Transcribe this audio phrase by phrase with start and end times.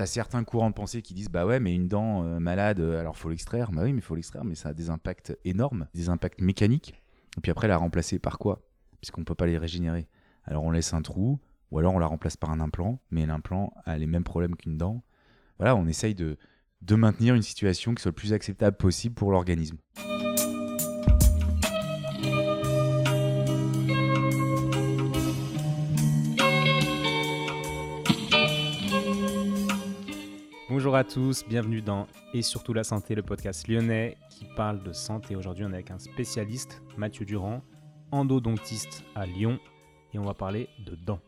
[0.00, 3.00] as certains courants de pensée qui disent bah ouais, mais une dent euh, malade, euh,
[3.00, 3.70] alors faut l'extraire.
[3.72, 6.94] Bah oui, mais faut l'extraire, mais ça a des impacts énormes, des impacts mécaniques.
[7.36, 8.62] Et puis après, la remplacer par quoi?
[9.00, 10.08] Puisqu'on peut pas les régénérer.
[10.44, 11.38] Alors on laisse un trou,
[11.70, 14.76] ou alors on la remplace par un implant, mais l'implant a les mêmes problèmes qu'une
[14.76, 15.02] dent.
[15.58, 16.36] Voilà, on essaye de,
[16.82, 19.76] de maintenir une situation qui soit le plus acceptable possible pour l'organisme.
[30.80, 34.94] Bonjour à tous, bienvenue dans Et surtout la santé, le podcast lyonnais qui parle de
[34.94, 35.36] santé.
[35.36, 37.62] Aujourd'hui, on est avec un spécialiste, Mathieu Durand,
[38.12, 39.60] endodontiste à Lyon,
[40.14, 41.20] et on va parler de dents.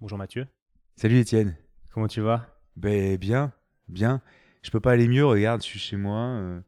[0.00, 0.48] Bonjour Mathieu.
[0.96, 1.56] Salut Étienne.
[1.94, 2.48] Comment tu vas?
[2.74, 3.52] Ben bien,
[3.86, 4.20] bien.
[4.62, 6.18] Je peux pas aller mieux, regarde, je suis chez moi.
[6.18, 6.60] euh,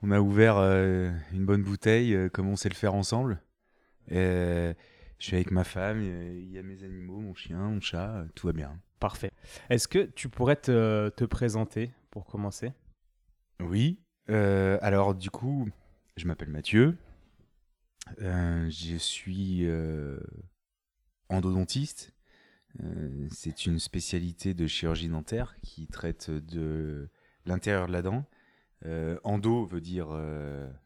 [0.00, 3.42] on a ouvert euh, une bonne bouteille, euh, comme on sait le faire ensemble.
[4.12, 4.72] Euh,
[5.24, 8.26] je suis avec ma femme, il y a mes animaux, mon chien, mon chat, euh,
[8.34, 8.78] tout va bien.
[9.00, 9.32] Parfait.
[9.70, 12.74] Est-ce que tu pourrais te, te présenter pour commencer?
[13.58, 14.02] Oui.
[14.28, 15.66] euh, alors du coup,
[16.18, 16.98] je m'appelle Mathieu.
[18.20, 20.20] Euh, je suis euh,
[21.30, 22.12] endodontiste.
[23.30, 27.08] C'est une spécialité de chirurgie dentaire qui traite de
[27.46, 28.26] l'intérieur de la dent.
[29.24, 30.08] Endo veut dire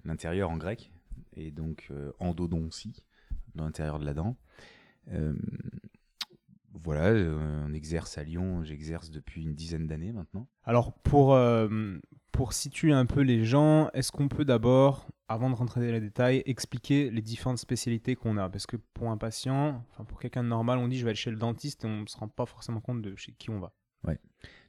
[0.04, 0.92] l'intérieur en grec,
[1.32, 3.02] et donc endodontie,
[3.54, 4.36] dans l'intérieur de la dent.
[5.12, 5.34] Euh,
[6.74, 10.48] voilà, euh, on exerce à Lyon, j'exerce depuis une dizaine d'années maintenant.
[10.64, 11.98] Alors, pour, euh,
[12.32, 16.00] pour situer un peu les gens, est-ce qu'on peut d'abord, avant de rentrer dans les
[16.00, 18.48] détails, expliquer les différentes spécialités qu'on a?
[18.48, 21.16] Parce que pour un patient, enfin pour quelqu'un de normal, on dit je vais aller
[21.16, 23.58] chez le dentiste et on ne se rend pas forcément compte de chez qui on
[23.58, 23.72] va.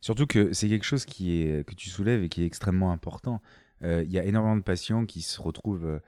[0.01, 3.41] Surtout que c'est quelque chose qui est, que tu soulèves et qui est extrêmement important.
[3.83, 6.01] Euh, Il y a énormément de patients qui se retrouvent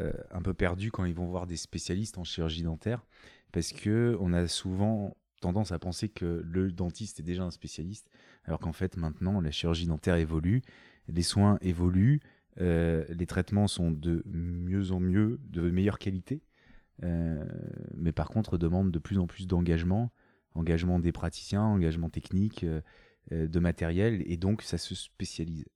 [0.00, 3.04] euh, un peu perdus quand ils vont voir des spécialistes en chirurgie dentaire
[3.52, 8.08] parce que on a souvent tendance à penser que le dentiste est déjà un spécialiste,
[8.44, 10.62] alors qu'en fait maintenant la chirurgie dentaire évolue,
[11.08, 12.20] les soins évoluent,
[12.60, 16.42] euh, les traitements sont de mieux en mieux, de meilleure qualité,
[17.02, 17.44] euh,
[17.96, 20.12] mais par contre demandent de plus en plus d'engagement,
[20.54, 22.64] engagement des praticiens, engagement technique,
[23.30, 25.66] de matériel, et donc ça se spécialise.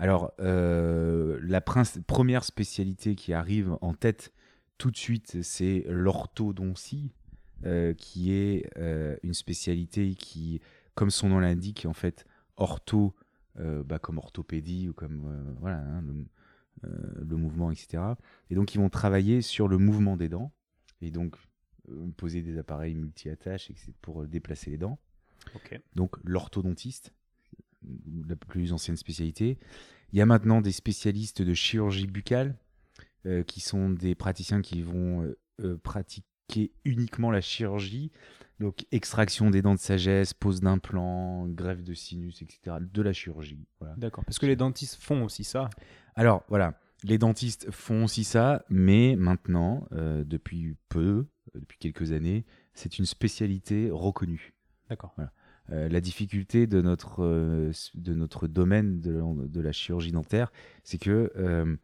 [0.00, 4.32] Alors, euh, la première spécialité qui arrive en tête
[4.78, 7.12] tout de suite, c'est l'orthodontie,
[7.66, 10.62] euh, qui est euh, une spécialité qui,
[10.94, 12.24] comme son nom l'indique, en fait,
[12.56, 13.14] ortho,
[13.56, 16.24] bah, comme orthopédie ou comme voilà, hein, le,
[17.28, 18.02] le mouvement, etc.
[18.48, 20.50] Et donc, ils vont travailler sur le mouvement des dents,
[21.02, 21.36] et donc
[22.16, 24.98] poser des appareils multi-attaches etc., pour déplacer les dents
[25.94, 27.12] donc l'orthodontiste,
[28.28, 29.58] la plus ancienne spécialité.
[30.12, 32.56] Il y a maintenant des spécialistes de chirurgie buccale,
[33.26, 38.10] euh, qui sont des praticiens qui vont euh, euh, pratiquer uniquement la chirurgie,
[38.58, 42.76] donc extraction des dents de sagesse, pose d'implants, greffe de sinus, etc.
[42.80, 43.66] De la chirurgie.
[43.78, 43.94] Voilà.
[43.96, 44.24] D'accord.
[44.24, 45.70] Parce que les dentistes font aussi ça.
[46.16, 52.44] Alors voilà, les dentistes font aussi ça, mais maintenant, euh, depuis peu, depuis quelques années,
[52.74, 54.52] c'est une spécialité reconnue.
[54.88, 55.14] D'accord.
[55.72, 60.50] Euh, la difficulté de notre, euh, de notre domaine de, la- de la chirurgie dentaire,
[60.82, 61.76] c'est que euh,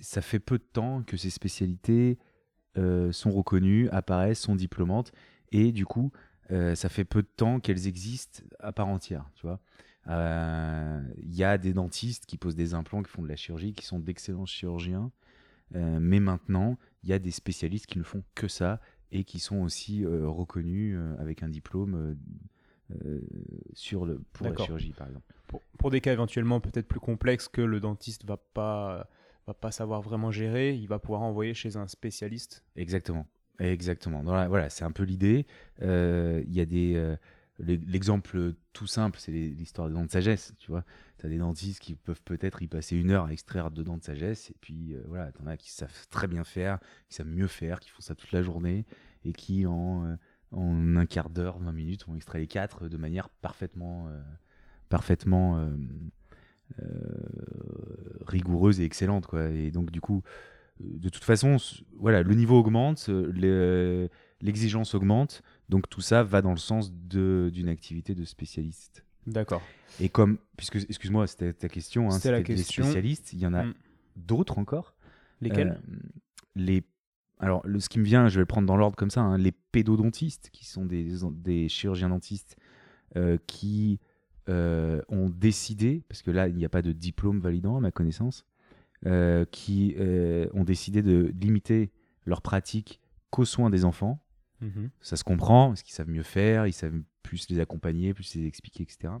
[0.00, 2.18] ça fait peu de temps que ces spécialités
[3.10, 5.10] sont reconnues, apparaissent, sont diplômantes,
[5.50, 6.12] et du coup,
[6.48, 9.60] ça fait peu de temps qu'elles existent à part entière, tu vois.
[10.06, 13.84] Il y a des dentistes qui posent des implants, qui font de la chirurgie, qui
[13.84, 15.10] sont d'excellents chirurgiens,
[15.72, 18.80] mais maintenant, il y a des spécialistes qui ne font que ça
[19.12, 22.16] et qui sont aussi euh, reconnus euh, avec un diplôme
[23.04, 23.20] euh,
[23.74, 25.26] sur le, pour la chirurgie, par exemple.
[25.46, 29.08] Pour, pour des cas éventuellement peut-être plus complexes que le dentiste va pas
[29.46, 32.64] va pas savoir vraiment gérer, il va pouvoir envoyer chez un spécialiste.
[32.76, 33.26] Exactement.
[33.58, 34.22] Exactement.
[34.22, 35.46] Dans la- voilà, c'est un peu l'idée.
[35.80, 37.16] Il y a des.
[37.58, 40.52] L'e- L'exemple tout simple, c'est l'histoire des dents de sagesse.
[40.58, 40.84] Tu vois,
[41.18, 43.96] tu as des dentistes qui peuvent peut-être y passer une heure à extraire deux dents
[43.98, 47.16] de sagesse, et puis euh, voilà, tu en as qui savent très bien faire, qui
[47.16, 48.84] savent mieux faire, qui font ça toute la journée,
[49.24, 50.16] et qui en, euh,
[50.52, 54.20] en un quart d'heure, 20 minutes, vont extraire les quatre de manière parfaitement, euh,
[54.88, 55.68] parfaitement
[58.26, 59.26] rigoureuse et excellente.
[59.26, 59.48] Quoi.
[59.50, 60.22] Et donc, du coup,
[60.80, 61.56] de toute façon,
[61.96, 63.10] voilà, le niveau augmente,
[64.40, 69.04] l'exigence augmente, donc tout ça va dans le sens d'une activité de spécialiste.
[69.26, 69.62] D'accord.
[70.00, 72.84] Et comme, puisque, excuse-moi, c'était ta question, hein, C'était la c'était des question.
[72.84, 73.74] spécialistes, il y en a Mm.
[74.16, 74.94] d'autres encore.
[75.40, 75.96] Lesquels Euh,
[76.56, 76.82] Les
[77.40, 79.38] alors, le, ce qui me vient, je vais le prendre dans l'ordre comme ça, hein,
[79.38, 82.56] les pédodontistes, qui sont des, des chirurgiens dentistes
[83.16, 84.00] euh, qui
[84.48, 87.92] euh, ont décidé, parce que là, il n'y a pas de diplôme validant à ma
[87.92, 88.44] connaissance,
[89.06, 89.94] euh, qui
[90.52, 91.92] ont décidé de limiter
[92.26, 93.00] leur pratique
[93.30, 94.20] qu'aux soins des enfants,
[94.60, 94.90] Mhm.
[95.00, 98.46] Ça se comprend, parce qu'ils savent mieux faire, ils savent plus les accompagner, plus les
[98.46, 99.14] expliquer, etc.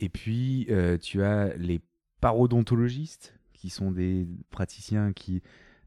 [0.00, 1.80] Et puis, euh, tu as les
[2.20, 5.40] parodontologistes, qui sont des praticiens qui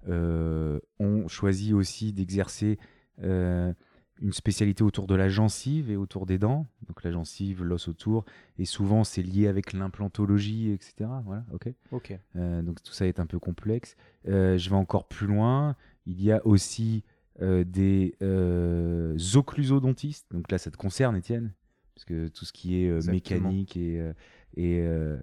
[0.07, 2.80] euh, ont choisi aussi d'exercer
[3.22, 3.74] euh,
[4.22, 6.68] une spécialité autour de la gencive et autour des dents.
[6.88, 8.24] Donc la gencive, l'os autour,
[8.57, 11.10] et souvent c'est lié avec l'implantologie, etc.
[11.25, 11.74] Voilà, ok.
[11.92, 12.18] Ok.
[12.38, 13.98] Euh, donc tout ça est un peu complexe.
[14.25, 15.75] Je vais encore plus loin.
[16.06, 17.04] Il y a aussi
[17.39, 20.27] des euh, occlusodontistes.
[20.31, 21.53] Donc là, ça te concerne, Étienne,
[21.93, 24.13] parce que tout ce qui est euh, mécanique et, euh,
[24.55, 25.17] et, euh,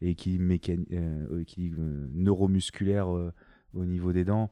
[0.00, 0.54] et équilibre,
[0.92, 3.32] euh, euh, neuromusculaire euh,
[3.74, 4.50] au niveau des dents.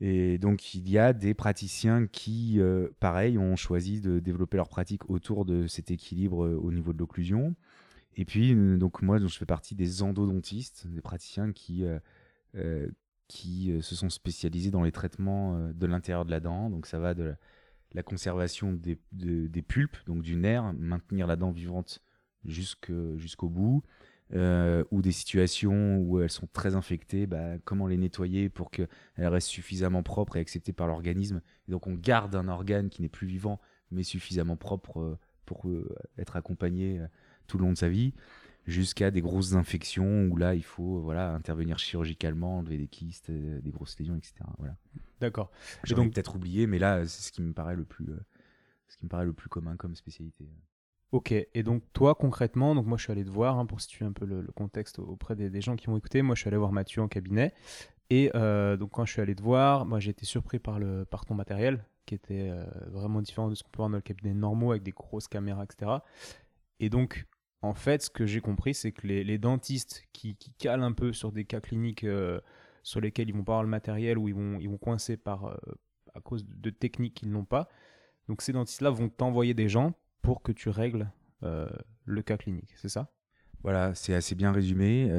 [0.00, 4.68] Et donc, il y a des praticiens qui, euh, pareil, ont choisi de développer leur
[4.68, 7.54] pratique autour de cet équilibre euh, au niveau de l'occlusion.
[8.16, 11.98] Et puis, euh, donc moi, donc, je fais partie des endodontistes, des praticiens qui, euh,
[12.54, 12.88] euh,
[13.30, 16.68] qui euh, se sont spécialisés dans les traitements euh, de l'intérieur de la dent.
[16.68, 17.36] Donc, ça va de
[17.92, 22.02] la, conservation des, de- des pulpes, donc du nerf, maintenir la dent vivante
[22.44, 23.84] jusqu'au bout,
[24.34, 28.88] euh, ou des situations où elles sont très infectées, bah, comment les nettoyer pour qu'elles
[29.16, 31.40] restent suffisamment propres et acceptées par l'organisme.
[31.68, 33.60] Donc, on garde un organe qui n'est plus vivant,
[33.92, 35.66] mais suffisamment propre pour
[36.18, 37.00] être accompagné
[37.46, 38.14] tout le long de sa vie,
[38.70, 43.60] jusqu'à des grosses infections où là, il faut voilà, intervenir chirurgicalement, enlever des kystes, euh,
[43.60, 44.34] des grosses lésions, etc.
[44.58, 44.76] Voilà.
[45.20, 45.50] D'accord.
[45.84, 48.20] J'en donc- peut-être oublié, mais là, c'est ce qui me paraît le plus, euh,
[48.88, 50.48] ce qui me paraît le plus commun comme spécialité.
[51.12, 54.04] Ok, et donc toi concrètement, donc moi je suis allé te voir hein, pour situer
[54.04, 56.22] un peu le, le contexte auprès des, des gens qui vont écouter.
[56.22, 57.52] Moi je suis allé voir Mathieu en cabinet
[58.10, 61.04] et euh, donc quand je suis allé te voir, moi j'ai été surpris par, le,
[61.04, 64.02] par ton matériel qui était euh, vraiment différent de ce qu'on peut voir dans le
[64.02, 65.90] cabinet normaux avec des grosses caméras, etc.
[66.78, 67.26] Et donc
[67.62, 71.32] en fait ce que j'ai compris c'est que les, dentistes qui, calent un peu sur
[71.32, 72.40] des cas cliniques euh,
[72.82, 75.46] sur lesquels ils vont pas avoir le matériel ou ils vont, ils vont coincer par,
[75.46, 75.56] euh,
[76.14, 77.68] à cause de techniques qu'ils n'ont pas,
[78.28, 81.10] donc ces dentistes-là vont t'envoyer des gens pour que tu règles
[81.42, 81.68] euh,
[82.04, 83.12] le cas clinique, c'est ça?
[83.62, 85.10] Voilà, c'est assez bien résumé.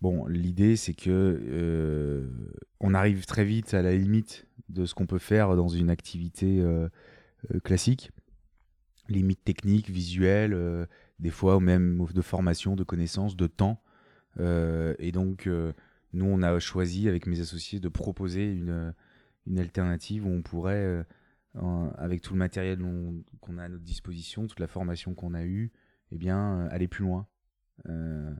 [0.00, 2.28] Bon, l'idée, c'est que
[2.80, 6.60] on arrive très vite à la limite de ce qu'on peut faire dans une activité
[7.62, 8.10] classique.
[9.08, 13.82] Limite technique, visuelle, des fois ou même de formation, de connaissances, de temps.
[14.38, 15.72] Euh, et donc, euh,
[16.12, 18.94] nous, on a choisi avec mes associés de proposer une,
[19.46, 21.04] une alternative où on pourrait,
[21.56, 22.78] euh, avec tout le matériel
[23.40, 25.72] qu'on a à notre disposition, toute la formation qu'on a eue,
[26.12, 27.26] eh bien, euh, aller plus loin.
[27.88, 28.32] Euh,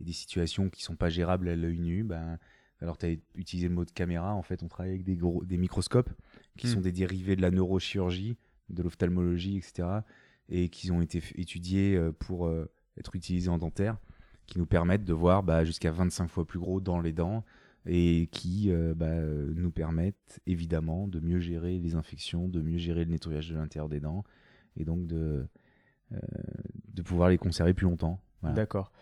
[0.00, 2.38] et des situations qui sont pas gérables à l'œil nu, ben,
[2.80, 5.44] alors tu as utilisé le mot de caméra, en fait, on travaille avec des, gros,
[5.44, 6.10] des microscopes
[6.56, 6.70] qui Hmm.
[6.70, 8.36] sont des dérivés de la neurochirurgie,
[8.70, 10.00] de l'ophtalmologie, etc.,
[10.48, 13.98] et qui ont été étudiés euh, pour euh, être utilisés en dentaire,
[14.46, 17.44] qui nous permettent de voir bah, jusqu'à 25 fois plus gros dans les dents,
[17.86, 19.20] et qui euh, bah,
[19.54, 23.88] nous permettent évidemment de mieux gérer les infections, de mieux gérer le nettoyage de l'intérieur
[23.88, 24.24] des dents,
[24.76, 25.46] et donc de,
[26.12, 26.18] euh,
[26.92, 28.20] de pouvoir les conserver plus longtemps.
[28.40, 28.54] Voilà.
[28.54, 28.92] D'accord.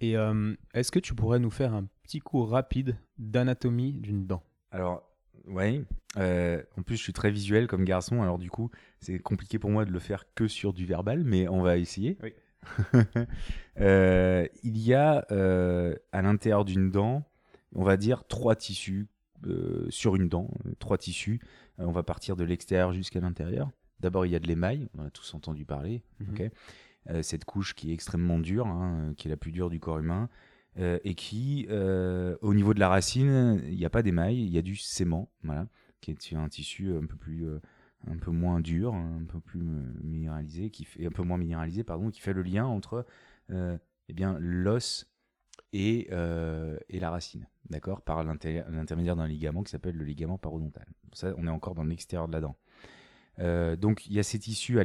[0.00, 4.42] Et euh, est-ce que tu pourrais nous faire un petit cours rapide d'anatomie d'une dent?
[4.70, 5.02] Alors,
[5.46, 5.82] ouais.
[6.16, 8.70] euh, en plus, je suis très visuel comme garçon, alors du coup,
[9.00, 12.18] c'est compliqué pour moi de le faire que sur du verbal, mais on va essayer.
[12.22, 12.32] Oui.
[13.78, 17.24] Euh, il y a euh, à l'intérieur d'une dent,
[17.74, 19.06] on va dire trois tissus
[19.46, 20.48] euh, sur une dent,
[20.78, 21.42] trois tissus.
[21.76, 23.70] On va partir de l'extérieur jusqu'à l'intérieur.
[24.00, 26.02] D'abord, il y a de l'émail, on a tous entendu parler.
[26.20, 26.48] Mhm.
[27.22, 30.30] cette couche qui est extrêmement dure, hein, qui est la plus dure du corps humain,
[30.78, 34.50] euh, et qui, euh, au niveau de la racine, il n'y a pas d'émail, il
[34.50, 35.66] y a du sément, voilà,
[36.00, 37.60] qui est un tissu un peu plus, euh,
[38.06, 39.60] un peu moins dur, un peu plus
[40.02, 43.06] minéralisé, qui fait un peu moins minéralisé, pardon, qui fait le lien entre,
[43.50, 45.10] eh bien, l'os
[45.72, 50.86] et, et la racine, d'accord, par l'inter- l'intermédiaire d'un ligament qui s'appelle le ligament parodontal.
[51.12, 52.56] Ça, on est encore dans l'extérieur de la dent.
[53.78, 54.78] Donc il y a ces tissus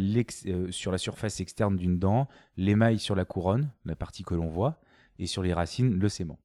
[0.71, 4.81] sur la surface externe d'une dent, l'émail sur la couronne, la partie que l'on voit,
[5.19, 6.39] et sur les racines, le sément.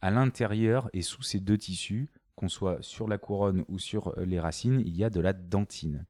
[0.00, 4.24] À l'intérieur et sous ces deux tissus, qu'on soit sur la couronne ou sur euh,
[4.24, 6.06] les racines, il y a de la dentine.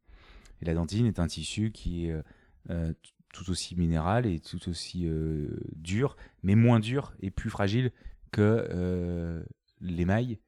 [0.60, 2.22] Et la dentine est un tissu qui est euh,
[2.70, 2.92] euh,
[3.32, 7.92] tout aussi minéral et tout aussi euh, dur, mais moins dur et plus fragile
[8.30, 9.44] que euh,
[9.80, 10.38] l'émail.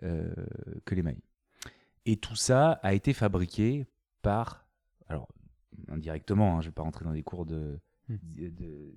[0.00, 1.20] que l'émail.
[2.06, 3.86] Et tout ça a été fabriqué
[4.22, 4.66] par,
[5.08, 5.28] alors
[5.88, 7.78] indirectement, hein, je ne vais pas rentrer dans des cours de,
[8.10, 8.16] Hmm.
[8.34, 8.94] de-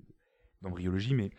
[0.62, 1.30] d'embryologie, mais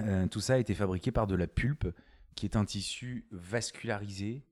[0.00, 1.88] euh, tout ça a été fabriqué par de la pulpe,
[2.34, 4.44] qui est un tissu vascularisé,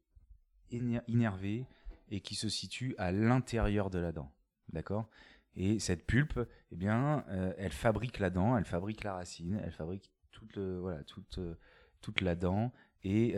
[0.71, 1.67] innervé,
[2.11, 4.33] et qui se situe à l'intérieur de la dent.
[4.73, 5.09] D'accord?
[5.57, 6.41] Et cette pulpe,
[6.73, 11.05] eh bien, euh, elle fabrique la dent, elle fabrique la racine, elle fabrique toute, voilà,
[11.05, 11.55] toute, euh,
[12.01, 12.73] toute la dent,
[13.03, 13.37] et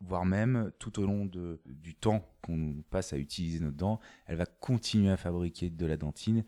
[0.00, 4.36] voire même tout au long de, du temps qu'on passe à utiliser notre dent, elle
[4.36, 6.44] va continuer à fabriquer de la dentine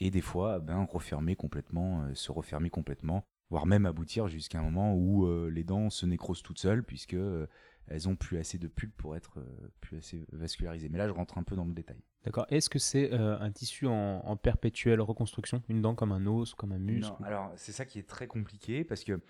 [0.00, 4.94] et des fois ben, refermer complètement, se refermer complètement, voire même aboutir jusqu'à un moment
[4.94, 7.46] où euh, les dents se nécrosent toutes seules puisque euh,
[7.86, 9.42] elles ont plus assez de pulpe pour être
[9.80, 10.90] plus assez vascularisées.
[10.90, 12.02] Mais là, je rentre un peu dans le détail.
[12.24, 12.46] D'accord.
[12.50, 16.78] Est-ce que c'est un tissu en, perpétuelle reconstruction, une dent comme un os, comme un
[16.78, 17.14] muscle?
[17.20, 17.26] Non.
[17.26, 19.22] Alors c'est ça qui est très compliqué parce que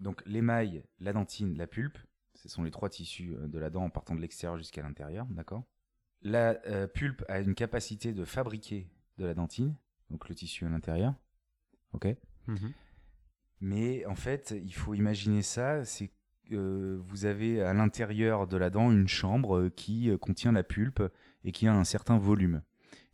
[0.00, 1.98] donc l'émail, la dentine, la pulpe,
[2.34, 5.62] ce sont les trois tissus de la dent en partant de l'extérieur jusqu'à l'intérieur, d'accord?
[6.22, 9.74] La euh, pulpe a une capacité de fabriquer de la dentine,
[10.10, 11.14] donc le tissu à l'intérieur.
[11.92, 12.08] Ok
[12.46, 12.72] mhm.
[13.60, 16.10] Mais en fait, il faut imaginer ça, c'est
[16.50, 20.64] que vous avez à l'intérieur de la dent une chambre euh, qui euh, contient la
[20.64, 21.02] pulpe
[21.44, 22.62] et qui a un certain volume.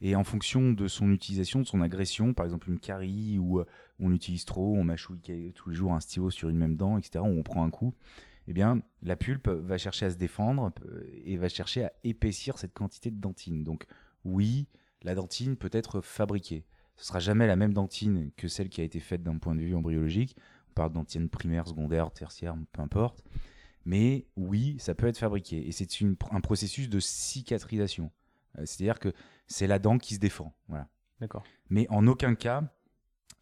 [0.00, 3.62] Et en fonction de son utilisation, de son agression, par exemple une carie où
[3.98, 5.20] on utilise trop, on mâchouille
[5.54, 7.94] tous les jours un stylo sur une même dent, etc., où on prend un coup,
[8.48, 12.56] eh bien, la pulpe va chercher à se défendre euh, et va chercher à épaissir
[12.56, 13.62] cette quantité de dentine.
[13.62, 13.86] Donc,
[14.24, 14.66] oui,
[15.02, 16.64] la dentine peut être fabriquée.
[16.98, 19.60] Ce sera jamais la même dentine que celle qui a été faite d'un point de
[19.60, 20.36] vue embryologique.
[20.70, 23.24] On parle d'antine primaire, secondaire, tertiaire, peu importe.
[23.84, 25.66] Mais oui, ça peut être fabriqué.
[25.66, 25.88] Et c'est
[26.30, 28.10] un processus de cicatrisation.
[28.58, 29.12] Euh, c'est-à-dire que
[29.46, 30.52] c'est la dent qui se défend.
[30.68, 30.88] Voilà.
[31.20, 31.44] D'accord.
[31.70, 32.64] Mais en aucun cas,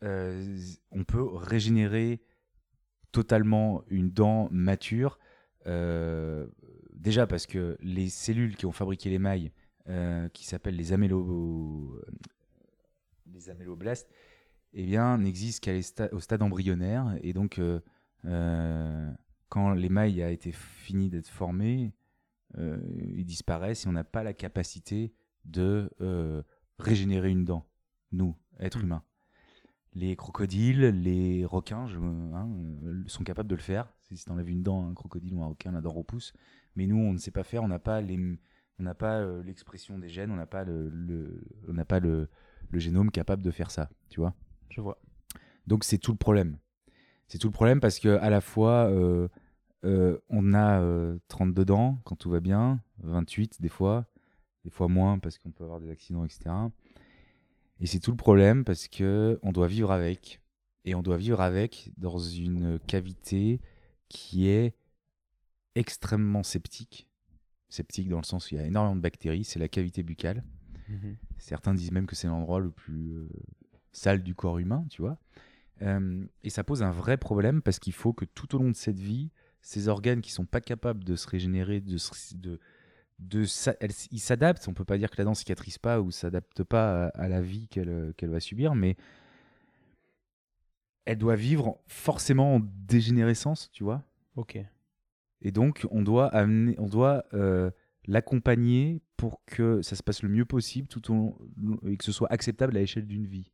[0.02, 0.58] euh,
[0.92, 2.20] on peut régénérer
[3.10, 5.18] totalement une dent mature.
[5.66, 6.46] Euh,
[6.92, 9.50] déjà parce que les cellules qui ont fabriqué l'émail,
[9.88, 12.02] euh, qui s'appellent les, amélo...
[13.36, 14.08] les améloblastes,
[14.72, 15.70] eh bien, n'existent
[16.10, 17.16] qu'au stade embryonnaire.
[17.22, 19.12] Et donc, euh,
[19.48, 21.94] quand l'émail a été fini d'être formé,
[22.58, 25.12] il disparaissent et on n'a pas la capacité
[25.44, 25.90] de
[26.78, 27.66] régénérer une dent,
[28.12, 28.84] nous, êtres mmh.
[28.84, 29.04] humains
[29.96, 31.86] les crocodiles, les requins
[32.34, 32.48] hein,
[32.84, 33.90] euh, sont capables de le faire.
[34.02, 36.34] Si tu enlèves une dent un crocodile ou un requin, la dent repousse.
[36.76, 37.62] Mais nous, on ne sait pas faire.
[37.64, 38.18] On n'a pas les,
[38.78, 40.30] on n'a pas euh, l'expression des gènes.
[40.30, 42.28] On n'a pas le, on n'a pas le,
[42.72, 43.88] génome capable de faire ça.
[44.08, 44.34] Tu vois
[44.70, 44.98] Je vois.
[45.66, 46.58] Donc c'est tout le problème.
[47.28, 49.28] C'est tout le problème parce que à la fois euh,
[50.28, 50.82] on a
[51.28, 54.06] 32 dents quand tout va bien, 28 des fois,
[54.64, 56.50] des fois moins parce qu'on peut avoir des accidents, etc.
[57.80, 60.40] Et c'est tout le problème parce que on doit vivre avec.
[60.84, 63.60] Et on doit vivre avec dans une cavité
[64.08, 64.74] qui est
[65.74, 67.08] extrêmement sceptique.
[67.68, 70.44] Sceptique dans le sens où il y a énormément de bactéries, c'est la cavité buccale.
[70.88, 71.16] Mhm.
[71.38, 73.28] Certains disent même que c'est l'endroit le plus euh,
[73.92, 75.18] sale du corps humain, tu vois.
[75.82, 78.76] Euh, et ça pose un vrai problème parce qu'il faut que tout au long de
[78.76, 81.96] cette vie, ces organes qui sont pas capables de se régénérer, de,
[82.36, 82.60] de,
[83.18, 83.44] de
[84.12, 84.66] il s'adapte.
[84.68, 87.68] On peut pas dire que la dent cicatrise pas ou s'adapte pas à, la vie
[87.68, 88.96] qu'elle va subir, mais
[91.04, 94.02] elle doit vivre forcément en dégénérescence, tu vois.
[94.36, 94.58] Ok.
[95.42, 97.70] Et donc on doit amener, on doit euh,
[98.06, 101.38] l'accompagner pour que ça se passe le mieux possible tout au
[101.86, 103.50] et que ce soit acceptable à l'échelle d'une vie.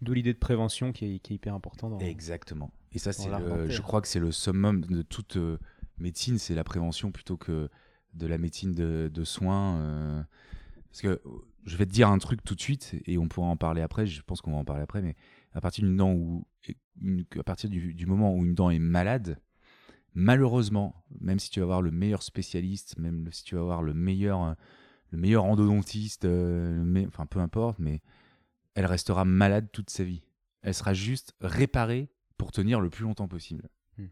[0.00, 2.02] D'où l'idée de prévention qui est, hyper importante.
[2.02, 2.72] Exactement.
[2.92, 3.30] Et ça, c'est
[3.68, 5.58] je crois que c'est le summum de toute euh,
[5.98, 7.68] médecine, c'est la prévention plutôt que
[8.14, 9.76] de la médecine de, soins.
[9.76, 10.22] Euh,
[10.90, 11.22] parce que
[11.64, 14.06] je vais te dire un truc tout de suite et on pourra en parler après.
[14.06, 15.14] Je pense qu'on va en parler après, mais
[15.52, 16.44] à partir d'une dent où,
[17.38, 19.38] à partir du, moment où une dent est malade,
[20.14, 23.94] malheureusement, même si tu vas avoir le meilleur spécialiste, même si tu vas avoir le
[23.94, 24.56] meilleur,
[25.12, 28.00] le meilleur endodontiste, euh, enfin peu importe, mais
[28.74, 30.22] elle restera malade toute sa vie.
[30.62, 33.68] Elle sera juste réparée pour tenir le plus longtemps possible.
[33.98, 34.06] Hmm.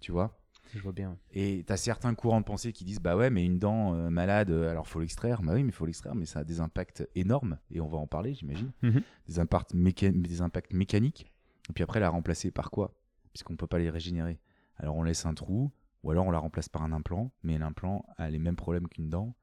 [0.00, 0.40] Tu vois?
[0.72, 1.18] Je vois bien.
[1.32, 4.08] Et tu as certains courants de pensée qui disent bah ouais, mais une dent euh,
[4.08, 5.42] malade, euh, alors faut l'extraire.
[5.42, 8.06] Bah oui, mais faut l'extraire, mais ça a des impacts énormes, et on va en
[8.06, 8.70] parler, j'imagine.
[8.82, 9.02] Mhm.
[9.26, 11.32] Des, impacts des impacts mécaniques.
[11.68, 12.94] Et puis après, la remplacer par quoi?
[13.32, 14.38] Puisqu'on peut pas les régénérer.
[14.76, 15.72] Alors on laisse un trou,
[16.04, 19.10] ou alors on la remplace par un implant, mais l'implant a les mêmes problèmes qu'une
[19.10, 19.34] dent.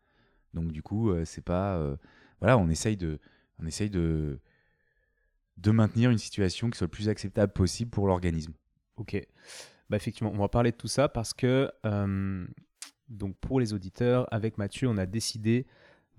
[0.53, 1.79] Donc du coup, euh, c'est pas.
[2.39, 3.19] voilà, on essaye de.
[3.59, 4.39] On essaye de
[5.57, 8.53] de maintenir une situation qui soit le plus acceptable possible pour l'organisme.
[8.97, 9.19] Ok.
[9.89, 12.45] Bah, effectivement, on va parler de tout ça parce que, euh,
[13.09, 15.65] donc pour les auditeurs, avec Mathieu, on a décidé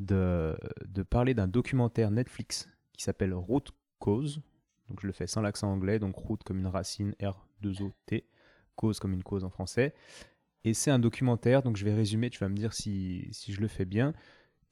[0.00, 0.56] de,
[0.86, 4.42] de parler d'un documentaire Netflix qui s'appelle Route Cause.
[4.88, 8.24] Donc je le fais sans l'accent anglais, donc route comme une racine, R2OT,
[8.74, 9.94] cause comme une cause en français.
[10.64, 13.60] Et c'est un documentaire, donc je vais résumer, tu vas me dire si, si je
[13.60, 14.12] le fais bien,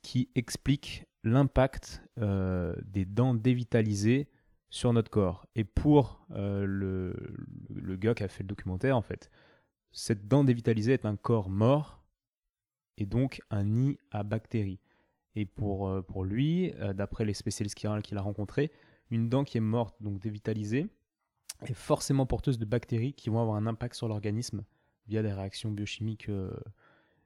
[0.02, 4.28] qui explique l'impact euh, des dents dévitalisées
[4.70, 5.46] sur notre corps.
[5.54, 9.30] Et pour euh, le, gars qui a fait le documentaire, en fait,
[9.92, 12.02] cette dent dévitalisée est un corps mort
[12.98, 14.80] et donc un nid à bactéries.
[15.34, 18.70] Et pour, euh, pour lui, d'après les spécialistes qu'il a rencontrés,
[19.10, 20.88] une dent qui est morte, donc dévitalisée,
[21.62, 24.64] est forcément porteuse de bactéries qui vont avoir un impact sur l'organisme
[25.08, 26.50] via des réactions biochimiques euh,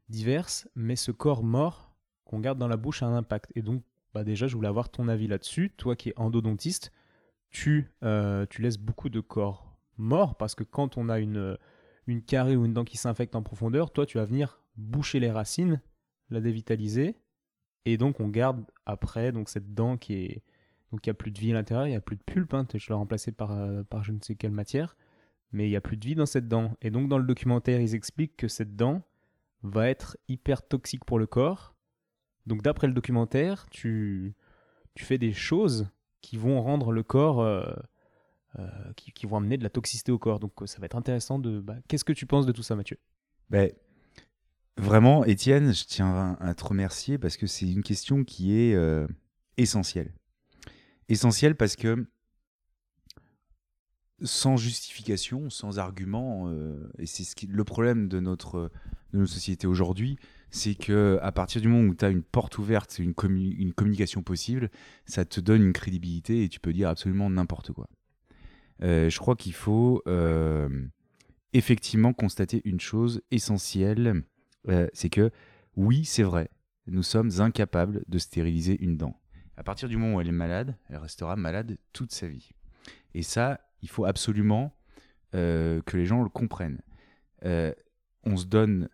[0.09, 1.93] diverses, mais ce corps mort
[2.25, 3.53] qu'on garde dans la bouche a un impact.
[3.55, 3.83] Et donc,
[4.15, 5.73] bah déjà, je voulais avoir ton avis là-dessus.
[5.77, 6.93] Toi qui es endodontiste,
[7.51, 11.57] tu, euh, tu laisses beaucoup de corps morts parce que quand on a une,
[12.07, 15.31] une carie ou une dent qui s'infecte en profondeur, toi, tu vas venir boucher les
[15.31, 15.81] racines,
[16.31, 17.17] la dévitaliser,
[17.85, 20.43] et donc on garde après donc cette dent qui est
[20.93, 22.89] il a plus de vie à l'intérieur, il n'y a plus de pulpe, hein, je
[22.89, 24.97] l'ai remplacé par, euh, par je ne sais quelle matière,
[25.52, 26.76] mais il n'y a plus de vie dans cette dent.
[26.83, 29.02] Et donc dans le documentaire, ils expliquent que cette dent
[29.62, 31.75] va être hyper toxique pour le corps.
[32.47, 34.35] Donc d'après le documentaire, tu,
[34.97, 35.88] fais des choses
[36.21, 37.64] qui vont rendre le corps, euh,
[38.59, 40.40] euh, qui, vont amener de la toxicité au corps.
[40.40, 41.61] Donc ça va être intéressant de...
[41.61, 42.99] Bah, qu'est-ce que tu penses de tout ça, Mathieu?
[43.49, 43.71] Ben,
[44.76, 48.75] Vraiment, Étienne, je tiens à te remercier parce que c'est une question qui est
[49.59, 50.14] essentielle
[51.11, 52.07] essentiel parce que
[54.23, 58.71] sans justification, sans argument, euh, et c'est ce qui, le problème de notre,
[59.12, 60.19] de notre société aujourd'hui,
[60.50, 63.15] c'est que à partir du moment où tu as une porte ouverte, une,
[63.59, 64.71] une communication possible,
[65.07, 67.89] ça te donne une crédibilité et tu peux dire absolument n'importe quoi.
[68.83, 70.69] Euh, je crois qu'il faut euh,
[71.53, 74.25] effectivement constater une chose essentielle,
[74.93, 75.31] c'est que
[75.77, 76.50] oui, c'est vrai,
[76.87, 79.19] nous sommes incapables de stériliser une dent.
[79.57, 82.50] À partir du moment où elle est malade, elle restera malade toute sa vie.
[83.15, 84.73] Et ça, il faut absolument
[85.35, 86.81] euh, que les gens le comprennent.
[87.45, 87.73] Euh,
[88.25, 88.89] on se donne,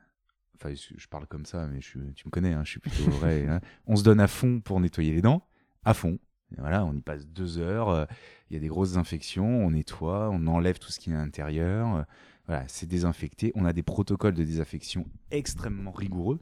[0.55, 3.47] enfin, je parle comme ça, mais tu me connais, hein, je suis plutôt vrai.
[3.49, 3.61] Hein.
[3.87, 5.47] on se donne à fond pour nettoyer les dents,
[5.85, 6.19] à fond.
[6.59, 7.89] voilà, on y passe deux heures.
[7.89, 8.05] Euh,
[8.51, 11.19] il y a des grosses infections, on nettoie, on enlève tout ce qui est à
[11.19, 12.07] l'intérieur.
[12.47, 13.51] voilà, c'est désinfecté.
[13.55, 16.39] On a des protocoles de désinfection extrêmement rigoureux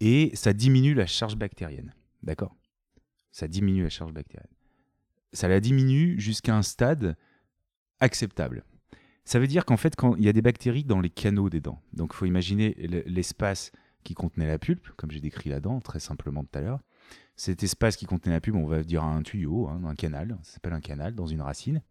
[0.00, 1.94] et ça diminue la charge bactérienne.
[2.22, 2.56] D'accord?
[3.30, 4.50] Ça diminue la charge bactérienne.
[5.32, 7.16] Ça la diminue jusqu'à un stade
[8.00, 8.64] acceptable.
[9.24, 11.60] Ça veut dire qu'en fait, quand il y a des bactéries dans les canaux des
[11.60, 12.74] dents, donc il faut imaginer
[13.06, 13.70] l'espace
[14.02, 16.80] qui contenait la pulpe, comme j'ai décrit la dent très simplement tout à l'heure.
[17.36, 20.54] Cet espace qui contenait la pulpe, on va dire un tuyau, hein, un canal, ça
[20.54, 21.82] s'appelle un canal, dans une racine.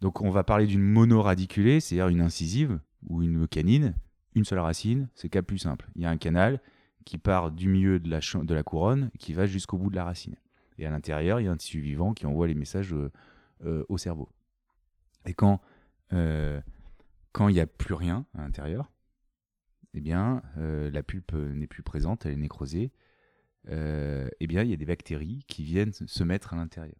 [0.00, 3.94] Donc on va parler d'une monoradiculée, c'est-à-dire une incisive ou une canine,
[4.34, 5.88] une seule racine, c'est cas plus simple.
[5.96, 6.60] Il y a un canal,
[7.06, 10.36] qui part du milieu de la couronne qui va jusqu'au bout de la racine.
[10.78, 13.10] Et à l'intérieur, il y a un tissu vivant qui envoie les messages euh,
[13.64, 14.28] euh, au cerveau.
[15.24, 15.60] Et quand
[16.12, 16.60] euh,
[17.32, 18.90] quand il n'y a plus rien à l'intérieur,
[19.92, 22.92] eh bien, la pulpe n'est plus présente, elle est nécrosée.
[23.68, 26.96] eh bien, il y a des bactéries qui viennent se mettre à l'intérieur.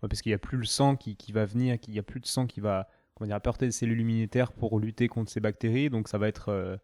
[0.00, 2.20] parce qu'il n'y a plus le sang qui, qui va venir, il n'y a plus
[2.20, 5.88] de sang qui va comment dire, apporter des cellules immunitaires pour lutter contre ces bactéries.
[5.88, 6.78] Donc, ça va être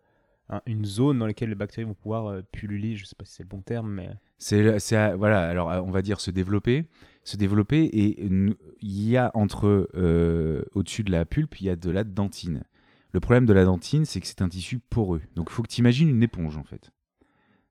[0.66, 3.34] une zone dans laquelle les bactéries vont pouvoir euh, pulluler, je ne sais pas si
[3.34, 4.10] c'est le bon terme, mais...
[4.38, 6.86] C'est, voilà, alors euh, on va dire se développer,
[7.22, 11.76] se développer, et il y a entre, euh, au-dessus de la pulpe, il y a
[11.76, 12.64] de la dentine.
[13.12, 15.22] Le problème de la dentine, c'est que c'est un tissu poreux.
[15.34, 16.90] Donc il faut que tu imagines une éponge, en fait.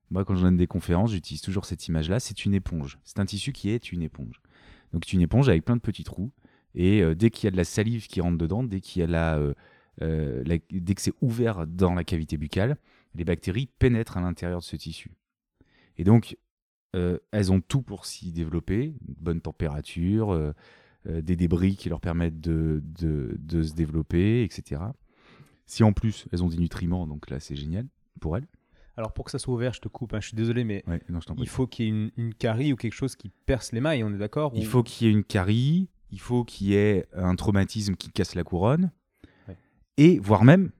[0.09, 2.99] Moi, quand je donne des conférences, j'utilise toujours cette image-là, c'est une éponge.
[3.03, 4.41] C'est un tissu qui est une éponge.
[4.93, 6.31] Donc c'est une éponge avec plein de petits trous,
[6.75, 9.07] et dès qu'il y a de la salive qui rentre dedans, dès qu'il y a
[9.07, 9.53] la euh,
[9.99, 12.77] dès que c'est ouvert dans la cavité buccale,
[13.15, 15.11] les bactéries pénètrent à l'intérieur de ce tissu.
[15.97, 16.37] Et donc,
[16.95, 20.53] euh, elles ont tout pour s'y développer, une bonne température, euh,
[21.05, 24.81] des débris qui leur permettent de, de, se développer, etc.
[25.65, 27.87] Si en plus elles ont des nutriments, donc là c'est génial
[28.21, 28.47] pour elles.
[28.95, 30.83] Alors pour que ça soit ouvert, je te coupe, hein, je suis désolé, mais
[31.37, 34.03] il faut qu'il y ait une, une, carie ou quelque chose qui perce les mailles,
[34.03, 37.07] on est d'accord Il faut qu'il y ait une carie, il faut qu'il y ait
[37.13, 38.91] un traumatisme qui casse la couronne,
[39.97, 40.71] et voire même,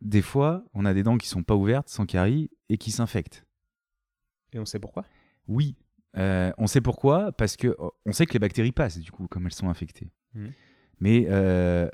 [0.00, 3.44] des fois, on a des dents qui sont pas ouvertes, sans carie, et qui s'infectent.
[4.52, 5.04] Et on sait pourquoi?
[5.46, 5.76] Oui,
[6.16, 9.26] euh, on sait pourquoi, parce que oh, on sait que les bactéries passent, du coup,
[9.28, 10.10] comme elles sont infectées.
[10.34, 10.46] Mmh.
[11.00, 11.88] Mais euh,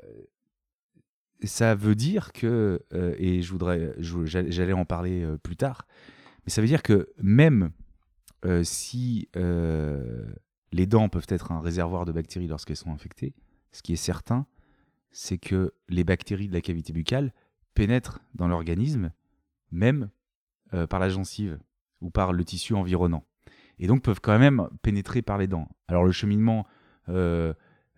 [1.42, 5.86] ça veut dire que, euh, et je voudrais, j'allais en parler plus tard,
[6.44, 7.70] mais ça veut dire que même
[8.62, 13.34] si les dents peuvent être un réservoir de bactéries lorsqu'elles sont infectées,
[13.72, 14.46] ce qui est certain,
[15.16, 17.32] c'est que les bactéries de la cavité buccale
[17.72, 19.12] pénètrent dans l'organisme,
[19.72, 20.10] même
[20.74, 21.58] euh, par la gencive
[22.02, 23.24] ou par le tissu environnant.
[23.78, 25.68] Et donc peuvent quand même pénétrer par les dents.
[25.88, 26.66] Alors le cheminement
[27.08, 27.54] euh,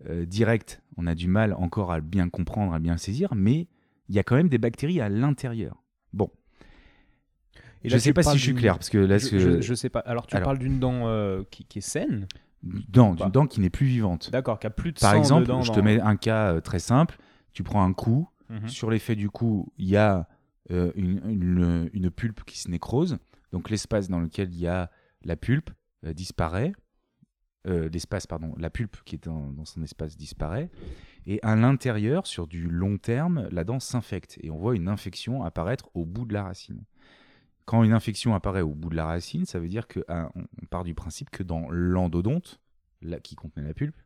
[0.08, 3.66] euh, direct, on a du mal encore à bien comprendre, à bien saisir, mais
[4.08, 5.82] il y a quand même des bactéries à l'intérieur.
[6.12, 6.30] Bon.
[7.82, 9.88] Et je ne sais pas si je suis clair, parce que là, je, ne sais
[9.88, 10.00] pas.
[10.00, 12.28] Alors tu parles d'une dent qui, est saine,
[12.62, 14.30] dent, d'une dent qui n'est plus vivante.
[14.30, 17.18] D'accord, qui a plus de Par exemple, je te mets un cas euh, très simple.
[17.52, 18.28] Tu prends un coup.
[18.48, 18.68] Mhm.
[18.68, 20.26] Sur l'effet du coup, il y a
[20.70, 23.18] euh, une, une, pulpe qui se nécrose.
[23.52, 24.90] Donc l'espace dans lequel il y a
[25.22, 25.70] la pulpe
[26.04, 26.72] euh, disparaît.
[27.64, 30.70] l'espace, pardon, la pulpe qui est dans, dans son espace disparaît.
[31.26, 34.38] Et à l'intérieur, sur du long terme, la dent s'infecte.
[34.42, 36.84] Et on voit une infection apparaître au bout de la racine.
[37.68, 40.84] Quand une infection apparaît au bout de la racine, ça veut dire qu'on on part
[40.84, 42.62] du principe que dans l'endodonte,
[43.02, 44.00] là, qui contenait la pulpe,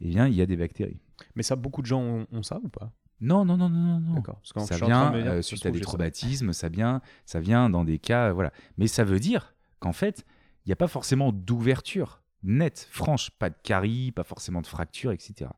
[0.00, 1.00] eh bien, il y a des bactéries.
[1.34, 2.92] Mais ça, beaucoup de gens ont, ont ça ou pas?
[3.20, 4.14] Non, non, non, non, non, non.
[4.14, 4.38] D'accord.
[4.44, 7.68] Ça vient de dire, euh, ça se suite à des traumatismes, ça vient, ça vient
[7.68, 8.52] dans des cas, voilà.
[8.78, 10.24] Mais ça veut dire qu'en fait,
[10.64, 15.10] il n'y a pas forcément d'ouverture nette, franche, pas de carie, pas forcément de fracture,
[15.10, 15.50] etc.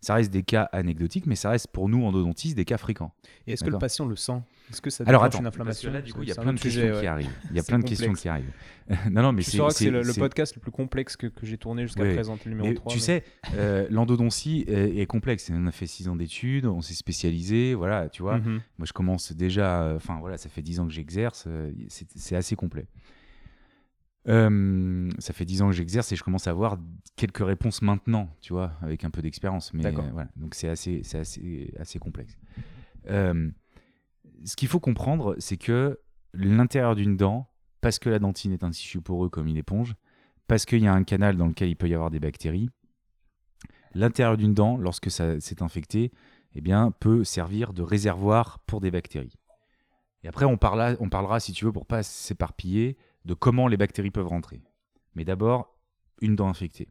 [0.00, 3.12] Ça reste des cas anecdotiques, mais ça reste pour nous endodontistes des cas fréquents.
[3.46, 4.40] Et est-ce que le patient le sent?
[4.70, 6.60] Est-ce que ça Alors attends, une inflammation là, du coup, il y a plein de
[6.60, 7.30] questions qui arrivent.
[7.50, 8.00] Il y a plein de complexe.
[8.00, 8.52] questions qui arrivent.
[9.10, 11.58] non, non, mais c'est sauras que c'est le, podcast le plus complexe que, que j'ai
[11.58, 12.14] tourné jusqu'à Ouais.
[12.14, 12.92] présent, le numéro Mais 3.
[12.92, 15.50] tu sais, euh, l'endodontie est, est complexe.
[15.52, 18.38] On a fait six ans d'études, on s'est spécialisé, voilà, tu vois.
[18.38, 18.60] Mhm.
[18.78, 22.36] Moi, je commence déjà, euh, enfin voilà, ça fait 10 ans que j'exerce, euh, c'est
[22.36, 22.86] assez complet.
[24.28, 26.76] Euh, ça fait 10 ans que j'exerce et je commence à avoir
[27.16, 29.72] quelques réponses maintenant, tu vois, avec un peu d'expérience.
[29.72, 32.36] Mais euh, voilà, donc c'est assez, c'est assez, assez complexe.
[33.08, 33.50] Euh,
[34.44, 35.98] ce qu'il faut comprendre, c'est que
[36.34, 37.48] l'intérieur d'une dent,
[37.80, 39.94] parce que la dentine est un tissu poreux comme une éponge,
[40.46, 42.68] parce qu'il y a un canal dans lequel il peut y avoir des bactéries,
[43.94, 46.12] l'intérieur d'une dent, lorsque ça s'est infecté,
[46.54, 49.34] eh bien, peut servir de réservoir pour des bactéries.
[50.24, 52.96] Et après, on, parla- on parlera, si tu veux, pour pas s'éparpiller,
[53.28, 54.62] de comment les bactéries peuvent rentrer.
[55.14, 55.78] Mais d'abord,
[56.22, 56.88] une dent infectée.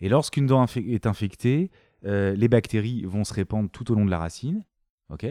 [0.00, 1.70] Et lorsqu'une dent est infectée,
[2.04, 4.64] euh, les bactéries vont se répandre tout au long de la racine.
[5.10, 5.26] ok?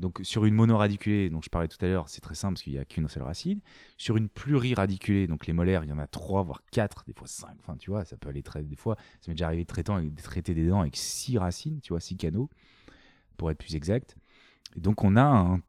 [0.00, 2.72] Donc sur une monoradiculée, dont je parlais tout à l'heure, c'est très simple parce qu'il
[2.72, 3.60] n'y a qu'une seule racine.
[3.96, 7.28] Sur une pluriradiculée, donc les molaires, il y en a trois, voire quatre, des fois
[7.28, 7.56] cinq.
[7.60, 8.62] Enfin, tu vois, ça peut aller très.
[8.62, 11.80] Des fois, ça m'est déjà arrivé de traiter, de traiter des dents avec six racines,
[11.80, 12.48] tu vois, six canaux,
[13.36, 14.16] pour être plus exact.
[14.76, 15.60] Et donc on a un,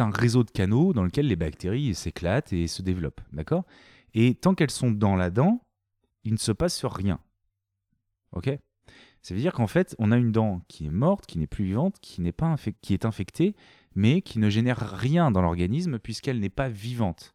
[0.00, 3.64] un réseau de canaux dans lequel les bactéries s'éclatent et se développent, d'accord?
[4.14, 5.62] Et tant qu'elles sont dans la dent,
[6.24, 7.20] il ne se passe rien.
[8.32, 8.50] Ok?
[9.22, 11.64] Ça veut dire qu'en fait, on a une dent qui est morte, qui n'est plus
[11.64, 13.56] vivante, qui, n'est pas qui est infectée,
[13.94, 17.34] mais qui ne génère rien dans l'organisme puisqu'elle n'est pas vivante.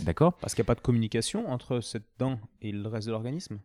[0.00, 0.36] D'accord?
[0.38, 3.60] Parce qu'il n'y a pas de communication entre cette dent et le reste de l'organisme?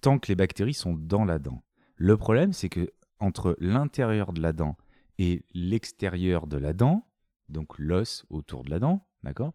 [0.00, 1.62] Tant que les bactéries sont dans la dent.
[1.96, 4.76] Le problème, c'est que entre l'intérieur de la dent
[5.18, 7.06] et l'extérieur de la dent,
[7.52, 9.52] donc l'os autour de la dent, d'accord?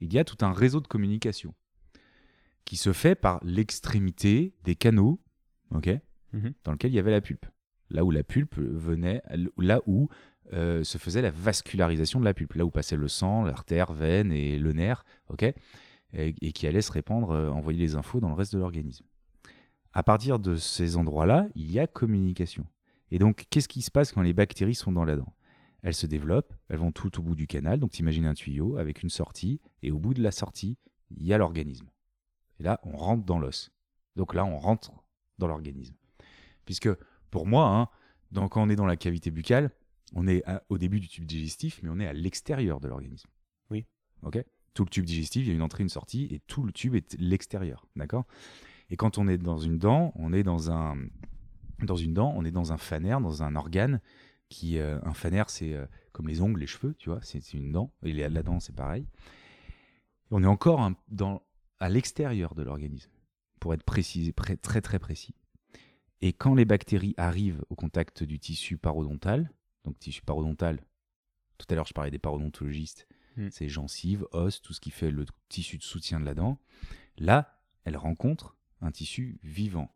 [0.00, 1.54] Il y a tout un réseau de communication
[2.64, 5.20] qui se fait par l'extrémité des canaux,
[5.70, 5.88] ok?
[6.32, 6.52] Mhm.
[6.64, 7.46] Dans lequel il y avait la pulpe.
[7.90, 9.22] Là où la pulpe venait,
[9.56, 10.08] là où
[10.52, 14.32] euh, se faisait la vascularisation de la pulpe, là où passait le sang, l'artère, veine
[14.32, 15.44] et le nerf, ok?
[16.12, 19.06] Et, et qui allait se répandre, euh, envoyer les infos dans le reste de l'organisme.
[19.92, 22.66] À partir de ces endroits-là, il y a communication.
[23.10, 25.32] Et donc, qu'est-ce qui se passe quand les bactéries sont dans la dent?
[25.82, 27.78] Elles se développent, elles vont tout au bout du canal.
[27.78, 30.76] Donc, t'imagines un tuyau avec une sortie, et au bout de la sortie,
[31.10, 31.88] il y a l'organisme.
[32.58, 33.70] Et là, on rentre dans l'os.
[34.16, 34.92] Donc là, on rentre
[35.38, 35.94] dans l'organisme.
[36.64, 36.90] Puisque,
[37.30, 37.88] pour moi, hein,
[38.32, 39.70] dans- quand on est dans la cavité buccale,
[40.14, 43.28] on est à- au début du tube digestif, mais on est à l'extérieur de l'organisme.
[43.70, 43.86] Oui.
[44.22, 44.44] Ok?
[44.74, 46.94] Tout le tube digestif, il y a une entrée, une sortie, et tout le tube
[46.94, 47.86] est l'extérieur.
[47.94, 48.26] D'accord?
[48.90, 50.96] Et quand on est dans une dent, on est dans un
[51.80, 54.00] dans une dent, on est dans un fanère, dans un organe
[54.48, 57.72] qui euh, un fanère c'est euh, comme les ongles, les cheveux, tu vois, c'est une
[57.72, 59.06] dent et la la dent c'est pareil.
[60.30, 61.42] On est encore un- dans
[61.80, 63.10] à l'extérieur de l'organisme
[63.60, 65.34] pour être précis, pré- très très précis.
[66.20, 69.50] Et quand les bactéries arrivent au contact du tissu parodontal,
[69.84, 70.80] donc tissu parodontal,
[71.58, 73.06] tout à l'heure je parlais des parodontologistes,
[73.36, 73.48] Mm.
[73.52, 76.58] c'est gencives, os, tout ce qui fait le tissu de soutien de la dent.
[77.18, 79.94] Là, elles rencontrent un tissu vivant.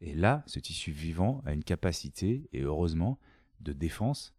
[0.00, 3.20] Et là, ce tissu vivant a une capacité, et heureusement,
[3.60, 4.34] de défense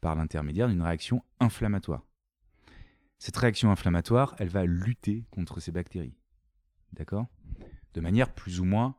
[0.00, 2.02] par l'intermédiaire d'une réaction inflammatoire.
[3.18, 6.16] Cette réaction inflammatoire, elle va lutter contre ces bactéries.
[6.92, 7.26] D'accord?
[7.94, 8.96] De manière plus ou moins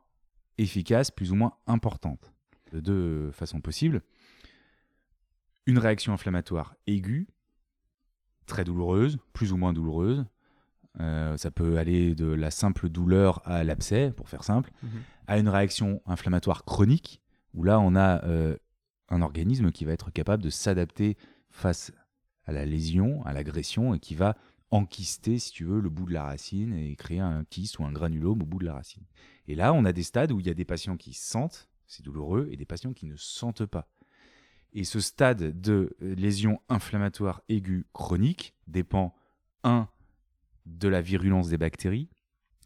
[0.56, 2.32] efficace, plus ou moins importante.
[2.72, 4.02] De deux façons possibles.
[5.66, 7.26] Une réaction inflammatoire aiguë,
[8.46, 10.24] très douloureuse, plus ou moins douloureuse.
[11.00, 14.90] Euh, ça peut aller de la simple douleur à l'abcès, pour faire simple, Mhm.
[15.26, 17.20] à une réaction inflammatoire chronique,
[17.54, 18.56] où là on a euh,
[19.14, 21.16] un organisme qui va être capable de s'adapter
[21.50, 21.92] face
[22.44, 24.36] à la lésion, à l'agression, et qui va
[24.70, 27.92] enquister, si tu veux, le bout de la racine et créer un kyste ou un
[27.92, 29.04] granulome au bout de la racine.
[29.46, 32.04] Et là, on a des stades où il y a des patients qui sentent, c'est
[32.04, 33.88] douloureux, et des patients qui ne sentent pas.
[34.72, 39.14] Et ce stade de lésion inflammatoire aiguë chronique dépend,
[39.62, 39.88] un,
[40.66, 42.08] de la virulence des bactéries,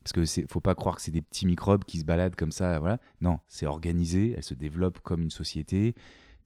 [0.03, 2.53] parce que c'est faut pas croire que c'est des petits microbes qui se baladent comme
[2.53, 2.99] ça, voilà.
[3.21, 5.95] Non, c'est organisé, elles se développent comme une société.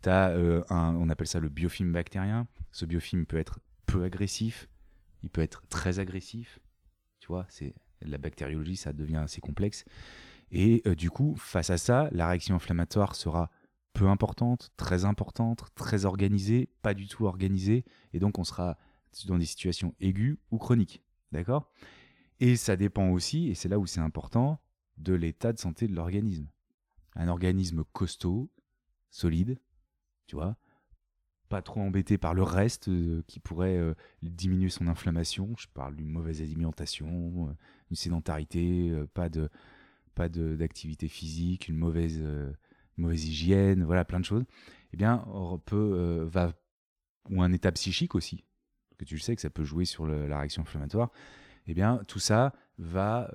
[0.06, 2.46] Un, on appelle ça le biofilm bactérien.
[2.70, 4.68] Ce biofilm peut être peu agressif,
[5.22, 6.58] il peut être très agressif.
[7.20, 9.84] Tu vois, c'est la bactériologie, ça devient assez complexe.
[10.50, 13.50] Et euh, du coup, face à ça, la réaction inflammatoire sera
[13.92, 18.78] peu importante, très importante, très organisée, pas du tout organisée, et donc on sera
[19.26, 21.02] dans des situations aiguës ou chroniques.
[21.30, 21.70] D'accord?
[22.40, 24.60] Et ça dépend aussi, et c'est là où c'est important,
[24.98, 26.48] de l'état de santé de l'organisme.
[27.14, 28.50] Un organisme costaud,
[29.10, 29.58] solide,
[30.26, 30.56] tu vois,
[31.52, 35.54] pas trop embêté par le reste euh, qui pourrait euh, diminuer son inflammation.
[35.58, 37.52] Je parle d'une mauvaise alimentation, euh,
[37.90, 39.50] une sédentarité, pas de
[40.14, 42.22] pas d'activité physique, une mauvaise
[42.96, 44.44] mauvaise hygiène, voilà plein de choses.
[44.94, 46.52] Eh bien, on peut va
[47.30, 48.44] ou un état psychique aussi,
[48.98, 51.10] que tu le sais que ça peut jouer sur la réaction inflammatoire.
[51.66, 53.30] Eh bien, tout ça va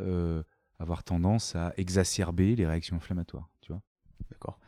[0.78, 3.82] avoir tendance à exacerber les réactions inflammatoires, tu vois.
[4.30, 4.60] D'accord.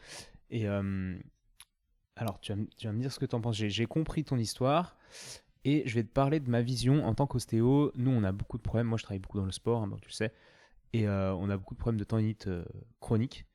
[0.49, 0.65] Et
[2.19, 3.55] alors, tu vas, me dire ce que tu en penses.
[3.55, 4.97] J'ai compris ton histoire
[5.63, 7.93] et je vais te parler de ma vision en tant qu'ostéo.
[7.95, 8.87] Nous, on a beaucoup de problèmes.
[8.87, 10.33] Moi, je travaille beaucoup dans le sport, hein, tu le sais.
[10.91, 12.65] Et euh, on a beaucoup de problèmes de tendinite euh,
[12.99, 13.45] chronique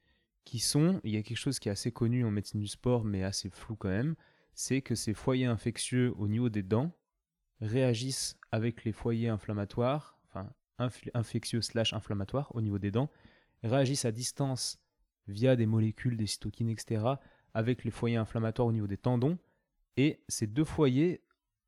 [0.46, 3.04] qui sont, il y a quelque chose qui est assez connu en médecine du sport,
[3.04, 4.14] mais assez flou quand même,
[4.54, 6.92] c'est que ces foyers infectieux au niveau des dents
[7.60, 10.50] réagissent avec les foyers inflammatoires, enfin
[11.14, 13.10] infectieux slash inflammatoires au niveau des dents,
[13.62, 14.78] réagissent à distance
[15.28, 17.16] via des molécules, des cytokines, etc.,
[17.54, 19.38] avec les foyers inflammatoires au niveau des tendons.
[19.96, 21.22] Et ces deux foyers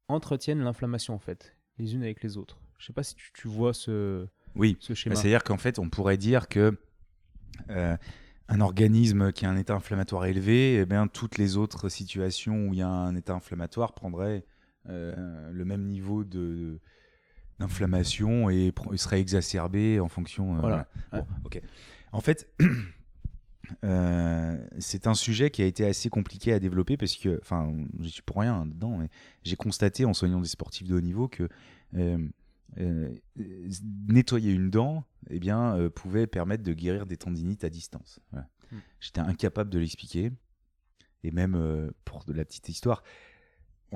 [0.09, 2.59] entretiennent l'inflammation en fait, les unes avec les autres.
[2.79, 4.77] Je sais pas si tu, vois ce, oui.
[4.81, 5.17] ce schéma.
[5.17, 6.79] C'est-à-dire qu'en fait, on pourrait dire que
[7.71, 7.97] euh,
[8.49, 12.75] un organisme qui a un état inflammatoire élevé, eh bien, toutes les autres situations où
[12.75, 14.45] il y a un état inflammatoire prendraient
[14.89, 16.81] euh, le même niveau de
[17.59, 20.57] d'inflammation et, serait exacerbé en fonction.
[20.57, 20.87] Euh, voilà.
[21.45, 21.63] ok.
[22.13, 22.53] En fait,
[23.85, 28.09] Euh, c'est un sujet qui a été assez compliqué à développer parce que, enfin, je
[28.09, 29.09] suis pour rien dedans, mais
[29.43, 31.49] j'ai constaté en soignant des sportifs de haut niveau que
[31.95, 32.19] euh,
[32.79, 33.15] euh,
[34.09, 38.21] nettoyer une dent, eh bien, pouvait permettre de guérir des tendinites à distance.
[38.33, 38.79] Hmm.
[39.01, 40.33] J'étais incapable de l'expliquer.
[41.23, 43.03] Et même pour de la petite histoire,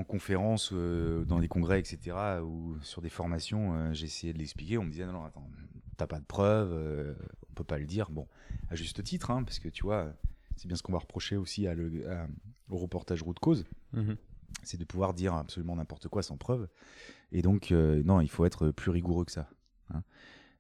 [0.01, 4.79] en conférence, dans des congrès, etc., ou sur des formations, j'ai essayé de l'expliquer.
[4.79, 5.49] On me disait non, non, attends,
[5.97, 7.17] t'as pas de preuves,
[7.51, 8.11] on peut pas le dire.
[8.11, 8.27] Bon,
[8.69, 10.13] à juste titre, hein, parce que tu vois,
[10.57, 12.05] c'est bien ce qu'on va reprocher aussi à le,
[12.71, 13.65] au reportage route cause.
[13.93, 14.17] Mhm.
[14.63, 16.69] C'est de pouvoir dire absolument n'importe quoi sans preuve.
[17.33, 19.49] Et donc, euh, non, il faut être plus rigoureux que ça.
[19.93, 20.03] Hein.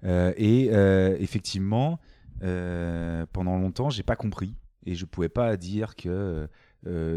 [0.04, 2.00] Euh, et euh, effectivement,
[2.40, 4.54] pendant longtemps, j'ai pas compris.
[4.86, 6.48] Et je pouvais pas dire que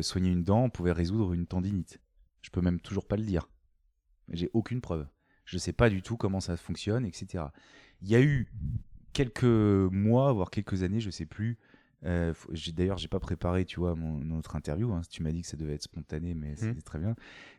[0.01, 1.99] soigner une dent pouvait résoudre une tendinite.
[2.43, 3.49] Je peux même toujours pas le dire.
[4.29, 5.07] J'ai aucune preuve.
[5.45, 7.45] Je sais pas du tout comment ça fonctionne, etc.
[8.01, 8.51] Il y a eu
[9.13, 11.57] quelques mois, voire quelques années, je sais plus.
[12.05, 12.33] Euh,
[12.73, 14.91] D'ailleurs, j'ai pas préparé, tu vois, mon, notre interview.
[14.91, 15.01] Hein.
[15.09, 16.81] Tu m'as dit que ça devait être spontané, mais mmh.
[16.83, 17.15] très bien.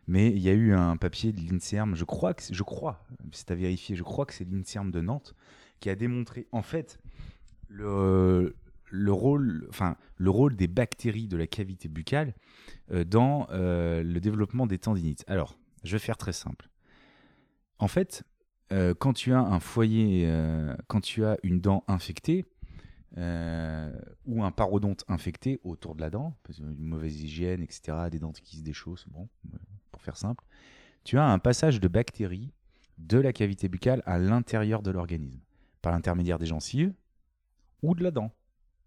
[0.07, 3.51] Mais il y a eu un papier de l'Inserm, je crois que je crois, c'est
[3.51, 5.35] à vérifier, je crois que c'est l'Inserm de Nantes
[5.81, 6.99] qui a démontré en fait
[7.69, 8.55] le,
[8.91, 12.35] le rôle, enfin le rôle des bactéries de la cavité buccale
[12.91, 15.25] dans euh, le développement des tendinites.
[15.27, 16.69] Alors, je vais faire très simple.
[17.79, 18.25] En fait,
[18.73, 22.45] euh, quand tu as un foyer, euh, quand tu as une dent infectée,
[23.17, 23.93] euh,
[24.27, 28.57] ou un parodonte infecté autour de la dent, une mauvaise hygiène, etc., des dents qui
[28.57, 29.29] se déchaussent, bon,
[29.93, 30.45] pour faire simple,
[31.05, 32.53] tu as un passage de bactéries
[32.99, 35.41] de la cavité buccale à l'intérieur de l'organisme,
[35.83, 36.93] par l'intermédiaire des gencives
[37.83, 38.33] ou de la dent.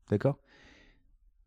[0.10, 0.40] D'accord?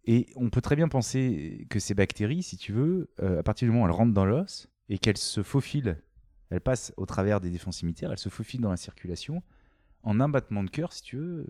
[0.05, 3.73] Et on peut très bien penser que ces bactéries, si tu veux, à partir du
[3.73, 5.99] moment où elles rentrent dans l'os et qu'elles se faufilent
[6.51, 9.43] elles passent au travers des défenses cimetières, elles se faufilent dans la circulation.
[10.03, 11.47] En un battement de cœur, si tu veux,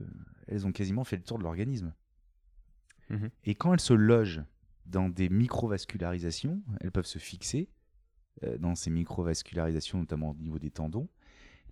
[0.46, 1.94] elles ont quasiment fait le tour de l'organisme.
[3.08, 3.30] Mhm.
[3.44, 4.42] Et quand elles se logent
[4.86, 7.70] dans des microvascularisations, elles peuvent se fixer
[8.42, 11.08] euh, dans ces microvascularisations, notamment au niveau des tendons.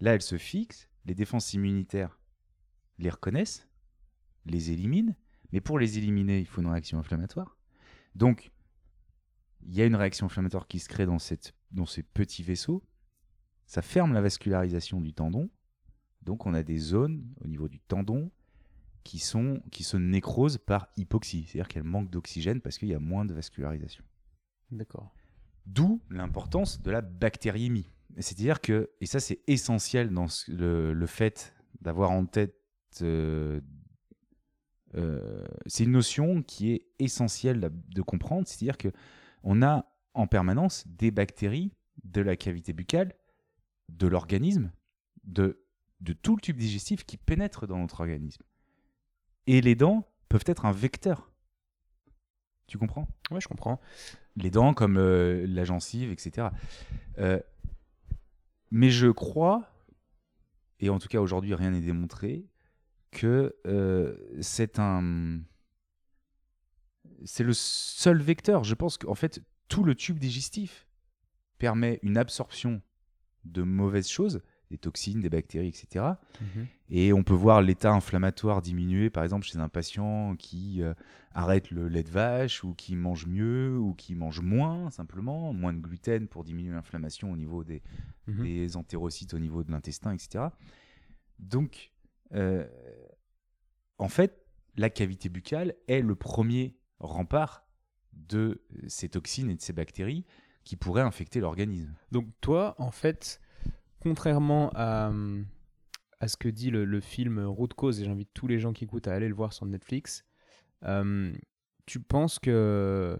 [0.00, 2.18] Là, elles se fixent, les défenses immunitaires
[2.98, 3.68] les reconnaissent,
[4.46, 5.14] les éliminent,
[5.52, 7.56] mais pour les éliminer, il faut une réaction inflammatoire.
[8.14, 8.50] Donc,
[9.62, 12.82] il y a une réaction inflammatoire qui se crée dans, cette, dans ces petits vaisseaux,
[13.66, 15.50] ça ferme la vascularisation du tendon.
[16.22, 18.30] Donc on a des zones au niveau du tendon
[19.04, 22.98] qui, sont, qui se nécrosent par hypoxie, c'est-à-dire qu'elles manquent d'oxygène parce qu'il y a
[22.98, 24.04] moins de vascularisation.
[24.70, 25.14] D'accord.
[25.66, 27.90] D'où l'importance de la bactériémie.
[28.18, 32.56] C'est-à-dire que, et ça c'est essentiel dans le, fait d'avoir en tête,
[33.02, 33.60] euh,
[34.96, 38.88] euh, c'est une notion qui est essentielle de comprendre, c'est-à-dire que
[39.42, 41.72] on a en permanence des bactéries
[42.04, 43.14] de la cavité buccale
[43.88, 44.70] de l'organisme,
[45.24, 45.62] de,
[46.00, 48.42] de tout le tube digestif qui pénètre dans notre organisme.
[49.46, 51.30] Et les dents peuvent être un vecteur.
[52.66, 53.08] Tu comprends?
[53.30, 53.80] Ouais, je comprends.
[54.36, 56.48] Les dents comme euh, la gencive, etc.
[57.18, 57.40] Euh,
[58.70, 59.70] mais je crois,
[60.80, 62.46] et en tout cas aujourd'hui rien n'est démontré,
[63.20, 65.40] que euh, c'est un.
[67.24, 68.64] C'est le seul vecteur.
[68.64, 70.86] Je pense qu'en fait, tout le tube digestif
[71.58, 72.80] permet une absorption
[73.44, 76.04] de mauvaises choses, des toxines, des bactéries, etc.
[76.90, 80.94] Et on peut voir l'état inflammatoire diminuer, par exemple, chez un patient qui euh,
[81.32, 85.72] arrête le lait de vache, ou qui mange mieux, ou qui mange moins, simplement, moins
[85.72, 87.82] de gluten pour diminuer l'inflammation au niveau des,
[88.28, 88.44] Mhm.
[88.44, 90.44] des entérocytes, au niveau de l'intestin, etc.
[91.38, 91.90] Donc,
[92.34, 92.66] euh,
[93.98, 94.44] en fait,
[94.76, 97.66] la cavité buccale est le premier rempart
[98.12, 100.24] de ces toxines et de ces bactéries
[100.64, 101.94] qui pourraient infecter l'organisme.
[102.12, 103.40] Donc toi, en fait,
[104.00, 105.12] contrairement à,
[106.20, 109.08] à ce que dit le, film Route Cause, et j'invite tous les gens qui écoutent
[109.08, 110.24] à aller le voir sur Netflix,
[110.84, 111.32] euh,
[111.86, 113.18] tu penses que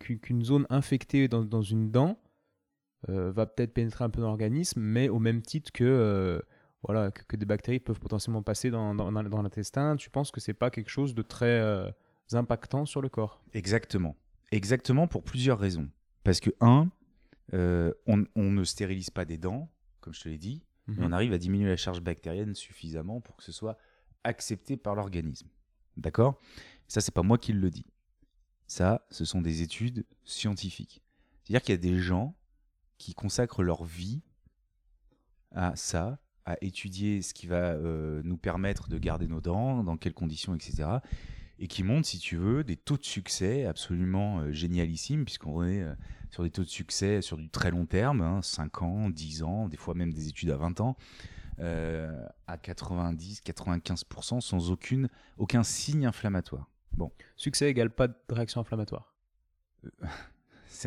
[0.00, 2.20] qu'u- qu'une zone infectée dans, dans une dent
[3.08, 6.40] euh, va peut-être pénétrer un peu dans l'organisme, mais au même titre que, euh,
[6.82, 10.30] voilà, que, que des bactéries peuvent potentiellement passer dans, dans, dans- dans l'intestin, tu penses
[10.30, 11.90] que c'est pas quelque chose de très euh,
[12.32, 13.42] impactant sur le corps?
[13.52, 14.16] Exactement.
[14.52, 15.88] Exactement pour plusieurs raisons.
[16.24, 16.90] Parce que, un,
[17.54, 21.04] euh, on, on ne stérilise pas des dents, comme je te l'ai dit, mais Mhm.
[21.04, 23.76] on arrive à diminuer la charge bactérienne suffisamment pour que ce soit
[24.24, 25.48] accepté par l'organisme.
[25.96, 26.40] D'accord?
[26.86, 27.84] Ça, c'est pas moi qui le dis.
[28.66, 31.02] Ça, ce sont des études scientifiques.
[31.42, 32.34] C'est-à-dire qu'il y a des gens
[32.98, 34.22] qui consacrent leur vie
[35.52, 39.98] à ça, à étudier ce qui va euh, nous permettre de garder nos dents, dans
[39.98, 40.88] quelles conditions, etc.
[41.58, 45.82] Et qui montrent, si tu veux, des taux de succès absolument euh, génialissimes, puisqu'on est
[45.82, 45.94] euh,
[46.30, 49.68] sur des taux de succès sur du très long terme, hein, 5 ans, 10 ans,
[49.68, 50.96] des fois même des études à 20 ans,
[51.60, 56.70] euh, à 90-95% sans aucune, aucun signe inflammatoire.
[57.36, 59.14] Succès égale pas de réaction inflammatoire.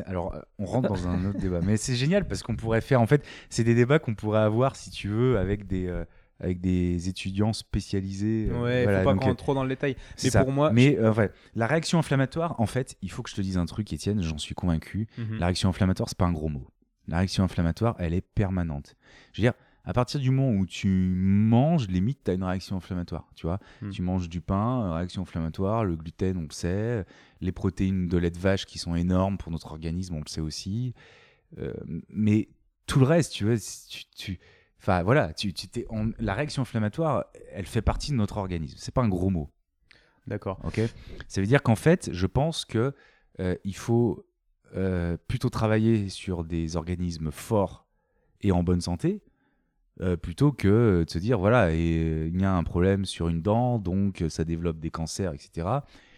[0.06, 1.60] Alors, euh, on rentre dans un autre débat.
[1.62, 4.76] Mais c'est génial parce qu'on pourrait faire, en fait, c'est des débats qu'on pourrait avoir,
[4.76, 6.06] si tu veux, avec des, euh,
[6.40, 8.48] avec des étudiants spécialisés.
[8.52, 9.96] euh, Ouais, voilà, faut pas qu'on euh, trop dans le détail.
[10.24, 10.44] Mais ça.
[10.44, 13.42] pour moi, Mais euh, ouais, la réaction inflammatoire, en fait, il faut que je te
[13.42, 15.08] dise un truc, Étienne, j'en suis convaincu.
[15.18, 15.38] Mhm.
[15.40, 16.68] La réaction inflammatoire, c'est pas un gros mot.
[17.08, 18.96] La réaction inflammatoire, elle est permanente.
[19.34, 22.76] Je veux dire, à partir du moment où tu manges, limite, tu as une réaction
[22.78, 23.28] inflammatoire.
[23.36, 23.90] Tu vois, Hmm.
[23.90, 27.06] tu manges du pain, euh, réaction inflammatoire, le gluten, on le sait,
[27.42, 30.42] les protéines de lait de vache qui sont énormes pour notre organisme, on le sait
[30.42, 30.94] aussi.
[31.58, 31.74] Euh,
[32.10, 32.50] mais
[32.86, 34.40] tout le reste, tu vois, tu, tu-
[34.80, 38.78] enfin voilà, tu, tu t'es- on- la réaction inflammatoire, elle fait partie de notre organisme.
[38.80, 39.50] C'est pas un gros mot.
[40.28, 40.60] D'accord.
[40.64, 40.80] Ok.
[41.28, 42.94] Ça veut dire qu'en fait, je pense que
[43.40, 44.26] euh, il faut
[44.76, 47.88] euh, plutôt travailler sur des organismes forts
[48.42, 49.22] et en bonne santé,
[50.00, 53.28] euh, plutôt que de se dire voilà, et, euh, il y a un problème sur
[53.28, 55.68] une dent, donc euh, ça développe des cancers, etc.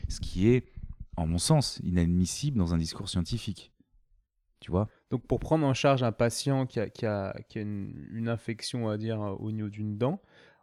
[0.07, 0.71] Ce qui est,
[1.17, 3.71] en mon sens, inadmissible dans un discours scientifique.
[4.59, 4.87] Tu vois?
[5.09, 8.29] Donc, pour prendre en charge un patient qui a, qui a, qui a une, une
[8.29, 10.21] infection, on va dire, au niveau d'une dent,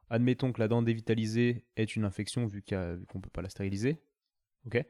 [0.09, 2.77] admettons que la dent dévitalisée est une infection vu qu'on
[3.19, 4.01] ne peut pas la stériliser.
[4.67, 4.83] Ok?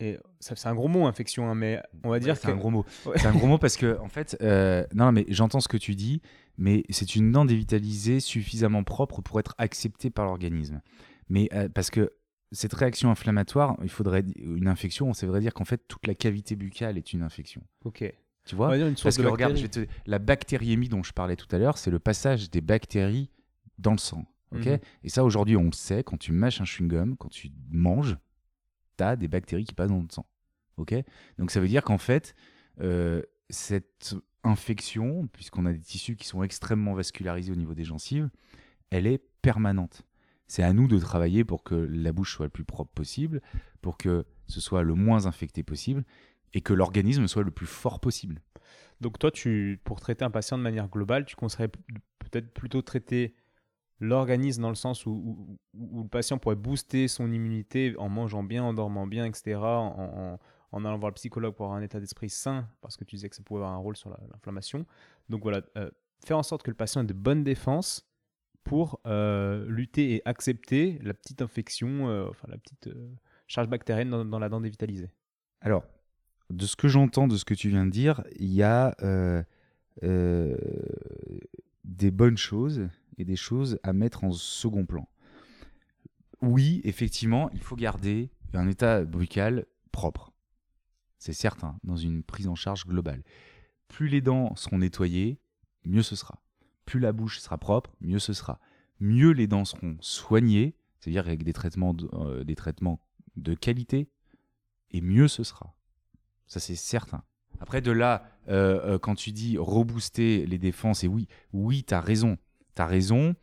[0.00, 2.52] Et c'est un gros mot, infection, hein, mais on va dire c'est que.
[2.52, 2.84] un gros mot.
[3.04, 3.18] Ouais.
[3.18, 5.96] C'est un gros mot parce que, en fait, euh, non, mais j'entends ce que tu
[5.96, 6.22] dis,
[6.56, 10.80] mais c'est une dent dévitalisée suffisamment propre pour être acceptée par l'organisme.
[11.28, 12.12] Mais euh, parce que
[12.52, 16.54] cette réaction inflammatoire, il faudrait une infection, ça voudrait dire qu'en fait toute la cavité
[16.56, 17.62] buccale est une infection.
[17.84, 18.04] Ok.
[18.46, 19.86] Tu On vois va dire une source Parce que de regarde, je bactéries.
[19.86, 23.30] vais te- la bactériémie dont je parlais tout à l'heure, c'est le passage des bactéries
[23.78, 24.24] dans le sang.
[24.54, 24.78] ok Mhm.
[25.04, 28.16] Et ça, aujourd'hui, on le sait, quand tu mâches un chewing-gum, quand tu manges,
[29.16, 30.26] des bactéries qui passent dans le sang.
[31.38, 32.34] Donc ça veut dire qu'en fait,
[32.80, 38.30] euh, cette infection, puisqu'on a des tissus qui sont extrêmement vascularisés au niveau des gencives,
[38.90, 40.02] elle est permanente.
[40.46, 43.42] C'est à nous de travailler pour que la bouche soit le plus propre possible,
[43.82, 46.04] pour que ce soit le moins infecté possible,
[46.54, 48.40] et que l'organisme soit le plus fort possible.
[49.00, 51.70] Donc, toi, tu, pour traiter un patient de manière globale, tu conseillerais
[52.18, 53.34] peut-être plutôt traiter
[54.00, 58.62] l'organisme dans le sens où, où- le patient pourrait booster son immunité en mangeant bien,
[58.62, 60.38] en dormant bien, etc., en, en-
[60.70, 63.28] en allant voir le psychologue pour avoir un état d'esprit sain, parce que tu disais
[63.28, 64.84] que ça pouvait avoir un rôle sur la- l'inflammation.
[65.28, 65.90] Donc voilà, euh,
[66.24, 68.06] faire en sorte que le patient ait de bonnes défenses
[68.64, 72.90] pour euh, lutter et accepter la petite infection, euh, enfin la petite
[73.46, 75.10] charge bactérienne dans, la dent dévitalisée.
[75.62, 75.84] Alors,
[76.50, 78.94] de ce que j'entends de ce que tu viens de dire, il y a
[81.84, 82.88] des bonnes choses
[83.18, 85.08] et des choses à mettre en second plan.
[86.40, 90.32] Oui, effectivement, il faut garder un état buccal propre.
[91.18, 93.24] C'est certain, dans une prise en charge globale.
[93.88, 95.40] Plus les dents seront nettoyées,
[95.84, 96.40] mieux ce sera.
[96.84, 98.60] Plus la bouche sera propre, mieux ce sera.
[99.00, 103.00] Mieux les dents seront soignées, c'est-à-dire avec des traitements de, euh, des traitements
[103.36, 104.08] de qualité,
[104.90, 105.74] et mieux ce sera.
[106.46, 107.24] Ça, c'est certain.
[107.60, 111.94] Après, de là, euh, euh, quand tu dis rebooster les défenses, et oui, oui, tu
[111.94, 112.38] as raison.
[112.86, 113.34] Raison.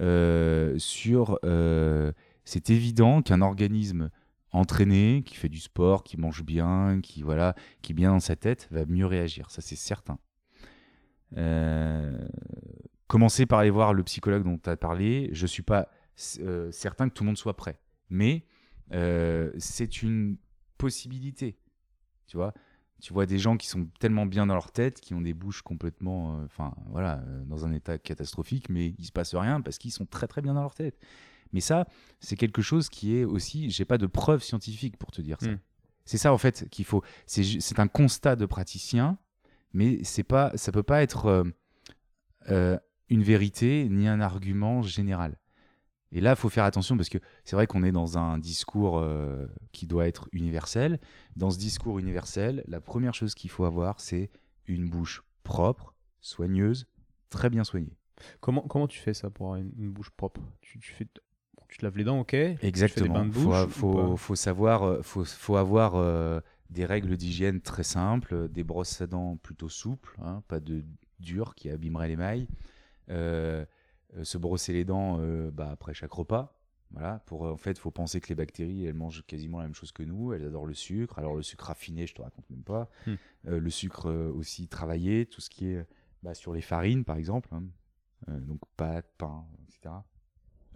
[0.00, 1.38] euh, sur.
[1.44, 2.12] euh,
[2.44, 4.10] c'est évident qu'un organisme
[4.50, 8.36] entraîné, qui fait du sport, qui mange bien, qui voilà, qui est bien dans sa
[8.36, 9.50] tête, va mieux réagir.
[9.50, 10.18] Ça, c'est certain.
[11.36, 12.18] Euh,
[13.06, 15.30] commencez par aller voir le psychologue dont tu as parlé.
[15.32, 17.78] Je suis pas certain que tout le monde soit prêt,
[18.10, 18.44] mais
[19.58, 20.36] c'est une
[20.78, 21.56] possibilité.
[22.26, 22.52] Tu vois,
[23.02, 25.60] tu vois des gens qui sont tellement bien dans leur tête, qui ont des bouches
[25.62, 29.76] complètement, euh, enfin voilà, euh, dans un état catastrophique, mais il se passe rien parce
[29.76, 30.96] qu'ils sont très très bien dans leur tête.
[31.52, 31.88] Mais ça,
[32.20, 35.50] c'est quelque chose qui est aussi, j'ai pas de preuves scientifiques pour te dire ça.
[35.50, 35.58] Mm.
[36.04, 37.02] C'est ça en fait qu'il faut.
[37.26, 39.18] C'est un constat de praticien,
[39.72, 41.44] mais c'est pas, ça peut pas être
[42.50, 42.78] euh,
[43.08, 45.38] une vérité ni un argument général.
[46.12, 48.98] Et là, il faut faire attention parce que c'est vrai qu'on est dans un discours
[48.98, 51.00] euh, qui doit être universel.
[51.36, 54.30] Dans ce discours universel, la première chose qu'il faut avoir, c'est
[54.66, 56.86] une bouche propre, soigneuse,
[57.30, 57.96] très bien soignée.
[58.40, 60.42] Comment, comment tu fais ça pour avoir une, une bouche propre?
[60.60, 61.08] Tu, tu fais,
[61.68, 63.24] tu te laves les dents, ok Exactement.
[63.24, 69.00] De faut, savoir, euh, faut, faut avoir euh, des règles d'hygiène très simples, des brosses
[69.00, 70.84] à dents plutôt souples, hein, pas de
[71.20, 72.48] dures qui abîmeraient les mailles.
[73.08, 73.64] Euh,
[74.24, 76.58] se brosser les dents euh, bah, après chaque repas.
[76.90, 79.64] Voilà, pour, euh, en fait, il faut penser que les bactéries, elles mangent quasiment la
[79.64, 80.34] même chose que nous.
[80.34, 81.18] Elles adorent le sucre.
[81.18, 82.90] Alors, le sucre raffiné, je te raconte même pas.
[83.06, 83.14] Hmm.
[83.48, 85.86] Euh, le sucre euh, aussi travaillé, tout ce qui est
[86.22, 87.48] bah, sur les farines, par exemple.
[87.52, 87.64] hein.
[88.28, 89.94] Euh, donc, pâtes, pain, etc.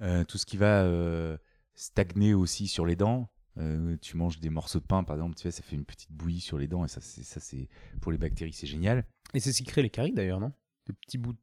[0.01, 1.37] Euh, tout ce qui va euh,
[1.75, 3.29] stagner aussi sur les dents.
[3.59, 6.13] Euh, tu manges des morceaux de pain, par exemple, tu vois, ça fait une petite
[6.13, 6.85] bouillie sur les dents.
[6.85, 7.69] Et ça, c'est, ça, c'est
[8.01, 9.05] pour les bactéries, c'est génial.
[9.35, 10.53] Et c'est ce qui crée les caries d'ailleurs, non?
[10.87, 11.39] Des petits bouts de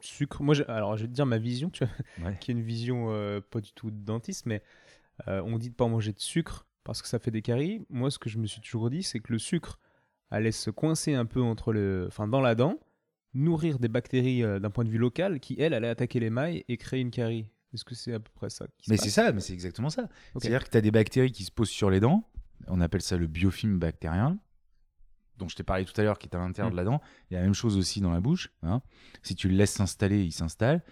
[0.00, 0.42] sucre.
[0.42, 1.94] Moi, j'ai- alors je vais te dire ma vision, tu vois,
[2.30, 2.36] Ouais.
[2.40, 4.62] qui est une vision euh, pas du tout de dentiste, mais
[5.28, 7.84] euh, on dit de pas manger de sucre parce que ça fait des caries.
[7.90, 9.78] Moi, ce que je me suis toujours dit, c'est que le sucre
[10.30, 12.78] allait se coincer un peu entre le, enfin, dans la dent,
[13.34, 16.64] nourrir des bactéries euh, d'un point de vue local qui, elles, allaient attaquer les mailles
[16.68, 17.48] et créer une carie.
[17.74, 20.08] Est-ce que c'est à peu près ça qui Mais c'est ça, mais c'est exactement ça.
[20.38, 22.28] C'est-à-dire que tu as des bactéries qui se posent sur les dents.
[22.68, 24.38] On appelle ça le biofilm bactérien,
[25.38, 26.72] dont je t'ai parlé tout à l'heure, qui est à l'intérieur Mm.
[26.72, 27.00] de la dent.
[27.30, 28.50] Il y a la même chose aussi dans la bouche.
[28.62, 28.80] hein.
[29.22, 30.82] Si tu le laisses s'installer, il s'installe.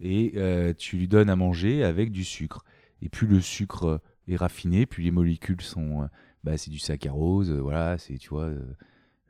[0.00, 2.64] Et euh, tu lui donnes à manger avec du sucre.
[3.02, 3.98] Et plus le sucre euh,
[4.28, 6.02] est raffiné, plus les molécules sont.
[6.02, 6.06] euh,
[6.44, 8.50] bah, c'est du saccharose, euh, voilà, c'est, tu vois,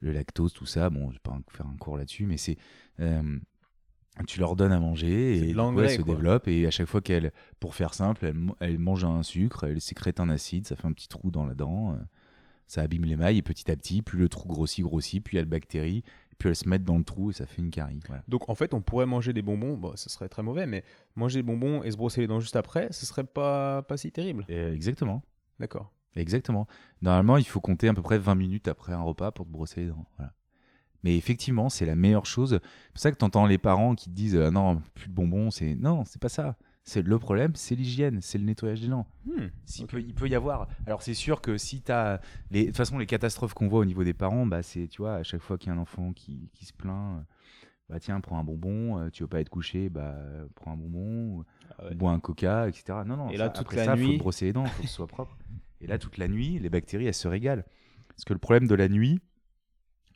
[0.01, 0.89] le lactose, tout ça.
[0.91, 2.57] Bon, je vais pas faire un cours là-dessus, mais c'est.
[4.27, 6.15] tu leur donnes à manger et elles se quoi.
[6.15, 9.65] développent et à chaque fois qu'elles, pour faire simple, elles, mo- elles mangent un sucre,
[9.65, 11.97] elles sécrètent un acide, ça fait un petit trou dans la dent,
[12.73, 15.37] ça abîme les mailles et petit à petit, plus le trou grossit, grossit, puis il
[15.37, 16.03] y a le bactérie,
[16.39, 18.01] puis elles se mettent dans le trou et ça fait une carie.
[18.07, 18.25] Voilà.
[18.29, 20.83] Donc en fait, on pourrait manger des bonbons, bon, ce serait très mauvais, mais
[21.15, 24.11] manger des bonbons et se brosser les dents juste après, ce serait pas, pas si
[24.11, 24.47] terrible.
[24.49, 25.23] Euh, exactement.
[25.61, 25.93] D'accord.
[26.17, 26.67] Exactement.
[27.03, 29.83] Normalement, il faut compter à peu près 20 minutes après un repas pour te brosser
[29.83, 30.07] les dents.
[30.17, 30.33] Voilà.
[31.05, 32.59] Mais effectivement, c'est la meilleure chose.
[32.63, 35.15] C'est pour ça que tu entends les parents qui te disent euh, non, plus de
[35.15, 36.57] bonbons, c'est non, c'est pas ça.
[36.85, 39.07] C'est le problème, c'est l'hygiène, c'est le nettoyage des dents.
[39.25, 39.47] Hmm.
[39.87, 40.69] Peut, il peut y avoir.
[40.87, 42.21] Alors c'est sûr que si tu as
[42.51, 45.03] les de toute façon les catastrophes qu'on voit au niveau des parents, bah c'est tu
[45.03, 47.23] vois à chaque fois qu'il y a un enfant qui, qui se plaint, euh,
[47.89, 50.17] bah tiens prends un bonbon, euh, tu veux pas être couché, bah
[50.57, 51.45] prends un bonbon,
[51.79, 51.95] Ah ouais.
[51.95, 52.99] bois un coca, etc.
[53.07, 53.29] Non non.
[53.31, 54.89] Et ça, là, toute après la ça, faut nuit- te brosser les dents, faut que
[54.89, 55.39] ce soit propre.
[55.81, 57.65] Et là toute la nuit, les bactéries elles se régalent.
[58.09, 59.21] Parce que le problème de la nuit,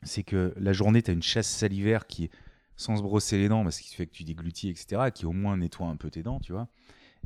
[0.03, 2.31] c'est que la journée tu as une chasse salivaire qui est
[2.77, 5.57] sans se brosser les dents, parce qu'il fait que tu déglutis, etc., qui au moins
[5.57, 6.69] nettoie un peu tes dents, tu vois.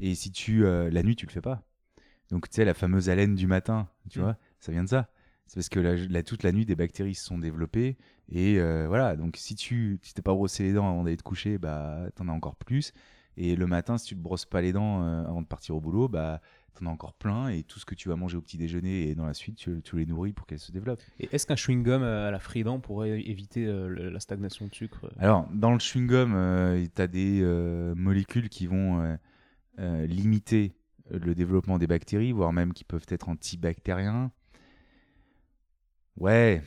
[0.01, 1.63] Et si tu euh, la nuit tu le fais pas.
[2.29, 4.23] Donc tu sais la fameuse haleine du matin, tu Mm.
[4.23, 5.09] vois, ça vient de ça.
[5.47, 7.97] C'est parce que la, la- toute la nuit des bactéries se sont développées
[8.29, 9.15] et euh, voilà.
[9.17, 12.27] Donc si tu si t'es pas brossé les dents avant d'aller te coucher, bah t'en
[12.29, 12.93] as encore plus.
[13.37, 15.81] Et le matin si tu te brosses pas les dents euh, avant de partir au
[15.81, 16.41] boulot, bah
[16.73, 19.15] t'en as encore plein et tout ce que tu vas manger au petit déjeuner et
[19.15, 21.01] dans la suite tu, tu les nourris pour qu'elles se développent.
[21.19, 25.05] Et est-ce qu'un chewing-gum euh, à la Frident pourrait éviter euh, la stagnation de sucre
[25.05, 25.09] euh?
[25.19, 29.17] Alors, dans le chewing-gum, euh, tu as des euh, molécules qui vont
[29.77, 30.75] limiter
[31.09, 34.31] le développement des bactéries, voire même qui peuvent être antibactériens.
[36.17, 36.61] Ouais,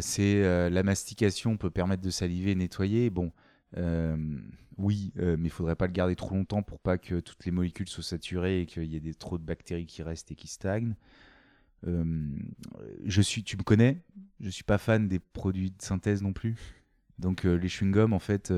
[0.00, 3.10] c'est la mastication peut permettre de saliver, nettoyer.
[3.10, 3.32] Bon,
[4.78, 7.50] oui, euh, mais il faudrait pas le garder trop longtemps pour pas que toutes les
[7.50, 10.48] molécules soient saturées et qu'il y ait des, trop de bactéries qui restent et qui
[10.48, 10.94] stagnent.
[11.86, 12.04] Euh,
[13.04, 14.02] je suis, tu me connais,
[14.40, 16.56] je suis pas fan des produits de synthèse non plus.
[17.18, 18.52] Donc euh, les chewing-gums, en fait.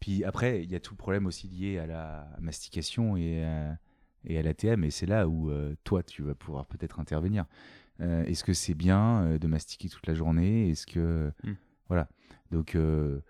[0.00, 3.78] puis après, il y a tout le problème aussi lié à la mastication et à,
[4.24, 4.84] et à l'ATM.
[4.84, 5.52] Et c'est là où
[5.84, 7.44] toi, tu vas pouvoir peut-être intervenir.
[8.00, 10.70] Est-ce que c'est bien de mastiquer toute la journée?
[10.70, 11.32] Est-ce que.
[11.44, 11.54] Hmm.
[11.88, 12.08] Voilà.
[12.50, 12.74] Donc.
[12.74, 13.20] euh,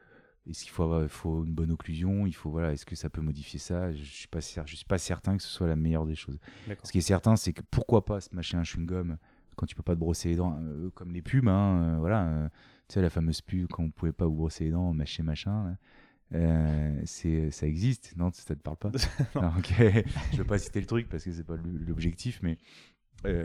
[0.49, 2.73] est-ce qu'il faut, avoir- faut une bonne occlusion Il faut voilà.
[2.73, 3.93] Est-ce que ça peut modifier ça?
[3.93, 6.39] Je suis pas je suis pas certain que ce soit la meilleure des choses.
[6.83, 9.17] Ce qui est certain, c'est que pourquoi pas se mâcher un chewing-gum
[9.57, 12.25] quand tu peux pas te brosser les dents, euh, comme les pubs, hein, euh, voilà.
[12.27, 12.49] euh,
[12.89, 15.77] tu sais, la fameuse pub quand vous pouvez pas vous brosser les dents, mâcher machin.
[17.05, 18.91] c'est, ça existe, non Ça te parle pas?
[19.35, 19.53] Non.
[19.59, 19.75] Ok,
[20.33, 22.59] je veux pas citer le truc parce que c'est pas l'objectif, mais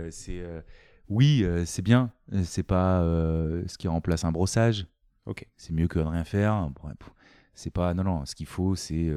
[0.10, 0.44] c'est
[1.10, 2.12] oui, c'est bien.
[2.44, 4.88] C'est pas ce qui remplace un brossage.
[5.28, 5.48] Ok.
[5.58, 6.70] C'est mieux que de rien faire.
[7.54, 8.26] C'est pas non non.
[8.26, 9.10] Ce qu'il faut, c'est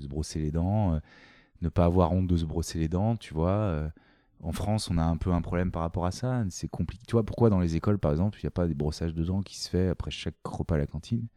[0.00, 1.00] se brosser les dents,
[1.62, 3.90] ne pas avoir honte de se brosser les dents, tu vois.
[4.42, 6.44] en France, on a un peu un problème par rapport à ça.
[6.50, 7.04] C'est compliqué.
[7.06, 9.24] Tu vois pourquoi dans les écoles, par exemple, il n'y a pas des brossages de
[9.24, 11.28] dents qui se fait après chaque repas à la cantine?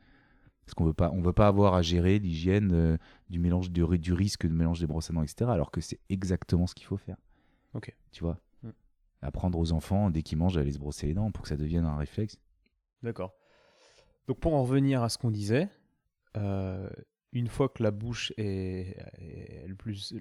[0.68, 2.97] Parce qu'on veut pas, on veut pas avoir à gérer l'hygiène euh,
[3.30, 5.49] du mélange du, du risque de mélange des brosses à dents, etc.
[5.49, 7.15] Alors que c'est exactement ce qu'il faut faire.
[7.74, 7.95] Ok.
[8.11, 8.38] Tu vois?
[8.63, 8.72] Mm.
[9.22, 11.55] Apprendre aux enfants, dès qu'ils mangent, à aller se brosser les dents pour que ça
[11.55, 12.38] devienne un réflexe.
[13.01, 13.34] D'accord.
[14.28, 15.69] Donc pour en revenir à ce qu'on disait,
[16.36, 16.89] euh,
[17.34, 20.13] une fois que la bouche est, est le plus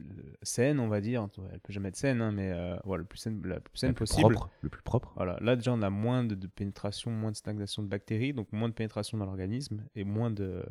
[0.42, 3.18] saine, on va dire, elle peut jamais être saine, hein, mais euh, voilà, le plus
[3.18, 4.34] saine, la plus saine Le plus possible.
[4.34, 5.12] propre, le plus propre.
[5.16, 8.52] Voilà, là déjà on a moins de, de pénétration, moins de stagnation de bactéries, donc
[8.52, 10.64] moins de pénétration dans l'organisme et moins de,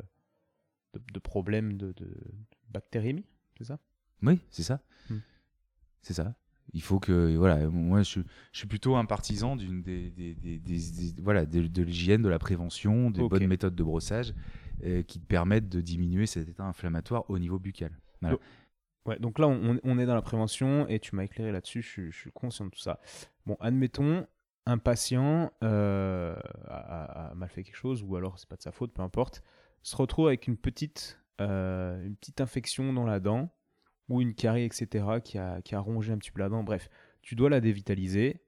[0.94, 1.94] de, de problèmes de,
[2.70, 3.26] bactériémie,
[3.58, 3.78] c'est ça?
[4.22, 4.80] Oui, c'est ça.
[5.10, 5.16] Mm.
[6.02, 6.34] C'est ça.
[6.76, 8.20] Il faut que, voilà, moi je,
[8.52, 12.20] je suis plutôt un partisan d'une des, des, des- des- des- voilà, de, de l'hygiène,
[12.20, 14.34] de la prévention, des bonnes méthodes de brossage
[14.84, 17.92] euh, qui te permettent de diminuer cet état inflammatoire au niveau buccal.
[18.20, 18.36] Voilà.
[19.06, 21.88] Ouais, donc là, on, on est dans la prévention et tu m'as éclairé là-dessus, je,
[21.88, 23.00] suis- je suis conscient de tout ça.
[23.46, 24.26] Bon, admettons,
[24.66, 26.36] un patient euh,
[26.68, 29.42] a mal fait quelque chose, ou alors c'est pas de sa faute, peu importe,
[29.82, 33.48] se retrouve avec une petite, euh, une petite infection dans la dent,
[34.08, 36.62] ou une carie, etc., qui a, qui a rongé un petit peu la dent.
[36.62, 36.88] Bref,
[37.22, 38.42] tu dois la dévitaliser,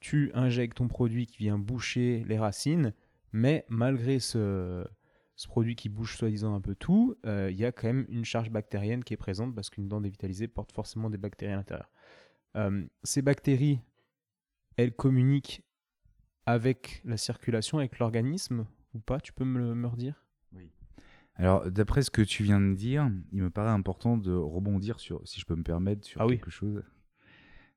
[0.00, 2.92] tu injectes ton produit qui vient boucher les racines,
[3.32, 4.84] mais malgré ce,
[5.36, 8.24] ce produit qui bouge soi-disant un peu tout, euh, il y a quand même une
[8.24, 11.90] charge bactérienne qui est présente parce qu'une dent dévitalisée porte forcément des bactéries à l'intérieur.
[12.56, 13.80] Euh, ces bactéries,
[14.76, 15.62] elles communiquent
[16.46, 19.20] avec la circulation, avec l'organisme ou pas?
[19.20, 20.27] Tu peux me le redire?
[21.38, 25.26] Alors, d'après ce que tu viens de dire, il me paraît important de rebondir sur,
[25.26, 26.34] si je peux me permettre, sur Ah oui.
[26.34, 26.82] quelque chose.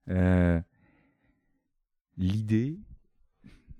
[0.09, 0.59] Euh,
[2.17, 2.79] L'idée,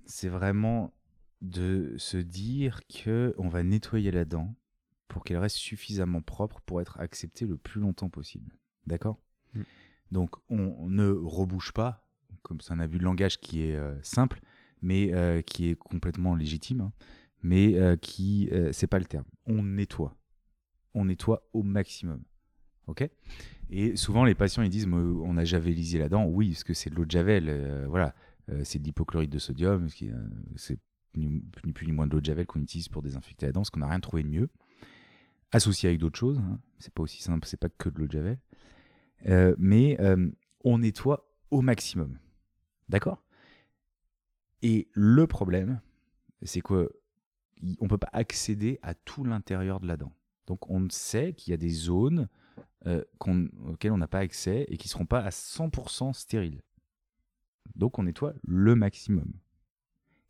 [0.06, 0.94] c'est vraiment
[1.40, 4.54] de se dire que on va nettoyer la dent
[5.08, 8.56] pour qu'elle reste suffisamment propre pour être acceptée le plus longtemps possible.
[8.86, 9.20] D'accord?
[9.54, 9.62] Mm.
[10.12, 12.06] Donc, on ne rebouche pas,
[12.42, 14.40] comme c'est un abus de langage qui est euh, simple,
[14.80, 16.92] mais euh, qui est complètement légitime, hein,
[17.42, 19.24] mais euh, qui, euh, c'est pas le terme.
[19.46, 20.16] On nettoie.
[20.94, 22.22] On nettoie au maximum.
[22.86, 23.08] Ok?
[23.70, 26.26] Et souvent, les patients, ils disent, Mais on a javelisé la dent.
[26.26, 27.46] Oui, parce que c'est de l'eau de javel.
[27.48, 28.14] euh, voilà,
[28.50, 29.86] Euh, c'est de l'hypochlorite de sodium.
[30.02, 30.78] euh, c'est
[31.14, 31.40] ni,
[31.72, 33.80] plus ni moins de l'eau de javel qu'on utilise pour désinfecter la dent, parce qu'on
[33.80, 34.48] n'a rien trouvé de mieux.
[35.52, 36.38] Associé avec d'autres choses.
[36.38, 36.58] hein.
[36.78, 38.38] C'est pas aussi simple, c'est pas que de l'eau de javel.
[39.26, 40.28] Euh, mais euh,
[40.64, 42.18] on nettoie au maximum.
[42.88, 43.22] D'accord?
[44.62, 45.80] Et le problème,
[46.42, 46.60] c'est
[47.78, 50.12] qu'on ne peut pas accéder à tout l'intérieur de la dent.
[50.46, 52.28] Donc on sait qu'il y a des zones
[52.86, 56.62] euh, auxquelles on n'a pas accès et qui ne seront pas à 100% stériles.
[57.76, 59.32] Donc on nettoie le maximum.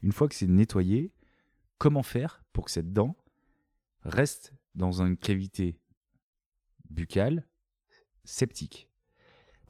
[0.03, 1.13] Une fois que c'est nettoyé,
[1.79, 3.17] comment faire pour que cette dent
[4.03, 5.79] reste dans une cavité
[6.91, 7.47] buccale
[8.25, 8.89] septique?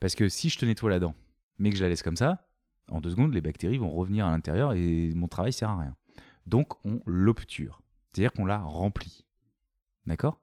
[0.01, 1.15] Parce que si je te nettoie la dent,
[1.59, 2.49] mais que je la laisse comme ça,
[2.89, 5.97] en deux secondes, les bactéries vont revenir à l'intérieur et mon travail sert à rien.
[6.47, 7.83] Donc on l'obture,
[8.13, 9.25] c'est-à-dire qu'on la remplit.
[10.07, 10.41] D'accord?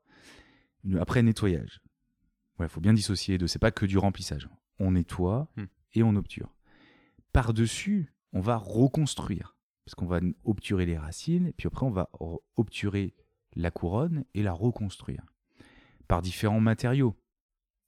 [1.00, 1.82] Après nettoyage.
[2.62, 4.50] Il faut bien dissocier deux, c'est pas que du remplissage.
[4.80, 5.66] On nettoie Hmm.
[5.94, 6.54] et on obture.
[7.34, 9.56] Par-dessus, on va reconstruire.
[9.86, 13.16] Parce qu'on va obturer les racines, puis après on va re- obturer
[13.56, 15.24] la couronne et la reconstruire.
[16.08, 17.16] Par différents matériaux.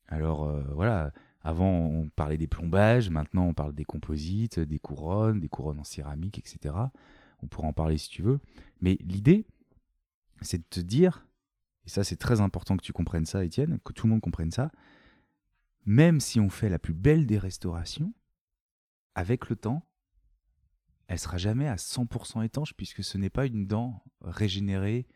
[0.07, 5.39] Alors euh, voilà, avant on parlait des plombages, maintenant on parle des composites, des couronnes,
[5.39, 6.75] des couronnes en céramique, etc.
[7.41, 8.39] On pourra en parler si tu veux.
[8.81, 9.45] Mais l'idée,
[10.41, 11.27] c'est de te dire,
[11.85, 14.51] et ça c'est très important que tu comprennes ça, Étienne, que tout le monde comprenne
[14.51, 14.71] ça,
[15.85, 18.13] même si on fait la plus belle des restaurations,
[19.15, 19.85] avec le temps,
[21.07, 25.07] elle sera jamais à 100% étanche puisque ce n'est pas une dent régénérée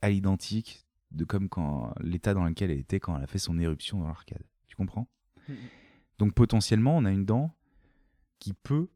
[0.00, 3.58] à l'identique de comme quand l'état dans lequel elle était quand elle a fait son
[3.58, 4.44] éruption dans l'arcade.
[4.68, 5.08] Tu comprends?
[6.18, 7.56] Donc potentiellement, on a une dent
[8.38, 8.88] qui peut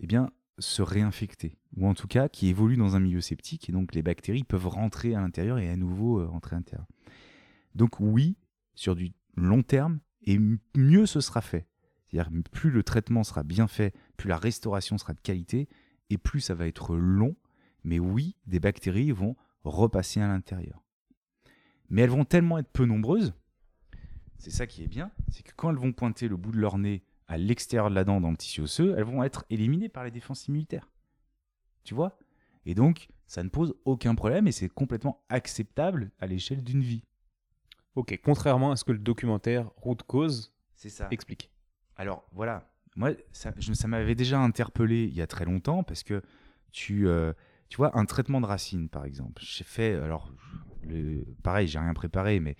[0.00, 0.30] eh bien,
[0.60, 4.02] se réinfecter, ou en tout cas qui évolue dans un milieu septique, et donc les
[4.02, 6.86] bactéries peuvent rentrer à l'intérieur et à nouveau euh, rentrer à l'intérieur.
[7.74, 8.36] Donc oui,
[8.74, 10.38] sur du long terme, et
[10.76, 11.66] mieux ce sera fait.
[12.06, 15.68] C'est-à-dire plus le traitement sera bien fait, plus la restauration sera de qualité,
[16.10, 17.36] et plus ça va être long,
[17.84, 20.82] mais oui, des bactéries vont repasser à l'intérieur.
[21.88, 23.34] Mais elles vont tellement être peu nombreuses,
[24.40, 26.78] c'est ça qui est bien, c'est que quand elles vont pointer le bout de leur
[26.78, 30.02] nez à l'extérieur de la dent dans le tissu osseux, elles vont être éliminées par
[30.02, 30.90] les défenses immunitaires.
[31.84, 32.18] Tu vois?
[32.66, 37.04] Et donc, ça ne pose aucun problème et c'est complètement acceptable à l'échelle d'une vie.
[37.94, 41.06] Ok, contrairement à ce que le documentaire Route Cause C'est ça.
[41.12, 41.52] explique.
[41.94, 43.52] Alors voilà, moi, ça,
[43.86, 46.22] m'avait déjà interpellé il y a très longtemps parce que
[46.72, 47.32] tu, euh,
[47.68, 49.40] tu vois, un traitement de racine, par exemple.
[49.44, 50.32] J'ai fait, alors,
[50.82, 52.56] le, pareil, j'ai rien préparé, mais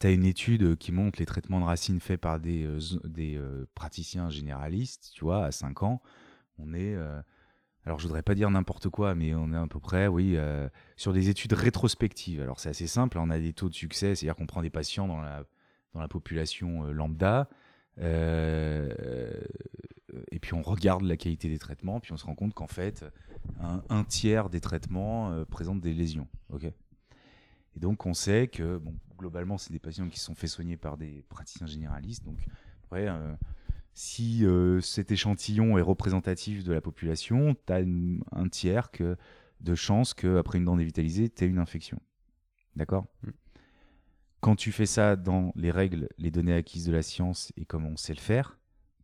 [0.00, 3.36] tu as une étude qui montre les traitements de racines faits par des, euh, des
[3.36, 6.00] euh, praticiens généralistes, tu vois, à 5 ans.
[6.58, 7.20] On est, euh,
[7.88, 10.68] alors je voudrais pas dire n'importe quoi, mais on est à peu près, oui, euh,
[10.96, 12.40] sur des études rétrospectives.
[12.40, 15.08] Alors c'est assez simple, on a des taux de succès, c'est-à-dire qu'on prend des patients
[15.08, 15.44] dans la,
[15.94, 17.48] dans la population euh, lambda,
[18.00, 18.92] euh,
[20.30, 23.04] et puis on regarde la qualité des traitements, puis on se rend compte qu'en fait,
[23.60, 26.28] un, un tiers des traitements euh, présentent des lésions.
[26.50, 26.64] ok?
[26.64, 30.96] Et donc on sait que bon, globalement, c'est des patients qui sont fait soigner par
[30.96, 32.24] des praticiens généralistes.
[32.24, 32.38] Donc
[32.84, 33.34] après, euh,
[33.94, 37.82] si euh, cet échantillon est représentatif de la population, tu as
[38.32, 39.16] un tiers que,
[39.60, 42.00] de chances qu'après une dent dévitalisée, tu aies une infection.
[42.76, 43.06] D'accord?
[43.22, 43.30] Mm.
[44.40, 47.86] Quand tu fais ça dans les règles, les données acquises de la science et comme
[47.86, 48.56] on sait le faire,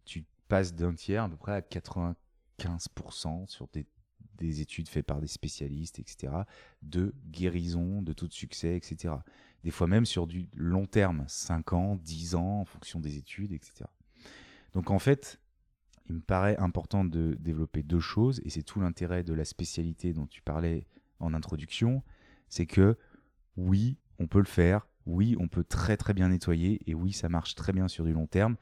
[0.04, 3.84] tu passes d'un tiers à peu près à 95% sur des,
[4.38, 6.32] des études faites par des spécialistes, etc.,
[6.82, 9.14] de guérison, de taux de succès, etc.
[9.64, 13.50] Des fois même sur du long terme, 5 ans, 10 ans, en fonction des études,
[13.50, 13.86] etc.
[14.74, 15.40] Donc en fait,
[16.06, 20.12] il me paraît important de développer deux choses, et c'est tout l'intérêt de la spécialité
[20.12, 20.86] dont tu parlais
[21.18, 22.02] en introduction,
[22.50, 22.98] c'est que
[23.56, 27.30] oui, on peut le faire, oui, on peut très très bien nettoyer, et oui, ça
[27.30, 28.56] marche très bien sur du long terme,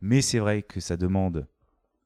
[0.00, 1.46] mais c'est vrai que ça demande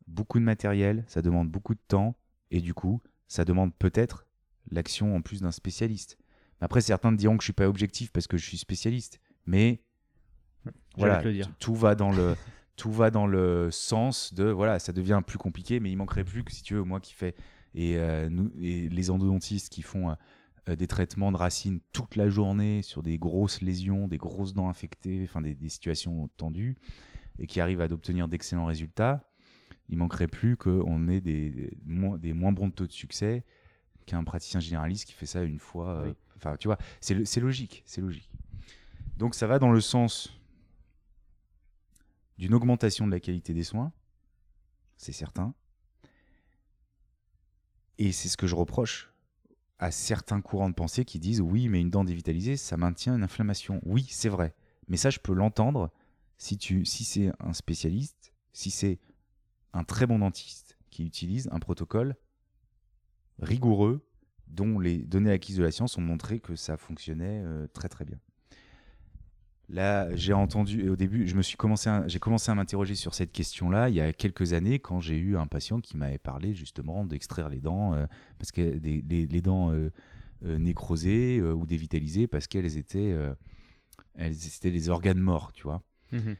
[0.07, 2.18] beaucoup de matériel, ça demande beaucoup de temps,
[2.51, 4.27] et du coup, ça demande peut-être
[4.71, 6.18] l'action en plus d'un spécialiste.
[6.61, 9.83] Après, certains te diront que je suis pas objectif parce que je suis spécialiste, mais
[10.97, 11.23] voilà,
[11.59, 12.35] tout va dans le
[12.77, 16.45] tout va dans le sens de voilà, ça devient plus compliqué, mais il manquerait plus
[16.45, 17.35] que si tu veux moi qui fais
[17.75, 20.11] et, euh, nous, et les endodontistes qui font
[20.69, 24.69] euh, des traitements de racines toute la journée sur des grosses lésions, des grosses dents
[24.69, 26.77] infectées, enfin des, des situations tendues
[27.39, 29.25] et qui arrivent à d'obtenir d'excellents résultats.
[29.89, 33.45] Il manquerait plus qu'on ait des, des moins, des moins bons taux de succès
[34.07, 35.89] qu'un praticien généraliste qui fait ça une fois.
[35.97, 36.15] euh, Oui.
[36.43, 38.30] Enfin, tu vois, c'est logique, c'est logique.
[39.16, 40.41] Donc ça va dans le sens
[42.38, 43.93] d'une augmentation de la qualité des soins,
[44.97, 45.55] c'est certain.
[47.99, 49.12] Et c'est ce que je reproche
[49.78, 53.22] à certains courants de pensée qui disent oui, mais une dent dévitalisée, ça maintient une
[53.22, 53.80] inflammation.
[53.84, 54.55] Oui, c'est vrai.
[54.88, 55.93] Mais ça, je peux l'entendre
[56.38, 58.99] si, si c'est un spécialiste, si c'est
[59.74, 62.16] un très bon dentiste qui utilise un protocole
[63.38, 64.07] rigoureux
[64.51, 68.05] dont les données acquises de la science ont montré que ça fonctionnait euh, très très
[68.05, 68.18] bien.
[69.68, 73.94] Là, j'ai entendu, et au début, commencé j'ai commencé à m'interroger sur cette question-là il
[73.94, 77.61] y a quelques années quand j'ai eu un patient qui m'avait parlé justement d'extraire les
[77.61, 78.07] dents, euh,
[78.38, 79.90] parce que des- les, les dents euh,
[80.42, 83.14] nécrosées ou dévitalisées parce qu'elles étaient,
[84.16, 85.82] elles étaient des organes morts, tu vois.
[86.12, 86.34] Mhm.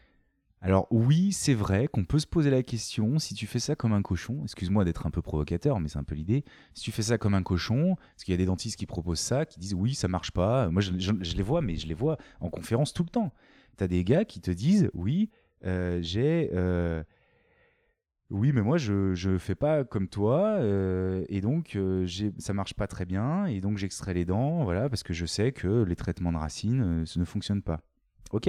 [0.63, 3.95] Alors oui, c'est vrai qu'on peut se poser la question, si tu fais ça comme
[3.95, 6.45] un cochon, excuse-moi d'être un peu provocateur, mais c'est un peu l'idée,
[6.75, 9.21] si tu fais ça comme un cochon, parce qu'il y a des dentistes qui proposent
[9.21, 12.19] ça, qui disent oui, ça marche pas, moi je, les vois, mais je les vois
[12.41, 13.33] en conférence tout le temps.
[13.79, 15.31] Tu as des gars qui te disent oui,
[15.65, 16.51] euh, j'ai...
[16.53, 17.03] euh,
[18.31, 22.07] oui, mais moi je je fais pas comme toi euh, et donc euh,
[22.39, 25.51] ça marche pas très bien et donc j'extrais les dents voilà parce que je sais
[25.51, 27.81] que les traitements de racines euh, ça ne fonctionnent pas.
[28.31, 28.49] Ok,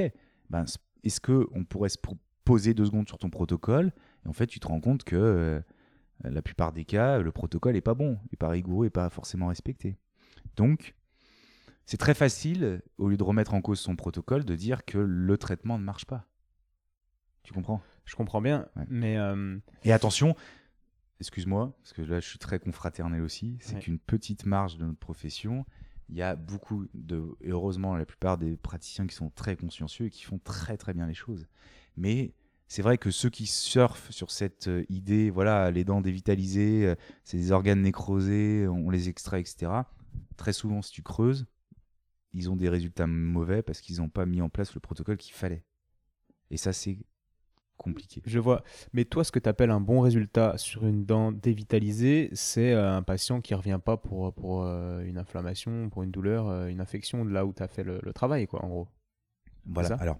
[0.51, 0.65] ben
[1.03, 1.97] est-ce que on pourrait se
[2.43, 3.91] poser deux secondes sur ton protocole
[4.25, 5.61] et en fait tu te rends compte que euh,
[6.23, 9.47] la plupart des cas le protocole est pas bon, est pas rigoureux, est pas forcément
[9.47, 9.97] respecté.
[10.55, 10.95] Donc
[11.85, 15.37] c'est très facile au lieu de remettre en cause son protocole de dire que le
[15.37, 16.27] traitement ne marche pas.
[17.43, 17.81] Tu comprends?
[18.05, 18.85] Je comprends bien, Ouais.
[18.87, 20.35] mais euh, et attention,
[21.19, 23.79] excuse-moi, parce que là je suis très confraternel aussi, c'est Ouais.
[23.81, 25.65] qu'une petite marge de notre profession,
[26.11, 30.09] il y a beaucoup de, heureusement la plupart des praticiens qui sont très consciencieux et
[30.09, 31.47] qui font très très bien les choses.
[31.95, 32.33] Mais
[32.67, 36.95] c'est vrai que ceux qui surfent sur cette euh, idée, voilà, les dents dévitalisées, euh,
[37.23, 39.71] c'est des organes nécrosés, on les extrait, etc.
[40.35, 41.45] Très souvent, si tu creuses,
[42.33, 45.33] ils ont des résultats mauvais parce qu'ils n'ont pas mis en place le protocole qu'il
[45.33, 45.63] fallait.
[46.49, 46.97] Et ça, c'est
[47.81, 48.21] compliqué.
[48.25, 48.63] je vois.
[48.93, 52.95] Mais toi, ce que tu appelles un bon résultat sur une dent dévitalisée, c'est euh,
[52.97, 56.81] un patient qui revient pas pour, pour euh, une inflammation, pour une douleur, euh, une
[56.81, 58.87] infection de là où tu as fait le, le travail, quoi, en gros.
[59.65, 59.95] Voilà.
[59.95, 60.19] Alors,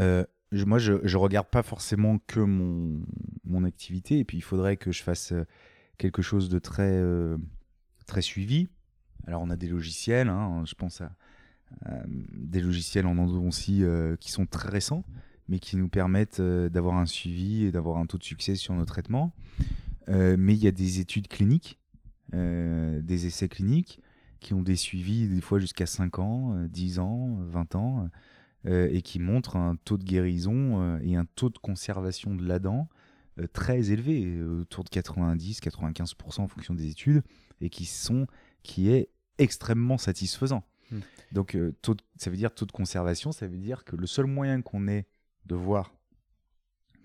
[0.00, 3.00] euh, je- moi, je, je regarde pas forcément que mon,
[3.44, 5.32] mon activité, et puis il faudrait que je fasse
[5.98, 7.36] quelque chose de très, euh,
[8.06, 8.68] très suivi.
[9.26, 11.12] Alors, on a des logiciels, hein, je pense à,
[11.86, 15.04] à des logiciels en endodontie euh, qui sont très récents,
[15.48, 18.74] mais qui nous permettent euh, d'avoir un suivi et d'avoir un taux de succès sur
[18.74, 19.32] nos traitements.
[20.08, 21.78] Euh, mais il y a des études cliniques,
[22.34, 24.00] euh, des essais cliniques
[24.40, 28.08] qui ont des suivis des fois jusqu'à 5 ans, euh, 10 ans, 20 ans,
[28.66, 32.46] euh, et qui montrent un taux de guérison euh, et un taux de conservation de
[32.46, 32.88] la dent
[33.38, 37.22] euh, très élevé, autour de 90-95% en fonction des études,
[37.60, 38.26] et qui, sont,
[38.62, 40.64] qui est extrêmement satisfaisant.
[40.90, 41.00] Hmm.
[41.32, 44.26] Donc taux de- ça veut dire taux de conservation, ça veut dire que le seul
[44.26, 45.06] moyen qu'on ait
[45.46, 45.92] de voir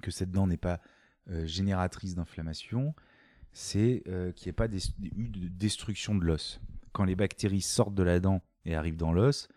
[0.01, 0.79] que cette dent n'est pas
[1.29, 2.95] euh, génératrice d'inflammation,
[3.51, 6.59] c'est euh, qu'il n'y ait pas eu de destruction de l'os.
[6.91, 9.47] Quand les bactéries sortent de la dent et arrivent dans l'os,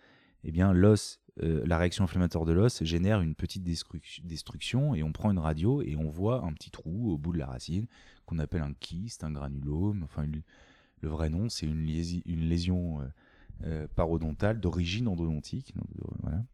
[0.45, 5.03] eh bien l'os, euh, la réaction inflammatoire de l'os génère une petite destruc- destruction et
[5.03, 7.87] on prend une radio et on voit un petit trou au bout de la racine
[8.27, 10.03] qu'on appelle un kyste, un granulome.
[10.03, 13.01] Enfin, le vrai nom, c'est une, lésion
[13.97, 15.75] parodontale d'origine endodontique.
[16.23, 16.45] Voilà.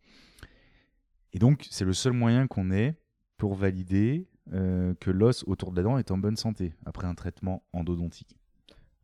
[1.33, 2.97] Et donc, c'est le seul moyen qu'on ait
[3.37, 7.15] pour valider euh, que l'os autour de la dent est en bonne santé après un
[7.15, 8.37] traitement endodontique,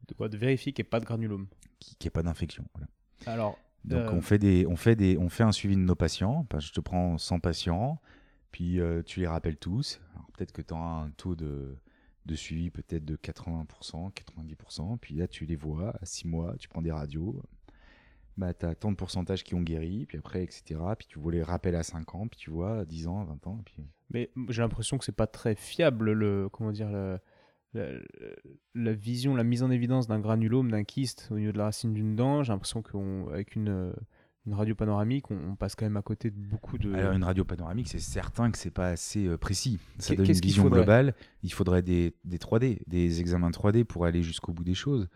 [0.09, 0.29] De quoi?
[0.29, 1.47] De vérifier qu'il n'y ait pas de granulome.
[1.79, 2.65] qui n'y ait pas d'infection.
[2.75, 2.89] voilà.
[3.27, 5.95] Alors, Donc, Euh, on, fait des, on, fait des, on fait un suivi de nos
[5.95, 6.47] patients.
[6.49, 8.01] Enfin, je te prends 100 patients,
[8.51, 10.01] puis euh, tu les rappelles tous.
[10.15, 11.77] Alors, peut-être que tu auras un taux de,
[12.25, 14.99] de suivi peut-être de 80%, 90%.
[14.99, 17.43] Puis là, tu les vois à 6 mois, tu prends des radios.
[18.37, 20.81] Bah, tu as tant de pourcentages qui ont guéri, puis après, etc.
[20.99, 23.25] Puis tu vois les rappels à 5 ans, puis tu vois à 10 ans, à
[23.25, 23.59] 20 ans.
[23.61, 23.85] et Puis...
[24.11, 27.19] Mais j'ai l'impression que c'est pas très fiable le comment dire le-
[27.75, 27.89] la,
[28.75, 31.93] la vision, la mise en évidence d'un granulome, d'un kyste au niveau de la racine
[31.93, 32.43] d'une dent.
[32.43, 33.93] J'ai l'impression qu'avec une, euh,
[34.47, 36.93] une radio panoramique, on, on passe quand même à côté de beaucoup de.
[36.93, 39.79] Alors, une radio panoramique, c'est certain que c'est pas assez euh, précis.
[39.99, 41.15] Ça donne une vision globale.
[41.43, 45.09] Il faudrait des, des 3D, des examens 3D pour aller jusqu'au bout des choses.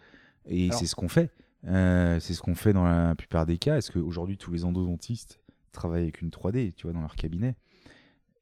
[0.46, 1.30] Et c'est ce qu'on fait.
[1.66, 3.78] Euh, c'est ce qu'on fait dans la plupart des cas.
[3.78, 5.40] Est-ce qu'aujourd'hui, tous les endodontistes
[5.72, 7.56] travaillent avec une 3D, tu vois, dans leur cabinet?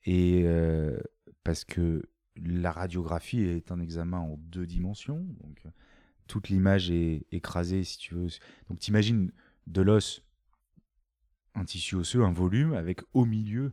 [0.05, 0.99] Et euh,
[1.45, 2.03] parce que
[2.37, 5.25] la radiographie est un examen en deux dimensions.
[5.41, 5.71] Donc, euh,
[6.27, 8.29] toute l'image est écrasée, si tu veux.
[8.69, 9.33] Donc, t'imagines
[9.67, 10.23] de l'os,
[11.55, 13.73] un tissu osseux, un volume, avec au milieu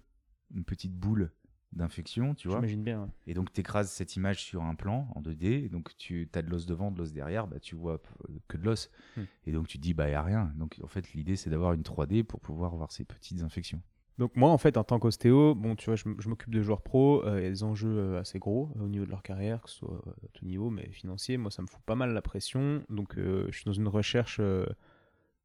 [0.53, 1.31] une petite boule
[1.75, 2.57] d'infection, tu vois.
[2.57, 3.01] J'imagine bien.
[3.01, 3.09] ouais.
[3.27, 5.65] Et donc, tu écrases cette image sur un plan en 2D.
[5.65, 7.47] Et donc, tu as de l'os devant, de l'os derrière.
[7.47, 8.01] Bah, tu vois
[8.47, 8.89] que de l'os.
[9.17, 9.23] Hmm.
[9.45, 10.51] Et donc, tu te dis, bah, il n'y a rien.
[10.55, 13.81] Donc, en fait, l'idée, c'est d'avoir une 3D pour pouvoir voir ces petites infections.
[14.19, 17.25] Donc moi, en fait, en tant qu'ostéo, bon, tu vois, je, m'occupe de joueurs pro.
[17.25, 19.61] euh, Il y a des enjeux euh, assez gros euh, au niveau de leur carrière,
[19.63, 21.37] que ce soit euh, à tout niveau, mais financier.
[21.37, 22.83] Moi, ça me fout pas mal la pression.
[22.89, 24.39] Donc, je suis dans une recherche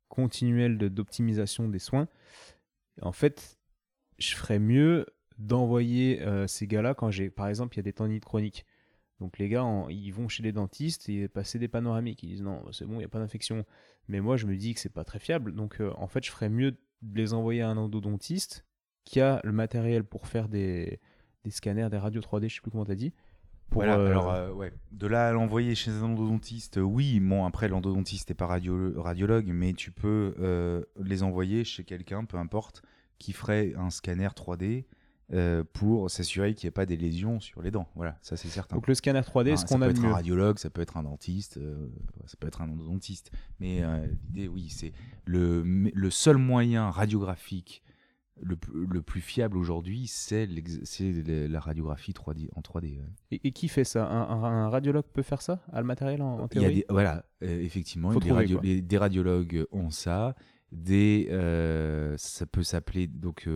[0.09, 2.09] continuelle de- d'optimisation des soins.
[3.01, 3.59] En fait,
[4.19, 5.07] je ferais mieux
[5.39, 8.67] d'envoyer euh, ces gars-là quand j'ai, par exemple, il y a des tendinites chroniques.
[9.21, 12.23] Donc les gars, en- ils vont chez les dentistes et passer des panoramiques.
[12.23, 13.65] Ils disent non, c'est bon, il n'y a pas d'infection.
[14.09, 15.55] Mais moi, je me dis que c'est pas très fiable.
[15.55, 16.73] Donc euh, en fait, je ferais mieux
[17.03, 18.65] de les envoyer à un endodontiste
[19.05, 21.01] qui a le matériel pour faire des,
[21.45, 23.13] des scanners, des radios 3D, je sais plus comment t'as dit.
[23.71, 24.73] Pour, Voilà, euh, alors, euh, ouais.
[24.93, 27.21] De là à l'envoyer chez un endodontiste, oui.
[27.21, 32.37] Bon, après, l'endodontiste n'est pas radio- radiologue, mais tu peux les envoyer chez quelqu'un, peu
[32.39, 32.83] importe,
[33.19, 34.85] qui ferait un scanner 3D
[35.33, 37.89] euh, pour s'assurer qu'il n'y ait pas des lésions sur les dents.
[37.95, 38.77] Voilà, ça, c'est certain.
[38.77, 40.09] donc le scanner 3D, Hein, ce ça qu'on peut a de être mieux.
[40.09, 41.89] un radiologue, ça peut être un dentiste, euh,
[42.27, 43.31] ça peut être un endodontiste.
[43.61, 44.93] Mais euh, l'idée, oui, c'est
[45.27, 47.83] le, le seul moyen radiographique
[48.41, 48.55] le,
[49.03, 52.99] plus fiable aujourd'hui, c'est la radiographie 3D, en 3D.
[53.01, 53.05] ouais.
[53.33, 54.07] Et, et qui fait ça?
[54.07, 55.61] Un, un- un radiologue peut faire ça?
[55.73, 56.75] A le matériel en, en Il y a théorie?
[56.77, 60.37] des, voilà, effectivement, des, radio- les- des radiologues ont ça.
[60.71, 61.27] Des,
[62.17, 63.49] ça peut s'appeler donc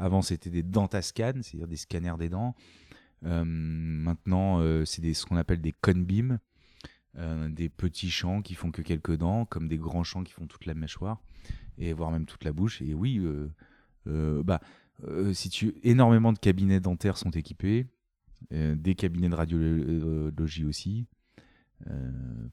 [0.00, 2.56] avant c'était des dentascans, c'est-à-dire des scanners des dents.
[3.24, 6.38] Euh, maintenant, euh, c'est ce qu'on appelle des conbeams,
[7.18, 10.46] euh, des petits champs qui font que quelques dents, comme des grands champs qui font
[10.46, 11.20] toute la mâchoire
[11.76, 12.80] et voire même toute la bouche.
[12.80, 13.20] Et oui,
[14.06, 14.60] euh, bah,
[15.32, 17.86] si tu énormément de cabinets dentaires sont équipés,
[18.50, 21.06] des cabinets de radiologie aussi.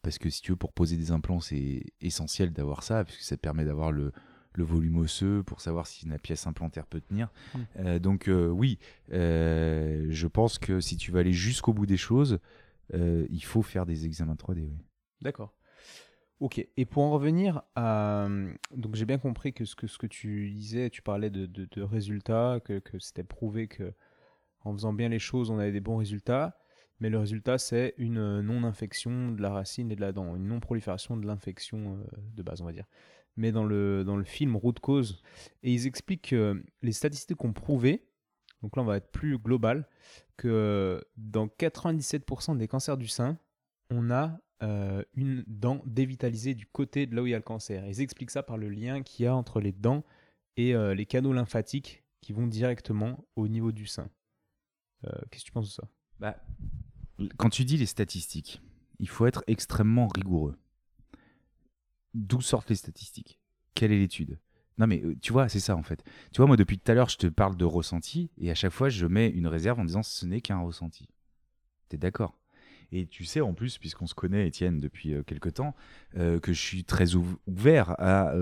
[0.02, 3.36] Parce que si tu veux, pour poser des implants, c'est essentiel d'avoir ça, puisque ça
[3.36, 4.14] te permet d'avoir le,
[4.58, 7.30] le volume osseux pour savoir si la pièce implantaire peut tenir.
[7.54, 7.60] Mm.
[7.80, 8.80] Euh, donc euh, oui,
[9.14, 12.40] euh, je pense que si tu veux aller jusqu'au bout des choses,
[12.94, 14.60] il faut faire des examens 3D.
[14.62, 14.78] oui.
[15.22, 15.54] D'accord.
[16.40, 16.66] Ok.
[16.78, 18.28] Et pour en revenir à.
[18.76, 21.68] Donc, j'ai bien compris que ce que, ce que tu disais, tu parlais de, de-
[21.70, 23.92] de résultats, que, que c'était prouvé que
[24.64, 26.58] en faisant bien les choses, on avait des bons résultats.
[27.00, 31.18] Mais le résultat, c'est une non-infection de la racine et de la dent, une non-prolifération
[31.18, 32.00] de l'infection
[32.36, 32.86] de base, on va dire.
[33.38, 35.22] Mais dans le, dans le film Root Cause,
[35.64, 38.08] et ils expliquent que les statistiques ont prouvé,
[38.62, 39.88] donc là on va être plus global,
[40.36, 43.38] que dans 97% des cancers du sein,
[43.90, 47.44] on a euh, une dent dévitalisée du côté de là où il y a le
[47.44, 47.86] cancer.
[47.88, 50.04] Ils expliquent ça par le lien qu'il y a entre les dents
[50.56, 54.10] et euh, les canaux lymphatiques qui vont directement au niveau du sein.
[55.06, 55.88] Euh, Qu'est-ce que tu penses de ça?
[56.20, 56.44] Bah,
[57.38, 58.62] quand tu dis les statistiques,
[59.00, 60.58] il faut être extrêmement rigoureux.
[62.14, 63.40] D'où sortent les statistiques?
[63.74, 64.40] Quelle est l'étude?
[64.78, 66.04] Non, mais euh, tu vois, c'est ça en fait.
[66.32, 68.72] Tu vois, moi, depuis tout à l'heure, je te parle de ressenti et à chaque
[68.72, 71.10] fois, je mets une réserve en disant ce n'est qu'un ressenti.
[71.90, 72.40] T'es d'accord?
[72.92, 75.76] Et tu sais en plus, puisqu'on se connaît, Étienne, depuis euh, quelque temps,
[76.16, 78.34] euh, que je suis très ouvert à,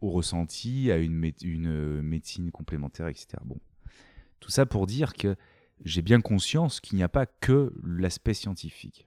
[0.00, 3.38] au ressenti, à une, une médecine complémentaire, etc.
[3.44, 3.60] Bon,
[4.40, 5.36] tout ça pour dire que
[5.84, 9.06] j'ai bien conscience qu'il n'y a pas que l'aspect scientifique.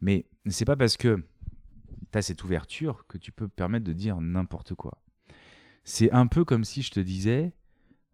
[0.00, 1.24] Mais c'est pas parce que
[2.10, 5.02] tu as cette ouverture que tu peux permettre de dire n'importe quoi.
[5.84, 7.52] C'est un peu comme si je te disais,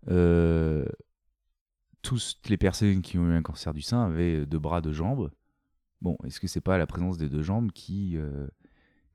[0.09, 0.85] euh,
[2.03, 5.31] toutes les personnes qui ont eu un cancer du sein avaient deux bras, deux jambes.
[6.01, 8.47] Bon, est-ce que c'est pas la présence des deux jambes qui, euh,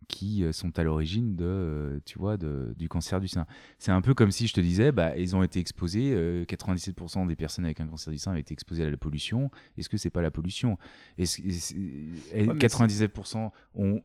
[0.07, 3.45] qui euh, sont à l'origine de, euh, tu vois, de, du cancer du sein.
[3.79, 6.13] C'est un peu comme si je te disais, bah, ils ont été exposés,
[6.45, 9.49] 97% euh, des personnes avec un cancer du sein ont été exposées à la pollution.
[9.77, 10.77] Est-ce que c'est pas la pollution?
[11.17, 14.01] Et 97% ont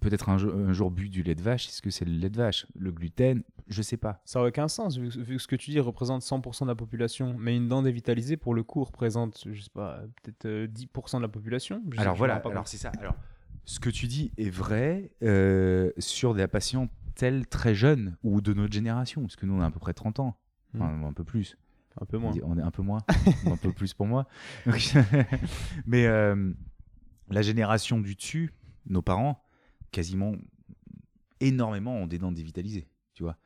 [0.00, 1.68] peut-être un, jour bu du lait de vache?
[1.68, 2.66] Est-ce que c'est le lait de vache?
[2.78, 3.42] Le gluten?
[3.68, 4.20] Je sais pas.
[4.24, 7.36] Ça n'a aucun sens, vu, que ce que tu dis représente 100% de la population.
[7.38, 11.28] Mais une dent dévitalisée, pour le coup, représente, je sais pas, peut-être 10% de la
[11.28, 11.82] population.
[11.96, 12.90] alors voilà, alors c'est ça.
[13.00, 13.14] Alors
[13.70, 18.52] ce que tu dis est vrai euh, sur des patients tels très jeunes ou de
[18.52, 20.36] notre génération, parce que nous on a à peu près 30 ans,
[20.74, 21.04] hmm.
[21.04, 21.56] un peu plus.
[22.00, 22.32] Un peu moins.
[22.42, 22.98] On est un peu moins,
[23.46, 24.26] un peu plus pour moi.
[25.86, 26.52] Mais euh,
[27.28, 28.52] la génération du dessus,
[28.86, 29.40] nos parents,
[29.92, 30.32] quasiment
[31.38, 33.36] énormément ont des dents dévitalisées, tu vois.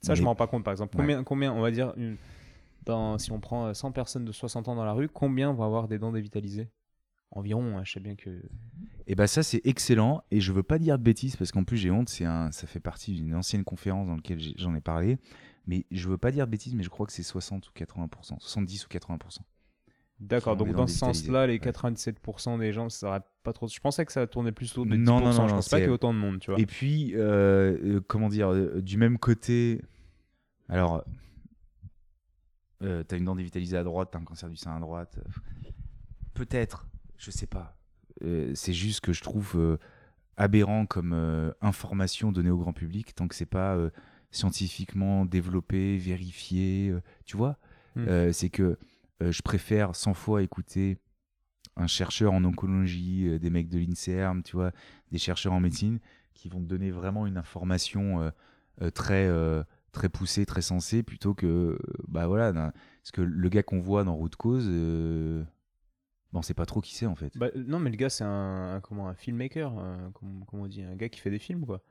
[0.00, 0.96] Ça, je je me rends pas compte, par exemple.
[0.96, 1.92] Combien, combien on va dire,
[2.84, 5.88] dans, si on prend 100 personnes de 60 ans dans la rue, combien vont avoir
[5.88, 6.68] des dents dévitalisées?
[7.32, 8.30] Environ, hein, je sais bien que.
[8.30, 8.42] Et
[9.12, 11.64] eh bah ben, ça c'est excellent et je veux pas dire de bêtises parce qu'en
[11.64, 14.80] plus j'ai honte, c'est un, ça fait partie d'une ancienne conférence dans laquelle j'en ai
[14.80, 15.18] parlé,
[15.66, 18.40] mais je veux pas dire de bêtises, mais je crois que c'est 60 ou 80%,
[18.40, 19.38] 70 ou 80%.
[20.20, 23.68] D'accord, donc dans ce sens-là, les 97% des gens, ça aurait pas trop.
[23.68, 24.98] Je pensais que ça tournait plus autour de 10%.
[24.98, 26.60] Non, non, non, je pense pas qu'il y ait autant de monde, tu vois.
[26.60, 29.80] Et puis, euh, euh, comment dire, euh, du même côté,
[30.68, 31.04] alors,
[32.82, 35.18] euh, t'as une dent dévitalisée à droite, t'as un cancer du sein à droite,
[36.34, 36.86] peut-être
[37.20, 37.76] je sais pas.
[38.24, 39.76] Euh, c'est juste que je trouve euh,
[40.36, 43.78] aberrant comme euh, information donnée au grand public tant que c'est pas
[44.30, 46.94] scientifiquement développé, vérifié.
[47.24, 47.58] tu vois
[47.96, 48.32] hmm.
[48.32, 48.78] C'est que
[49.20, 50.98] je préfère 100 fois écouter
[51.76, 54.72] un chercheur en oncologie, des mecs de l'INSERM, tu vois,
[55.10, 55.98] des chercheurs en médecine
[56.32, 58.32] qui vont te donner vraiment une information
[58.94, 59.28] très
[59.92, 64.14] très poussée, très sensée, plutôt que bah voilà, parce que le gars qu'on voit dans
[64.14, 64.70] Route Cause,
[66.32, 67.36] Bon, on sait pas trop qui c'est en fait.
[67.36, 69.72] Bah, non, mais le gars, c'est un, comment, un filmmaker,
[70.14, 71.82] comment, on dit, un gars qui fait des films, quoi.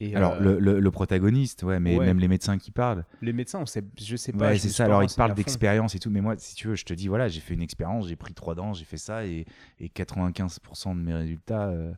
[0.00, 3.04] Et alors, euh, le, le, protagoniste, ouais, mais même les médecins qui parlent.
[3.22, 4.48] Les médecins, on sait, je sais pas.
[4.48, 4.86] Ouais, c'est ça.
[4.86, 7.28] Alors, ils parlent d'expérience et tout, mais moi, si tu veux, je te dis, voilà,
[7.28, 9.46] j'ai fait une expérience, j'ai pris trois dents, j'ai fait ça, et,
[9.78, 11.92] et 95% de mes résultats euh,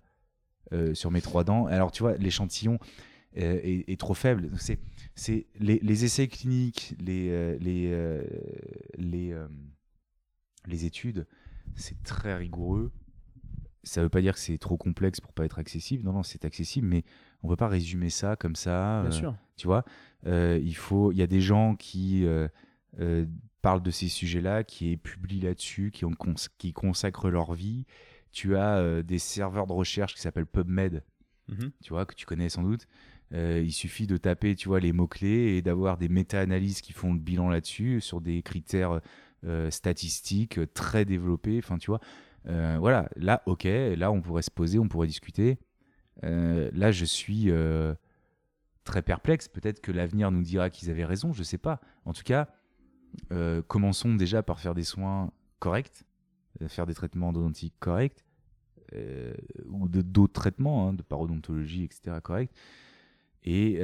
[0.74, 1.66] euh, sur mes trois dents.
[1.66, 2.78] Alors, tu vois, l'échantillon
[3.34, 4.50] est, est, trop faible.
[4.58, 4.78] C'est,
[5.14, 8.20] c'est les, les, essais cliniques, les, les,
[8.98, 9.34] les,
[10.66, 11.26] les études
[11.76, 12.90] c'est très rigoureux.
[13.84, 16.04] Ça veut pas dire que c'est trop complexe pour pas être accessible.
[16.04, 17.04] Non, non, c'est accessible, mais
[17.42, 19.02] on peut pas résumer ça comme ça.
[19.02, 19.36] Bien euh, sûr.
[19.56, 19.84] Tu vois,
[20.26, 22.48] euh, il faut, il y a des gens qui euh,
[23.62, 26.04] parlent de ces sujets-là, qui publient là-dessus, qui,
[26.58, 27.84] qui consacrent leur vie.
[28.32, 31.02] Tu as des serveurs de recherche qui s'appellent PubMed,
[31.48, 31.70] mhm.
[31.82, 32.86] tu vois, que tu connais sans doute.
[33.32, 37.20] il suffit de taper, tu vois, les mots-clés et d'avoir des méta-analyses qui font le
[37.20, 39.00] bilan là-dessus sur des critères
[39.46, 41.58] euh, statistiques très développées.
[41.58, 42.00] Enfin, tu vois,
[42.48, 45.58] euh, voilà, là, ok, là, on pourrait se poser, on pourrait discuter.
[46.24, 47.50] Euh, là, je suis
[48.84, 49.48] très perplexe.
[49.48, 51.80] Peut-être que l'avenir nous dira qu'ils avaient raison, je sais pas.
[52.04, 52.48] En tout cas,
[53.68, 56.04] commençons déjà par faire des soins corrects,
[56.68, 58.24] faire des traitements odontiques corrects,
[58.92, 62.18] ou d'autres traitements hein, de parodontologie, etc.
[62.22, 62.52] corrects.
[63.44, 63.80] Et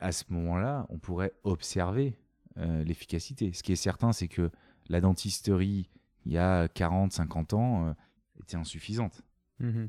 [0.00, 2.16] à ce moment-là, on pourrait observer
[2.58, 3.52] euh, l'efficacité.
[3.52, 4.50] Ce qui est certain, c'est que
[4.88, 5.88] la dentisterie,
[6.24, 7.92] il y a 40, 50 ans, euh,
[8.40, 9.22] était insuffisante.
[9.60, 9.88] Mhm.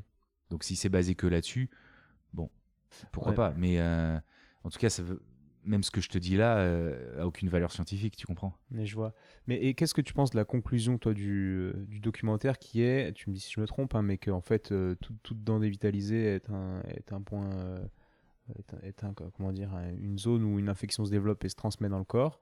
[0.50, 1.70] Donc si c'est basé que là-dessus,
[2.32, 2.50] bon,
[3.12, 3.54] pourquoi pas.
[3.56, 4.18] Mais euh,
[4.64, 5.22] en tout cas, ça veut,
[5.64, 6.64] même ce que je te dis là
[7.18, 9.14] a aucune valeur scientifique, tu comprends Mais je vois.
[9.46, 13.12] Mais et qu'est-ce que tu penses de la conclusion, toi, du, du documentaire qui est,
[13.12, 16.36] tu me dis si je me trompe, hein, mais qu'en en fait, toute dent dévitalisée
[16.36, 17.50] est un, est un point
[18.82, 19.70] est, un, comment dire,
[20.00, 22.40] une zone où une infection se développe et se transmet dans le corps.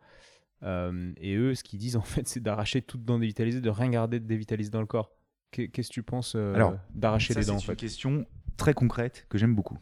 [0.65, 3.89] Euh, et eux, ce qu'ils disent en fait, c'est d'arracher toute dent dévitalisée, de rien
[3.91, 5.13] garder de dévitalisé dans le corps.
[5.51, 8.27] Qu'est-ce que tu penses euh, d'arracher les dents C'est une question
[8.57, 9.79] très concrète que j'aime beaucoup.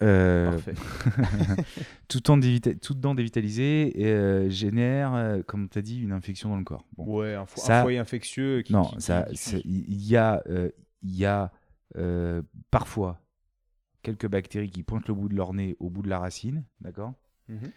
[0.00, 0.74] Euh, Parfait.
[2.08, 6.56] tout, temps dévita- toute dent dévitalisée euh, génère, comme tu as dit, une infection dans
[6.56, 6.84] le corps.
[6.96, 7.18] Bon.
[7.20, 8.72] Ouais, un, fo- un Ça- foyer infectieux qui.
[8.74, 9.26] non, qui- ça,
[9.64, 10.40] il y a,
[11.02, 11.50] il y a
[12.70, 13.20] parfois
[14.02, 17.14] quelques bactéries qui pointent le bout de leur nez au bout de la racine, d'accord
[17.48, 17.70] Mhm.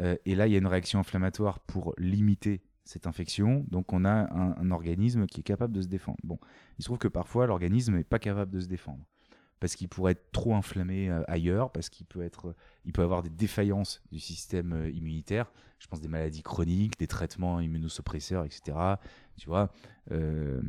[0.00, 3.64] Euh, Et là, il y a une réaction inflammatoire pour limiter cette infection.
[3.70, 6.18] Donc, on a un, un organisme qui est capable de se défendre.
[6.22, 6.38] Bon,
[6.78, 9.04] il se trouve que parfois, l'organisme n'est pas capable de se défendre.
[9.58, 12.54] Parce qu'il pourrait être trop inflammé euh, ailleurs, parce qu'il peut, être,
[12.84, 15.50] il peut avoir des défaillances du système euh, immunitaire.
[15.78, 18.76] Je pense des maladies chroniques, des traitements immunosuppresseurs, etc.
[19.38, 19.72] Tu vois,
[20.12, 20.60] euh,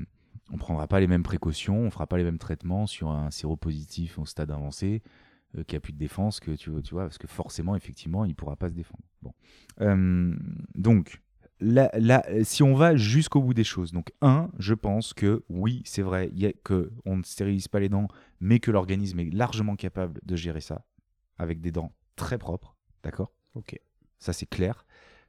[0.49, 3.09] on ne prendra pas les mêmes précautions, on ne fera pas les mêmes traitements sur
[3.09, 5.01] un séropositif au stade avancé
[5.57, 8.25] euh, qui a plus de défense que tu, vois- tu vois, parce que forcément, effectivement,
[8.25, 9.03] il ne pourra pas se défendre.
[9.21, 9.33] Bon.
[9.81, 10.33] Euh,
[10.75, 11.21] donc,
[11.59, 15.81] là, là, si on va jusqu'au bout des choses, donc un, je pense que oui,
[15.85, 18.07] c'est vrai, y a que on ne stérilise pas les dents,
[18.39, 20.85] mais que l'organisme est largement capable de gérer ça
[21.37, 23.31] avec des dents très propres, d'accord?
[23.55, 23.79] Ok.
[24.19, 24.85] ça, c'est clair.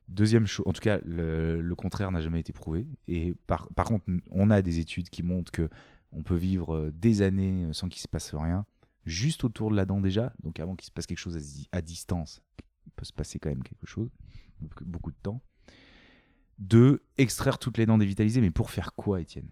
[0.09, 2.87] Deuxième chose, en tout cas, le, le contraire n'a jamais été prouvé.
[3.07, 5.69] Et par, par contre, on a des études qui montrent que
[6.13, 8.65] on peut vivre euh, des années euh, sans qu'il se passe rien,
[9.05, 10.33] juste autour de la dent déjà.
[10.43, 12.41] Donc avant qu'il se passe quelque chose à, di- à distance,
[12.87, 14.09] il peut se passer quand même quelque chose,
[14.61, 15.43] beaucoup- beaucoup de temps.
[16.59, 19.51] Deux, extraire toutes les dents dévitalisées, mais pour faire quoi, Étienne?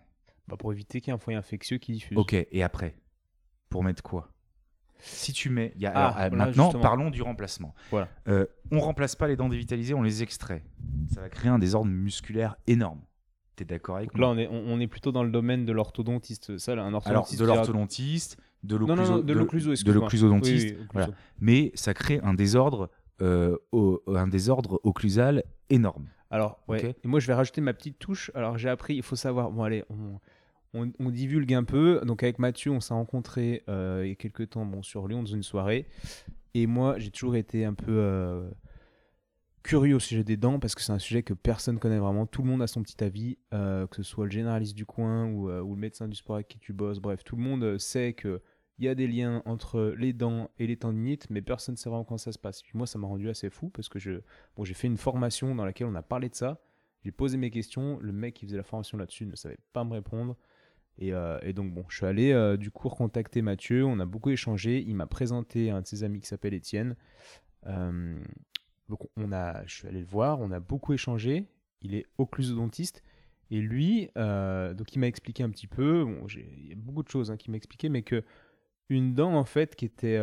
[0.48, 2.16] Bah, pour éviter qu'il y ait un foyer infectieux qui diffuse.
[2.18, 2.96] Ok, et après?
[3.68, 4.32] Pour mettre quoi?
[4.98, 5.72] Si tu mets.
[5.76, 6.82] il y a- Ah, alors, euh, voilà, maintenant, justement.
[6.82, 7.74] parlons du remplacement.
[7.90, 8.08] Voilà.
[8.28, 10.64] Euh, on remplace pas les dents dévitalisées, on les extrait.
[11.14, 13.00] Ça va créer un désordre musculaire énorme.
[13.56, 15.72] T'es d'accord avec moi là, on est, on, on est plutôt dans le domaine de
[15.72, 16.58] l'orthodontiste.
[16.58, 17.40] Ça, là, un Alors, orthodontiste.
[17.40, 20.88] de dira- l'orthodontiste, de de de l'occlusodontiste, Oui, oui, occluso.
[20.92, 21.08] voilà.
[21.40, 22.90] mais ça crée un désordre,
[23.22, 26.08] euh, au- un désordre occlusal énorme.
[26.30, 26.96] Alors, ouais.
[27.04, 28.30] Et moi, je vais rajouter ma petite touche.
[28.34, 29.50] Alors, j'ai appris, il faut savoir.
[29.50, 30.18] Bon, allez, on,
[30.98, 32.00] on, divulgue un peu.
[32.04, 35.22] Donc, avec Mathieu, on s'est rencontrés euh, il y a quelques temps bon, sur Lyon
[35.22, 35.86] dans une soirée.
[36.54, 38.48] Et moi, j'ai toujours été un peu euh,
[39.62, 42.26] curieux au sujet des dents parce que c'est un sujet que personne connaît vraiment.
[42.26, 45.26] Tout le monde a son petit avis, euh, que ce soit le généraliste du coin
[45.26, 47.00] ou, le médecin du sport avec qui tu bosses.
[47.00, 48.42] Bref, tout le monde sait que.
[48.78, 51.88] Il y a des liens entre les dents et les tendinites, mais personne ne sait
[51.88, 52.60] vraiment quand ça se passe.
[52.60, 54.20] Puis moi, ça m'a rendu assez fou parce que je,
[54.54, 56.60] Bon, j'ai fait une formation dans laquelle on a parlé de ça.
[57.06, 57.98] J'ai posé mes questions.
[58.02, 60.36] Le mec qui faisait la formation là-dessus ne savait pas me répondre.
[60.98, 63.84] Et, euh, et donc, bon, je suis allé euh, du coup recontacter Mathieu.
[63.84, 64.82] On a beaucoup échangé.
[64.86, 66.96] Il m'a présenté un de ses amis qui s'appelle Étienne.
[67.66, 68.18] Euh,
[68.88, 70.40] donc, on a, je suis allé le voir.
[70.40, 71.46] On a beaucoup échangé.
[71.82, 73.02] Il est occlusodontiste.
[73.50, 76.06] Et lui, donc, il m'a expliqué un petit peu.
[76.34, 78.24] Il y a beaucoup de choses hein, qu'il m'a expliqué, mais que
[78.88, 80.20] une dent en fait qui était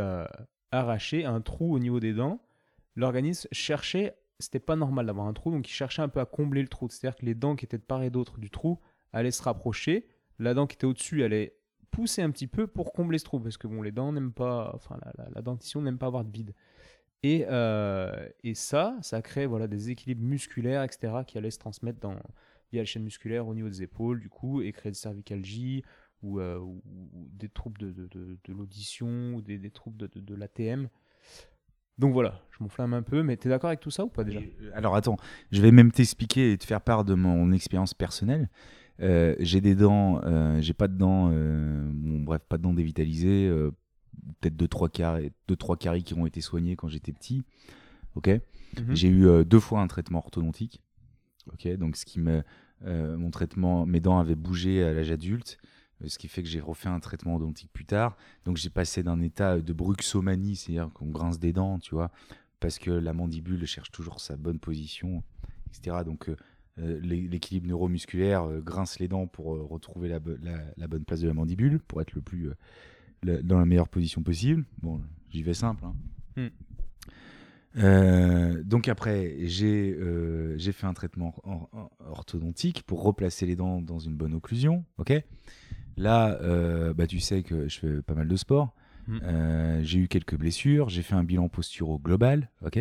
[0.72, 2.42] arrachée, un trou au niveau des dents,
[2.96, 6.62] l'organisme cherchait, c'était pas normal d'avoir un trou, donc il cherchait un peu à combler
[6.62, 6.90] le trou.
[6.90, 8.80] C'est-à-dire que les dents qui étaient de part et d'autre du trou
[9.14, 10.06] allaient se rapprocher,
[10.44, 11.56] la dent qui était au-dessus allait
[11.91, 14.72] pousser un petit peu pour combler ce trou, parce que bon, les dents n'aiment pas,
[14.74, 14.98] enfin
[15.36, 16.54] la, dentition n'aime pas avoir de vide.
[17.22, 22.00] Et, euh, et ça, ça crée voilà, des équilibres musculaires, etc., qui allaient se transmettre
[22.00, 22.16] dans,
[22.72, 25.84] via la chaîne musculaire au niveau des épaules, du coup, et créer des cervicalgies,
[26.22, 26.82] ou, euh, ou-
[27.32, 30.89] des troubles de, de- de- l'audition, ou des, des troubles de, de- l'ATM.
[32.00, 34.39] Donc voilà, je m'enflamme un peu, mais t'es d'accord avec tout ça ou pas déjà?
[34.39, 35.18] Euh, Alors attends,
[35.52, 38.50] je vais même t'expliquer et te faire part de mon expérience personnelle.
[39.00, 42.74] Euh, j'ai des dents, euh, j'ai pas de dents, euh, bon, bref, pas de dents
[42.74, 43.50] dévitalisées,
[44.39, 47.44] peut-être deux trois caries, deux trois caries qui ont été soignées quand j'étais petit.
[48.16, 48.28] Ok.
[48.28, 48.96] Mhm.
[48.96, 50.82] J'ai eu deux fois un traitement orthodontique.
[51.52, 52.44] Ok, donc ce qui me,
[52.82, 55.58] mon traitement, mes dents avaient bougé à l'âge adulte,
[56.06, 58.16] ce qui fait que j'ai refait un traitement odontique plus tard.
[58.46, 62.12] Donc j'ai passé d'un état de bruxomanie, c'est-à-dire qu'on grince des dents, tu vois,
[62.60, 65.24] parce que la mandibule cherche toujours sa bonne position,
[65.68, 65.98] etc.
[66.06, 66.30] Donc
[66.80, 70.88] euh, l'é- l'équilibre neuromusculaire euh, grince les dents pour euh, retrouver la, bo- la- la
[70.88, 74.66] bonne place de la mandibule, pour être le plus euh, dans la meilleure position possible.
[74.82, 75.00] Bon,
[75.30, 75.86] j'y vais simple.
[75.86, 75.94] hein.
[76.36, 76.50] Hmm.
[78.66, 79.96] Donc après, j'ai
[80.72, 84.86] fait un traitement or- or- orthodontique pour replacer les dents dans une bonne occlusion.
[84.98, 85.14] Ok?
[85.98, 86.38] Là,
[86.94, 88.74] bah, tu sais que je fais pas mal de sport.
[89.08, 89.20] Mm.
[89.24, 90.90] Euh, j'ai eu quelques blessures.
[90.90, 92.50] J'ai fait un bilan posturo global.
[92.66, 92.80] Ok?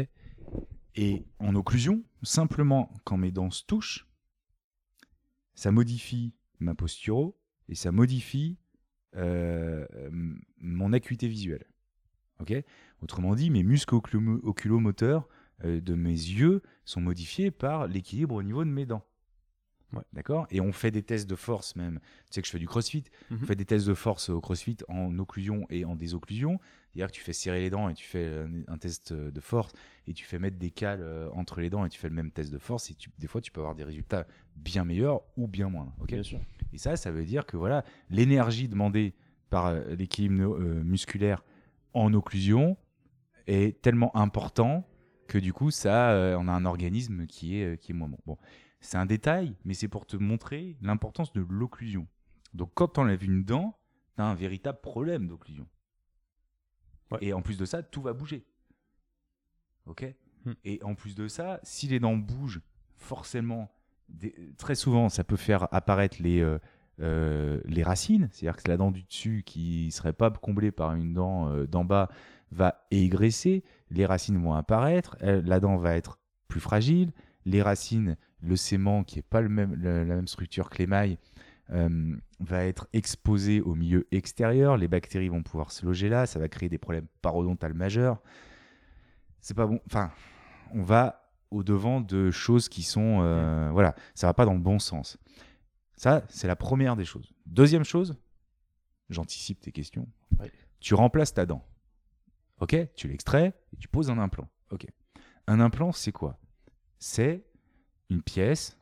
[0.95, 4.07] Et en occlusion, simplement quand mes dents se touchent,
[5.55, 8.59] ça modifie ma posturo et ça modifie
[9.17, 9.87] euh,
[10.59, 11.67] mon acuité visuelle.
[12.41, 12.55] Ok?
[13.03, 15.29] Autrement dit, mes muscles oculo- oculomoteurs
[15.65, 19.05] euh, de mes yeux sont modifiés par l'équilibre au niveau de mes dents.
[19.93, 20.03] Ouais.
[20.15, 20.47] D'accord?
[20.51, 22.01] Et on fait des tests de force même.
[22.27, 23.05] Tu sais que je fais du crossfit.
[23.31, 23.39] Mhm.
[23.43, 26.59] On fait des tests de force au crossfit en occlusion et en désocclusion.
[26.93, 29.73] C'est-à-dire que tu fais serrer les dents et tu fais un, un test de force
[30.07, 32.31] et tu fais mettre des cales euh, entre les dents et tu fais le même
[32.31, 32.91] test de force.
[32.91, 34.27] Et tu- des fois, tu peux avoir des résultats
[34.57, 35.93] bien meilleurs ou bien moins.
[36.01, 36.09] ok?
[36.09, 36.41] Bien sûr.
[36.73, 39.15] et ça, ça veut dire que voilà, l'énergie demandée
[39.49, 41.43] par euh, l'équilibre euh, musculaire
[41.95, 42.77] en occlusion
[43.47, 44.87] est tellement important
[45.29, 48.09] que du coup, ça, euh, on a un organisme qui est, euh, qui est moins
[48.09, 48.19] bon.
[48.27, 48.39] Bon,
[48.81, 52.07] c'est un détail, mais c'est pour te montrer l'importance de l'occlusion.
[52.55, 53.79] Donc, quand tu enlèves une dent,
[54.17, 55.67] tu as un véritable problème d'occlusion.
[57.13, 57.19] Ouais.
[57.23, 58.45] Et en plus de ça, tout va bouger.
[59.87, 60.05] Ok?
[60.45, 60.53] Hmm.
[60.65, 62.61] Et en plus de ça, si les dents bougent,
[62.97, 63.71] forcément,
[64.09, 66.59] des- très souvent, ça peut faire apparaître les, euh,
[67.01, 68.29] euh, les racines.
[68.33, 71.85] C'est-à-dire que la dent du dessus qui serait pas comblée par une dent euh, d'en
[71.85, 72.09] bas
[72.51, 73.65] va égresser.
[73.91, 75.17] Les racines vont apparaître.
[75.21, 77.13] la dent va être plus fragile.
[77.45, 81.19] Les racines, le sément qui est pas le même, le- la même structure que l'émail,
[81.73, 84.77] euh, va être exposé au milieu extérieur.
[84.77, 86.27] Les bactéries vont pouvoir se loger là.
[86.27, 88.23] Ça va créer des problèmes parodontales majeurs.
[89.41, 89.81] C'est pas bon.
[89.87, 90.13] Enfin,
[90.73, 94.61] on va au devant de choses qui sont, euh, voilà, ça va pas dans le
[94.61, 95.19] bon sens.
[95.97, 97.33] Ça, c'est la première des choses.
[97.47, 98.17] Deuxième chose,
[99.11, 100.09] j'anticipe tes questions.
[100.41, 100.49] Oui.
[100.81, 101.65] Tu remplaces ta dent.
[102.61, 102.77] Ok?
[102.95, 104.49] Tu l'extrais et tu poses un implant.
[104.71, 104.87] Ok.
[105.47, 106.39] Un implant, c'est quoi?
[106.99, 107.45] C'est
[108.09, 108.79] une pièce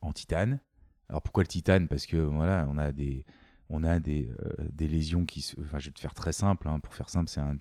[0.00, 0.60] en titane.
[1.08, 1.88] Alors pourquoi le titane?
[1.88, 3.24] Parce que voilà, on a des,
[3.68, 5.60] on a des, euh, des lésions qui se.
[5.60, 6.68] Enfin, je vais te faire très simple.
[6.68, 6.80] hein.
[6.80, 7.56] Pour faire simple, c'est un,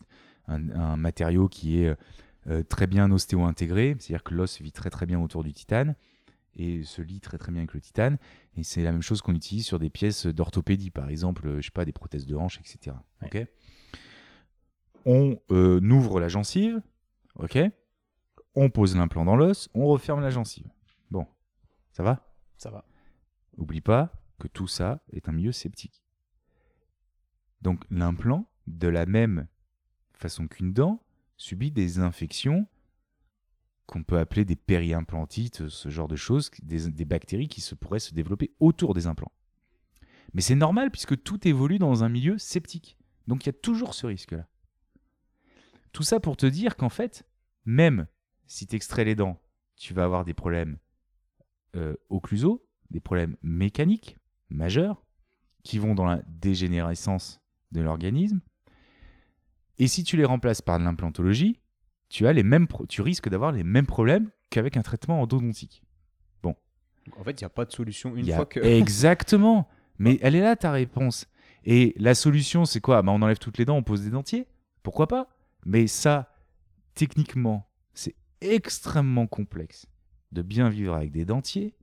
[0.47, 1.95] un- un matériau qui est
[2.47, 5.95] euh, très bien ostéo-intégré, c'est-à-dire que l'os vit très très bien autour du titane
[6.55, 8.17] et se lie très très bien avec le titane.
[8.57, 11.65] Et c'est la même chose qu'on utilise sur des pièces d'orthopédie, par exemple, euh, je
[11.65, 12.95] sais pas, des prothèses de hanche, etc.
[13.23, 13.45] Ok?
[15.05, 16.81] On euh, ouvre la gencive,
[17.35, 17.57] ok?
[18.55, 20.67] On pose l'implant dans l'os, on referme la gencive.
[21.09, 21.25] Bon,
[21.93, 22.27] ça va?
[22.57, 22.83] Ça va.
[23.57, 26.03] Oublie pas que tout ça est un milieu septique.
[27.61, 29.47] Donc l'implant, de la même
[30.13, 31.03] façon qu'une dent,
[31.37, 32.67] subit des infections
[33.85, 38.13] qu'on peut appeler des périimplantites, ce genre de choses, des, bactéries qui se pourraient se
[38.13, 39.33] développer autour des implants.
[40.33, 42.97] Mais c'est normal puisque tout évolue dans un milieu septique.
[43.27, 44.47] Donc il y a toujours ce risque-là.
[45.91, 47.25] Tout ça pour te dire qu'en fait,
[47.65, 48.07] même
[48.47, 49.41] si tu extrais les dents,
[49.75, 50.77] tu vas avoir des problèmes
[51.75, 54.17] euh, occlusaux, des problèmes mécaniques
[54.49, 55.03] majeurs
[55.63, 57.39] qui vont dans la dégénérescence
[57.71, 58.41] de l'organisme.
[59.77, 61.59] Et si tu les remplaces par de l'implantologie,
[62.09, 65.83] tu, as les mêmes tu risques d'avoir les mêmes problèmes qu'avec un traitement endodontique.
[66.43, 66.57] Donc,
[67.17, 68.59] en fait, il n'y a pas de solution une a- fois que.
[68.63, 69.67] Exactement.
[69.97, 71.27] Mais elle est là ta réponse.
[71.63, 73.01] Et la solution, c'est quoi?
[73.01, 74.47] Bah, On enlève toutes les dents, on pose des dentiers.
[74.83, 75.29] Pourquoi pas?
[75.65, 76.35] Mais ça,
[76.95, 79.85] techniquement, c'est extrêmement complexe
[80.31, 81.75] de bien vivre avec des dentiers.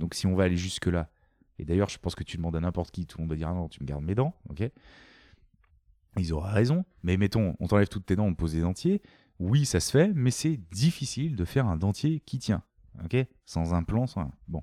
[0.00, 1.10] Donc si on va aller jusque-là,
[1.58, 3.48] et d'ailleurs je pense que tu demandes à n'importe qui, tout le monde va dire
[3.48, 4.68] ah non, tu me gardes mes dents, ok?
[6.16, 9.00] Ils auraient raison, mais mettons, on t'enlève toutes tes dents, on pose des dentiers.
[9.38, 12.62] Oui, ça se fait, mais c'est difficile de faire un dentier qui tient,
[13.04, 13.16] ok?
[13.44, 14.22] Sans implant, sans...
[14.22, 14.32] rien.
[14.48, 14.62] Bon.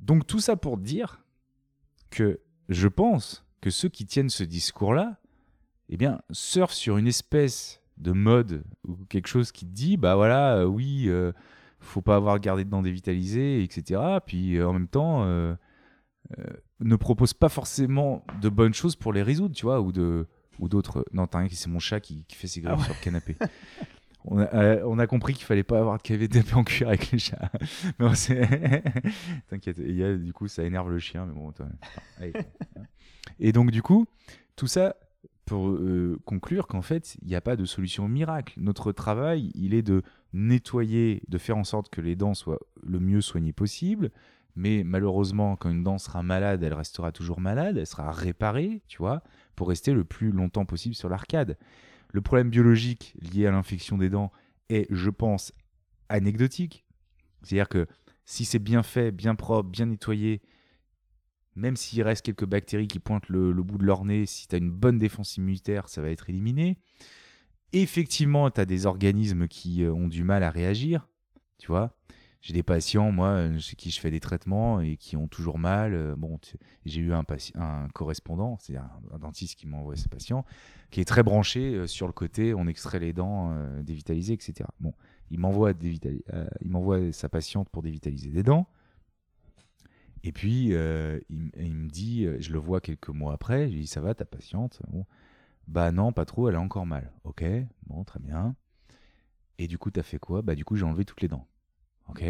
[0.00, 1.24] Donc tout ça pour dire
[2.10, 5.20] que je pense que ceux qui tiennent ce discours-là,
[5.88, 10.56] eh bien, surfent sur une espèce de mode ou quelque chose qui dit, bah voilà,
[10.56, 11.32] euh, oui, euh,
[11.82, 14.00] faut pas avoir gardé de dents dévitalisées, etc.
[14.26, 15.54] Puis euh, en même temps, euh,
[16.38, 16.44] euh,
[16.80, 20.26] ne propose pas forcément de bonnes choses pour les résoudre, tu vois, ou de
[20.58, 21.04] ou d'autres.
[21.12, 22.84] Non, t'as rien, c'est mon chat qui, qui fait ses griffes Ah ouais.
[22.84, 23.36] sur le canapé.
[24.24, 27.18] On a, on a compris qu'il fallait pas avoir de KVDP en cuir avec les
[27.18, 27.50] chats.
[27.98, 28.84] Mais bon, c'est-
[29.50, 31.52] T'inquiète, du coup, ça énerve le chien, mais bon,
[32.20, 32.32] allez.
[33.40, 34.06] Et donc, du coup,
[34.54, 34.94] tout ça
[35.44, 38.54] pour euh, conclure qu'en fait, il n'y a pas de solution miracle.
[38.58, 43.00] Notre travail, il est de nettoyer, de faire en sorte que les dents soient le
[43.00, 44.10] mieux soignées possible.
[44.54, 48.98] Mais malheureusement, quand une dent sera malade, elle restera toujours malade, elle sera réparée, tu
[48.98, 49.22] vois,
[49.56, 51.56] pour rester le plus longtemps possible sur l'arcade.
[52.12, 54.30] Le problème biologique lié à l'infection des dents
[54.68, 55.52] est, je pense,
[56.08, 56.84] anecdotique.
[57.42, 57.86] C'est-à-dire que
[58.24, 60.42] si c'est bien fait, bien propre, bien nettoyé,
[61.54, 64.58] même s'il reste quelques bactéries qui pointent le, bout de leur nez, si tu as
[64.58, 66.78] une bonne défense immunitaire, ça va être éliminé.
[67.72, 71.08] Effectivement, tu as des organismes qui euh, ont du mal à réagir.
[71.58, 71.96] Tu vois,
[72.42, 75.58] j'ai des patients, moi, euh, chez qui je fais des traitements et qui ont toujours
[75.58, 75.94] mal.
[75.94, 76.40] Euh, Bon,
[76.84, 77.24] j'ai eu un,
[77.94, 80.44] correspondant, c'est un, un dentiste qui m'a envoyé ce patient,
[80.90, 84.68] qui est très branché sur le côté, on extrait les dents euh, etc.
[84.80, 84.92] Bon,
[85.30, 85.72] il m'envoie
[87.12, 88.66] sa patiente pour dévitaliser des dents.
[90.24, 93.80] Et puis, euh, il, me dit, euh, je le vois quelques mois après, je lui
[93.82, 94.80] dis, ça va ta patiente?
[94.88, 95.04] Bon.
[95.66, 97.12] Bah non, pas trop, elle a encore mal.
[97.24, 97.44] Ok,
[97.86, 98.56] bon, très bien.
[99.58, 100.42] Et du coup, t'as fait quoi?
[100.42, 101.46] Bah du coup, j'ai enlevé toutes les dents.
[102.08, 102.24] Ok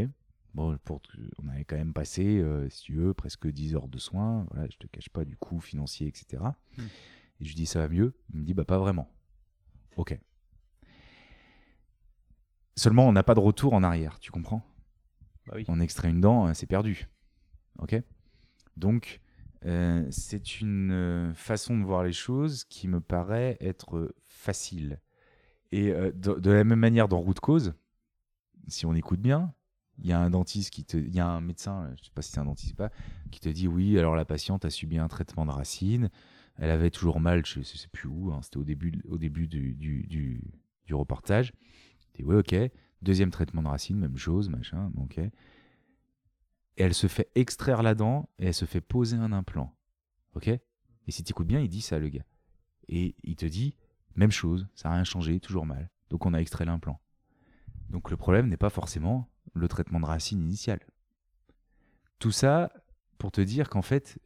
[0.54, 1.00] Bon, pour,
[1.42, 4.46] on avait quand même passé, euh, si tu veux, presque 10 heures de soins.
[4.50, 6.42] Voilà, je te cache pas du coût financier, etc.
[6.76, 6.82] Hmm.
[7.40, 8.14] Et je lui dis, ça va mieux?
[8.34, 9.10] Il me dit, bah pas vraiment.
[9.96, 10.18] Ok.
[12.76, 14.62] Seulement, on n'a pas de retour en arrière, tu comprends?
[15.46, 15.64] Bah oui.
[15.68, 17.08] on extrait une dent, c'est perdu.
[17.78, 17.96] Ok
[18.76, 19.20] Donc,
[19.64, 25.00] euh, c'est une euh, façon de voir les choses qui me paraît être facile.
[25.70, 27.74] Et euh, de, de la même manière dans route cause,
[28.68, 29.54] si on écoute bien,
[29.98, 32.22] il y a un dentiste qui te, il y a un médecin, je sais pas
[32.22, 32.90] si c'est un dentiste ou pas,
[33.30, 36.10] qui te dit oui, alors la patiente a subi un traitement de racine,
[36.56, 39.74] elle avait toujours mal, je sais plus où, hein, c'était au début, au début du,
[39.74, 40.42] du, du,
[40.86, 41.52] du reportage.
[42.14, 42.54] Tu dis oui, ok,
[43.00, 45.20] deuxième traitement de racine, même chose, machin, ok.
[46.76, 49.74] Et elle se fait extraire la dent et elle se fait poser un implant,
[50.34, 50.48] ok?
[50.48, 52.24] Et si tu écoutes bien, il dit ça, le gars.
[52.88, 53.76] Et il te dit
[54.14, 55.90] même chose, ça n'a rien changé, toujours mal.
[56.10, 57.00] Donc on a extrait l'implant.
[57.90, 60.80] Donc le problème n'est pas forcément le traitement de racine initial.
[62.18, 62.72] Tout ça
[63.18, 64.18] pour te dire qu'en fait,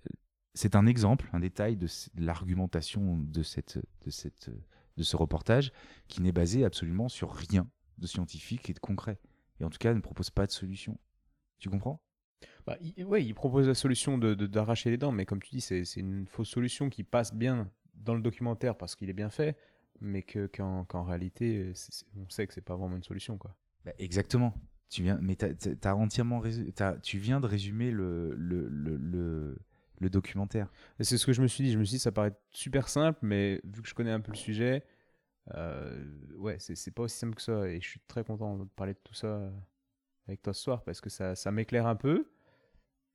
[0.55, 4.51] c'est un exemple, un détail de l'argumentation de, cette, de, cette,
[4.97, 5.73] de ce reportage
[6.09, 7.69] qui n'est basé absolument sur rien
[7.99, 9.19] de scientifique et de concret.
[9.61, 10.99] Et en tout cas, ne propose pas de solution.
[11.59, 12.03] Tu comprends?
[12.67, 15.51] Bah, il, ouais, il propose la solution de, de- d'arracher les dents, mais comme tu
[15.51, 19.15] dis, c'est, c'est une fausse solution qui passe bien dans le documentaire parce qu'il est
[19.15, 19.57] bien fait,
[20.01, 23.39] mais que, qu'en, qu'en réalité, c'est- c'est- on sait que c'est pas vraiment une solution.
[23.39, 23.55] Quoi.
[23.85, 24.55] Bah, Exactement.
[24.89, 28.69] Tu viens, mais t'as- t'as- t'as entièrement résu- t'as- tu viens de résumer le, le,
[28.69, 29.59] le, le,
[29.99, 30.71] le documentaire.
[31.01, 31.73] Et c'est ce que je me suis dit.
[31.73, 34.31] Je me suis dit, ça paraît super simple, mais vu que je connais un peu
[34.31, 34.85] le sujet,
[35.55, 36.05] euh,
[36.37, 37.69] ouais, c'est, c'est pas aussi simple que ça.
[37.69, 39.51] Et je suis très content de parler de tout ça
[40.29, 42.27] avec toi ce soir parce que ça, ça m'éclaire un peu.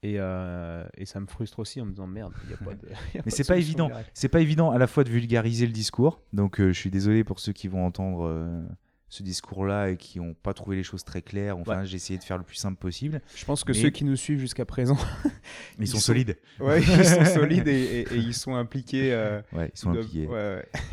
[0.03, 2.73] Et, euh, et ça me frustre aussi en me disant merde, il y a pas
[2.73, 2.87] de.
[3.13, 3.91] il y a Mais c'est pas évident.
[4.15, 6.21] C'est pas évident à la fois de vulgariser le discours.
[6.33, 8.63] Donc euh, je suis désolé pour ceux qui vont entendre euh,
[9.09, 11.55] ce discours-là et qui n'ont pas trouvé les choses très claires.
[11.59, 13.21] Enfin, j'ai essayé de faire le plus simple possible.
[13.35, 14.97] Je pense que Mais- ceux qui nous suivent jusqu'à présent,
[15.77, 16.35] ils, Ils sont, sont- solides.
[16.59, 19.13] ouais, ils sont solides et, et- et ils sont impliqués.
[19.53, 20.25] Ouais, ils sont de- impliqués.
[20.25, 20.33] ouais,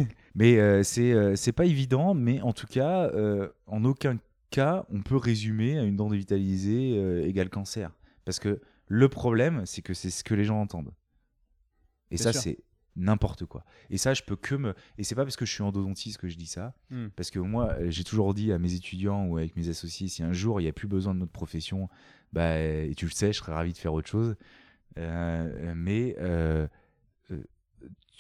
[0.01, 0.07] ouais.
[0.35, 2.13] Mais c'est c'est pas évident.
[2.13, 3.11] Mais en tout cas,
[3.67, 4.19] en aucun
[4.51, 7.91] cas, on peut résumer à une dent dévitalisée euh, égale cancer.
[8.25, 10.93] Parce que le problème, c'est que c'est ce que les gens entendent.
[12.11, 12.43] Et Bien ça, sûr.
[12.43, 12.59] c'est
[12.97, 13.65] n'importe quoi.
[13.91, 14.75] Et ça, je peux que me.
[14.97, 16.75] Et c'est pas parce que je suis endodontiste que je dis ça.
[16.91, 17.09] Hmm.
[17.15, 20.23] Parce que moi, euh, j'ai toujours dit à mes étudiants ou avec mes associés, si
[20.23, 21.89] un jour il n'y a plus besoin de notre profession,
[22.33, 24.37] bah, et tu le sais, je serais ravi de faire autre chose.
[24.99, 26.67] Euh, mais euh,
[27.31, 27.43] euh,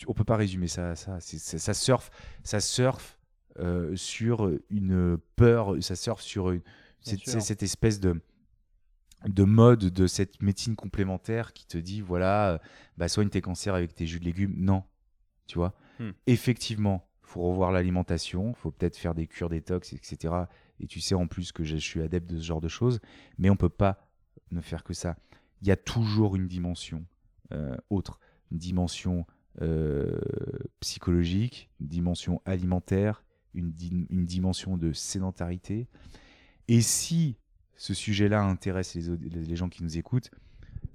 [0.06, 1.18] on peut pas résumer ça à ça.
[1.20, 2.10] C'est- c'est- ça surfe,
[2.44, 3.17] ça surfe
[3.58, 6.62] euh, sur une peur, ça surfe sur une,
[7.00, 8.20] cette, cette espèce de
[9.26, 12.60] de mode de cette médecine complémentaire qui te dit voilà
[12.96, 14.54] bah soigne tes cancers avec tes jus de légumes.
[14.56, 14.84] Non.
[15.48, 15.74] Tu vois?
[15.98, 16.10] Hmm.
[16.26, 20.34] effectivement faut revoir l'alimentation faut peut-être faire des cures détox etc
[20.78, 23.00] et tu sais en plus que je je suis adepte de ce genre de choses
[23.38, 24.08] mais on peut pas
[24.50, 25.16] ne faire que ça.
[25.62, 27.04] Il y a toujours une dimension
[27.52, 28.20] euh, autre.
[28.50, 29.26] Une dimension
[29.60, 30.20] euh,
[30.80, 35.86] psychologique une dimension alimentaire une, di- une dimension de sédentarité
[36.68, 37.36] et si
[37.76, 40.30] ce sujet-là intéresse les, les gens qui nous écoutent,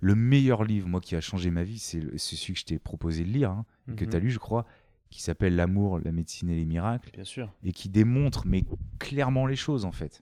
[0.02, 3.24] le meilleur livre, moi, qui a changé ma vie, c'est celui que je t'ai proposé
[3.24, 3.66] de lire, hein,
[3.96, 4.10] que Mhm.
[4.12, 4.66] tu as lu, je crois,
[5.10, 7.52] qui s'appelle L'amour, la médecine et les miracles, Bien sûr.
[7.64, 8.66] et qui démontre, mais
[9.00, 10.22] clairement, les choses, en fait.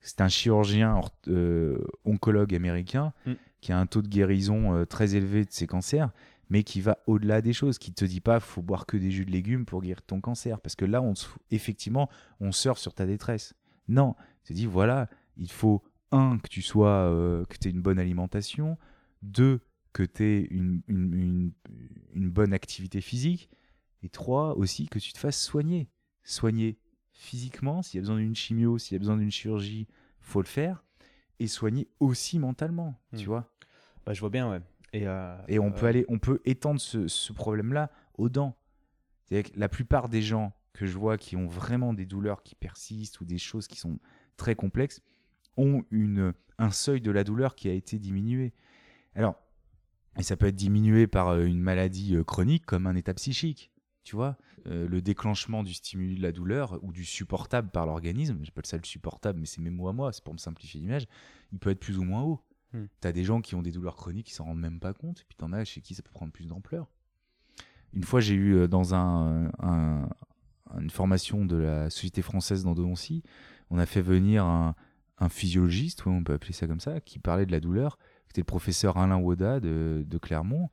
[0.00, 3.32] C'est un chirurgien euh, oncologue américain Mm.
[3.60, 6.10] qui a un taux de guérison euh, très élevé de ses cancers,
[6.50, 9.24] mais qui va au-delà des choses, qui te dit pas faut boire que des jus
[9.24, 11.14] de légumes pour guérir ton cancer, parce que là, on
[11.50, 12.08] effectivement,
[12.40, 13.54] on surfe sur ta détresse.
[13.88, 14.14] Non,
[14.44, 17.82] il te dit voilà, il faut un que tu sois, euh, que tu aies une
[17.82, 18.78] bonne alimentation,
[19.22, 19.60] deux
[19.92, 21.52] que tu aies une, une, une-
[22.14, 23.48] une bonne activité physique,
[24.02, 25.88] et trois aussi que tu te fasses soigner,
[26.24, 26.78] soigner
[27.12, 29.86] physiquement s'il y a besoin d'une chimio, s'il y a besoin d'une chirurgie,
[30.20, 30.84] faut le faire,
[31.40, 33.28] et soigner aussi mentalement, tu Hmm.
[33.28, 33.52] vois.
[34.06, 34.60] Bah, je vois bien, ouais.
[34.92, 38.56] Et, euh, Et on euh, peut aller, on peut étendre ce, ce problème-là aux dents.
[39.24, 42.54] C'est-à-dire que la plupart des gens que je vois qui ont vraiment des douleurs qui
[42.54, 43.98] persistent ou des choses qui sont
[44.36, 45.02] très complexes
[45.56, 48.52] ont une, un seuil de la douleur qui a été diminué.
[49.14, 49.34] Alors,
[50.18, 53.70] et ça peut être diminué par euh, une maladie euh, chronique comme un état psychique.
[54.04, 54.36] Tu vois,
[54.66, 58.76] Euh, le déclenchement du stimuli de la douleur ou du supportable par l'organisme, j'appelle ça
[58.76, 61.06] le supportable, mais c'est mes mots à moi, c'est pour me simplifier l'image,
[61.52, 62.40] il peut être plus ou moins haut.
[62.74, 62.84] Hmm.
[63.00, 65.24] T'as des gens qui ont des douleurs chroniques qui s'en rendent même pas compte, et
[65.26, 66.90] puis t'en as chez qui ça peut prendre plus d'ampleur.
[67.94, 70.08] Une fois, j'ai eu euh, dans un, un-
[70.78, 73.22] une formation de la Société française d'endodontie,
[73.70, 74.74] on a fait venir un,
[75.18, 77.98] un physiologiste, ouais, on peut appeler ça comme ça, qui parlait de la douleur.
[78.26, 80.68] C'était le professeur Alain Woda de, de Clermont,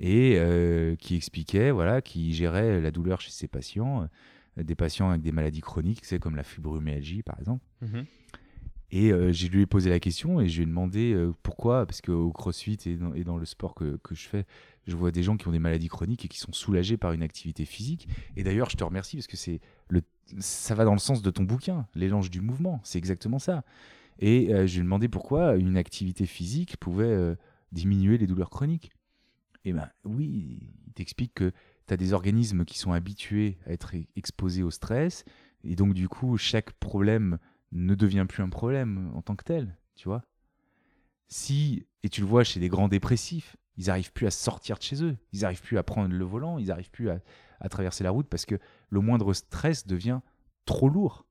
[0.00, 4.08] et euh, qui expliquait, voilà, qui gérait la douleur chez ses patients,
[4.58, 7.62] euh, des patients avec des maladies chroniques, c'est comme la fibromyalgie par exemple.
[7.82, 8.06] mhm.
[8.90, 11.86] Et euh, je lui ai posé la question et je lui ai demandé euh, pourquoi,
[11.86, 14.44] parce qu'au crossfit et dans, et le sport que, je fais,
[14.86, 17.22] je vois des gens qui ont des maladies chroniques et qui sont soulagés par une
[17.22, 18.08] activité physique.
[18.36, 20.02] Et d'ailleurs, je te remercie parce que c'est le,
[20.38, 23.64] ça va dans le sens de ton bouquin, l'élange du mouvement, c'est exactement ça.
[24.20, 27.34] Et euh, je lui ai demandé pourquoi une activité physique pouvait euh,
[27.72, 28.92] diminuer les douleurs chroniques.
[29.64, 31.52] Eh ben oui, il t'explique que
[31.86, 35.24] tu as des organismes qui sont habitués à être e- exposés au stress,
[35.64, 37.38] et donc du coup, chaque problème
[37.74, 40.24] ne devient plus un problème en tant que tel, tu vois.
[41.28, 44.82] Si, et tu le vois chez les grands dépressifs, ils n'arrivent plus à sortir de
[44.82, 47.18] chez eux, ils n'arrivent plus à prendre le volant, ils n'arrivent plus à,
[47.60, 50.20] à traverser la route parce que le moindre stress devient
[50.64, 51.26] trop lourd.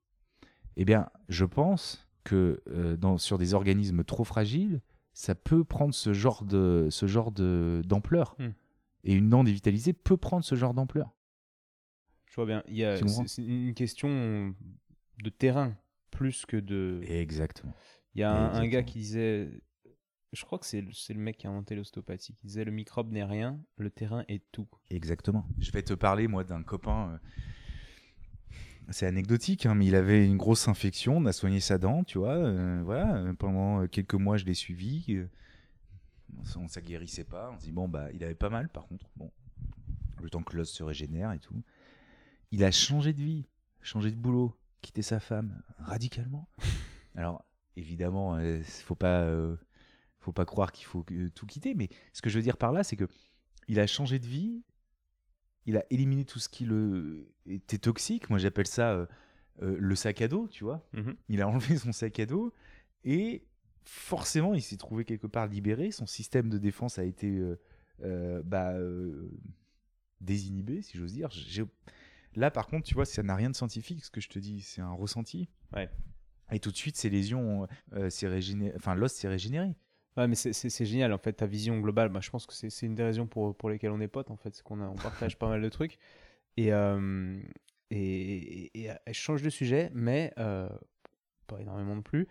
[0.76, 4.80] Eh bien, je pense que euh, dans, sur des organismes trop fragiles,
[5.12, 8.36] ça peut prendre ce genre de ce genre de d'ampleur.
[8.38, 8.50] Hmm.
[9.04, 11.14] Et une dent dévitalisée peut prendre ce genre d'ampleur.
[12.26, 12.62] Je vois bien.
[12.66, 12.96] Il y a,
[13.26, 14.54] c'est une question
[15.22, 15.76] de terrain
[16.14, 17.00] plus que de.
[17.06, 17.74] Exactement.
[18.14, 19.50] Il y a un, un gars qui disait.
[20.32, 23.12] Je crois que c'est, le- le mec qui a inventé l'ostéopathie qui disait le microbe
[23.12, 24.66] n'est rien, le terrain est tout.
[24.90, 25.46] Exactement.
[25.60, 27.10] Je vais te parler, moi, d'un copain.
[27.12, 27.18] euh,
[28.90, 31.18] C'est anecdotique, hein, mais il avait une grosse infection.
[31.18, 32.34] On a soigné sa dent, tu vois.
[32.34, 33.32] euh, voilà.
[33.38, 35.04] Pendant euh, quelques mois, je l'ai suivi.
[35.10, 35.28] euh,
[36.56, 37.52] on ça guérissait pas.
[37.54, 39.06] On se dit, bon, bah, il avait pas mal, par contre.
[39.16, 39.30] Bon,
[40.20, 41.62] le temps que l'os se régénère et tout.
[42.50, 43.46] Il a changé de vie,
[43.82, 46.48] changé de boulot, quitté sa femme radicalement.
[47.16, 47.44] Alors,
[47.76, 49.22] évidemment, il faut pas.
[49.22, 49.56] euh,
[50.20, 52.72] faut pas croire qu'il faut euh, tout quitter, mais ce que je veux dire par
[52.72, 53.06] là, c'est que
[53.68, 54.62] il a changé de vie,
[55.66, 58.30] il a éliminé tout ce qui le était toxique.
[58.30, 59.06] Moi, j'appelle ça euh,
[59.62, 60.86] euh, le sac à dos, tu vois.
[61.28, 62.52] Il a enlevé son sac à dos
[63.04, 63.44] et
[63.84, 65.90] forcément, il s'est trouvé quelque part libéré.
[65.90, 67.60] Son système de défense a été euh,
[68.02, 69.30] euh, bah, euh,
[70.22, 71.28] désinhibé, si j'ose dire.
[72.36, 74.60] Là, par contre, tu vois, ça n'a rien de scientifique, ce que je te dis,
[74.60, 75.48] c'est un ressenti.
[75.74, 75.88] Ouais.
[76.52, 79.74] Et tout de suite, ces lésions, euh, s'est régénéré- enfin, l'os s'est régénéré.
[80.16, 82.08] Ouais, mais c'est, génial en fait, ta vision globale.
[82.08, 84.36] Bah, je pense que c'est, une des raisons pour, pour lesquelles on est potes en
[84.36, 85.98] fait, c'est qu'on a, on partage pas mal de trucs.
[86.56, 87.40] Et, euh,
[87.90, 90.68] et, et- et- je change de sujet, mais euh,
[91.48, 92.28] pas énormément non plus.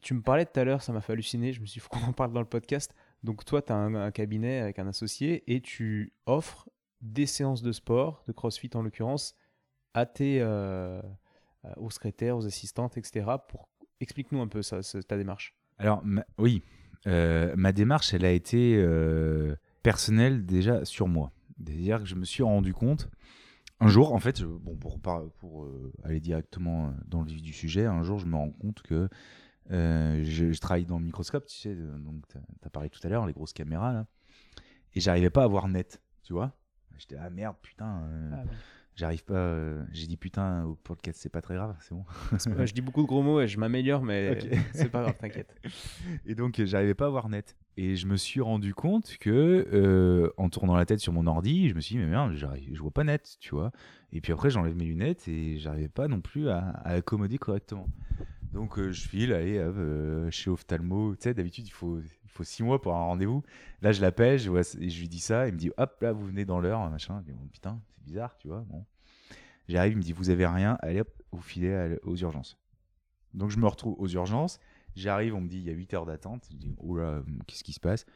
[0.00, 2.00] Tu me parlais tout à l'heure, ça m'a fait halluciner, je me suis dit, qu'on
[2.04, 2.94] en parle dans le podcast.
[3.22, 6.70] Donc toi, tu as un, un cabinet avec un associé et tu offres
[7.00, 9.34] des séances de sport, de crossfit en l'occurrence,
[9.94, 11.00] à tes, euh,
[11.64, 13.26] euh, aux secrétaires, aux assistantes, etc.
[13.48, 13.68] Pour...
[14.00, 15.54] Explique-nous un peu ça, ta démarche.
[15.78, 16.02] Alors,
[16.38, 16.62] oui,
[17.06, 18.82] euh, ma démarche, elle a été
[19.82, 21.32] personnelle déjà sur moi.
[21.58, 23.10] C'est-à-dire que je me suis rendu compte,
[23.80, 25.68] un jour, en fait, bon, pour,
[26.04, 29.08] aller directement dans le vif du sujet, un jour, je me rends compte que
[29.70, 33.34] je, travaille dans le microscope, tu sais, donc tu as parlé tout à l'heure, les
[33.34, 34.06] grosses caméras, là,
[34.94, 36.54] et j'arrivais pas à voir net, tu vois.
[37.00, 38.30] J'étais, ah merde, putain, euh,
[38.94, 39.34] j'arrive pas.
[39.34, 42.04] euh, J'ai dit putain au podcast, c'est pas très grave, c'est bon.
[42.58, 44.38] Ouais, je dis beaucoup de gros mots et je m'améliore, mais
[44.74, 45.54] c'est pas grave, t'inquiète.
[46.26, 47.56] Et donc, j'arrivais pas à voir net.
[47.76, 51.70] Et je me suis rendu compte que, euh, en tournant la tête sur mon ordi,
[51.70, 53.72] je me suis dit, mais merde, j'arrive- je vois pas net, tu vois.
[54.12, 57.88] Et puis après, j'enlève mes lunettes et j'arrivais pas non plus à, à accommoder correctement.
[58.52, 61.14] Donc, euh, je file, allez, hop, euh, chez Ophtalmo.
[61.14, 63.42] Tu sais, d'habitude, il faut, il faut six mois pour un rendez-vous.
[63.82, 65.48] Là, je l'appelle, je, je lui dis ça.
[65.48, 67.20] Il me dit, hop, là, vous venez dans l'heure, machin.
[67.20, 68.64] Je dis, oh, putain, c'est bizarre, tu vois.
[68.68, 68.84] Bon.
[69.68, 72.56] J'arrive, il me dit, vous avez rien, allez, hop, vous filez aux urgences.
[73.34, 74.58] Donc, je me retrouve aux urgences.
[74.96, 76.46] J'arrive, on me dit il y a 8 heures d'attente.
[76.50, 78.06] Je dis oh là, qu'est-ce qui se passe?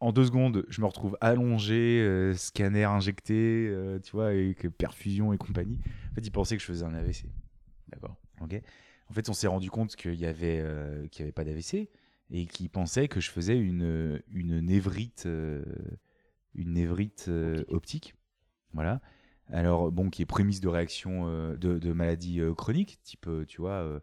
[0.00, 5.34] En deux secondes, je me retrouve allongé, euh, scanner injecté, euh, tu vois, avec perfusion
[5.34, 5.78] et compagnie.
[6.10, 7.26] En fait, ils pensaient que je faisais un AVC.
[7.88, 8.16] D'accord.
[8.40, 8.54] Ok.
[9.10, 11.90] En fait, on s'est rendu compte qu'il y avait, euh, qu'il avait pas d'AVC
[12.30, 15.64] et qu'ils pensaient que je faisais une, une névrite, euh,
[16.54, 18.14] une névrite euh, optique.
[18.72, 19.00] Voilà.
[19.48, 24.00] Alors, bon, qui est prémisse de réaction euh, de, de maladie chronique, type, tu vois,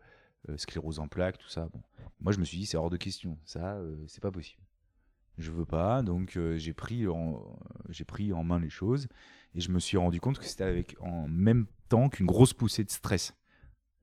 [0.58, 1.70] sclérose en plaques, tout ça.
[1.72, 1.82] Bon.
[2.20, 3.38] Moi, je me suis dit, c'est hors de question.
[3.46, 4.62] Ça, c'est pas possible.
[5.38, 7.60] Je veux pas, donc j'ai pris, en,
[7.90, 9.08] j'ai pris en main les choses
[9.54, 12.84] et je me suis rendu compte que c'était avec en même temps qu'une grosse poussée
[12.84, 13.34] de stress.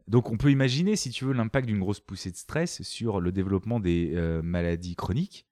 [0.06, 3.32] Donc on peut imaginer, si tu veux, l'impact d'une grosse poussée de stress sur le
[3.32, 5.46] développement des euh, maladies chroniques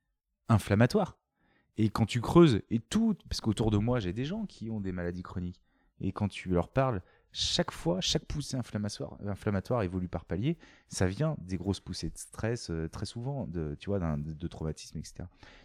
[0.49, 1.19] inflammatoires.
[1.79, 4.81] Et quand tu creuses, et tout, parce qu'autour de moi, j'ai des gens qui ont
[4.81, 5.63] des maladies chroniques,
[6.01, 7.01] et quand tu leur parles,
[7.35, 10.59] chaque fois, chaque poussée inflammatoire, inflammatoire évolue par palier,
[10.89, 14.99] ça vient des grosses poussées de stress, euh, très souvent, de, tu vois, de, traumatisme,
[14.99, 15.15] etc.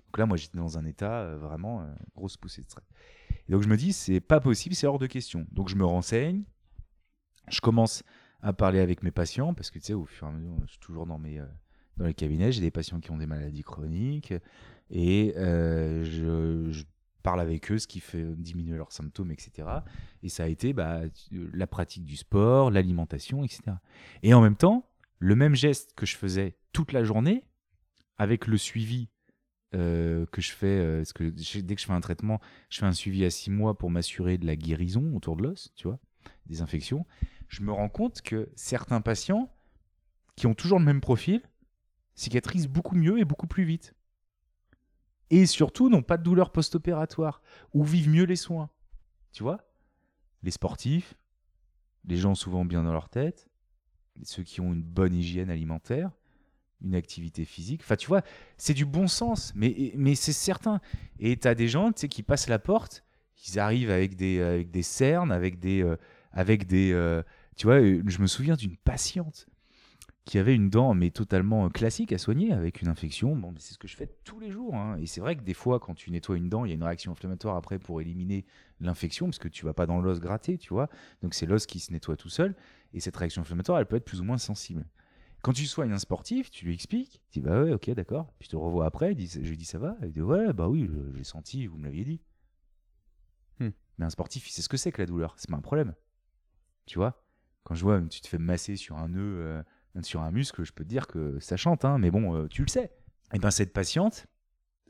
[0.06, 1.86] Donc là, moi, j'étais dans un état euh, vraiment
[2.16, 2.86] grosse poussée de stress.
[3.50, 5.46] Et donc je me dis, c'est pas possible, c'est hors de question.
[5.52, 6.44] Donc je me renseigne,
[7.50, 8.04] je commence
[8.42, 10.72] à parler avec mes patients parce que tu sais au fur et à mesure je
[10.72, 11.46] suis toujours dans mes euh,
[11.98, 14.34] dans les cabinets j'ai des patients qui ont des maladies chroniques
[14.90, 16.04] et euh,
[16.72, 16.84] je,
[17.24, 19.68] parle avec eux ce qui fait diminuer leurs symptômes etc
[20.24, 21.02] et ça a été bah,
[21.32, 23.64] la pratique du sport l'alimentation etc
[24.24, 24.88] et en même temps
[25.20, 27.44] le même geste que je faisais toute la journée
[28.18, 29.10] avec le suivi
[29.76, 32.40] euh, que je fais euh, parce que dès que je fais un traitement
[32.70, 35.74] je fais un suivi à six mois pour m'assurer de la guérison autour de l'os
[35.76, 36.00] tu vois
[36.46, 37.06] des infections
[37.48, 39.50] je me rends compte que certains patients
[40.36, 41.42] qui ont toujours le même profil
[42.16, 43.94] cicatrisent beaucoup mieux et beaucoup plus vite.
[45.30, 47.42] et surtout n'ont pas de douleur post-opératoire
[47.74, 48.70] ou vivent mieux les soins.
[49.34, 49.60] Tu vois?
[50.44, 51.16] Les sportifs,
[52.06, 53.50] les gens souvent bien dans leur tête,
[54.24, 56.12] ceux qui ont une bonne hygiène alimentaire,
[56.82, 57.82] une activité physique.
[57.84, 58.22] Enfin, tu vois,
[58.58, 60.80] c'est du bon sens, mais, mais c'est certain.
[61.20, 63.04] Et tu as des gens tu sais, qui passent la porte,
[63.48, 65.84] ils arrivent avec des, avec des cernes, avec des.
[65.84, 65.98] euh,
[66.32, 67.24] avec des euh,
[67.58, 69.48] tu vois, euh, je me souviens d'une patiente
[70.26, 73.36] qui avait une dent, mais totalement euh, classique à soigner, avec une infection.
[73.36, 74.76] Bon, mais c'est ce que je fais tous les jours.
[74.76, 74.98] hein.
[74.98, 76.84] Et c'est vrai que des fois, quand tu nettoies une dent, il y a une
[76.84, 78.46] réaction inflammatoire après pour éliminer
[78.80, 80.90] l'infection, parce que tu vas pas dans l'os gratter, tu vois.
[81.22, 82.56] Donc c'est l'os qui se nettoie tout seul.
[82.94, 84.86] Et cette réaction inflammatoire, elle peut être plus ou moins sensible.
[85.42, 88.34] Quand tu soignes un sportif, tu lui expliques, tu dis bah ouais, ok, d'accord.
[88.38, 89.96] Puis je te revois après, je lui dis ça va?
[90.04, 92.22] Il dit ouais, bah oui, j'ai senti, vous me l'aviez dit.
[93.60, 93.70] Hmm.
[93.98, 95.94] Mais un sportif, il sait ce que c'est que la douleur, c'est pas un problème.
[96.86, 97.24] Tu vois?
[97.68, 99.62] Quand je vois, tu te fais masser sur un nœud, euh,
[100.02, 102.62] sur un muscle, je peux te dire que ça chante, hein, mais bon, euh, tu
[102.62, 102.94] le sais.
[103.34, 104.26] Et ben cette patiente,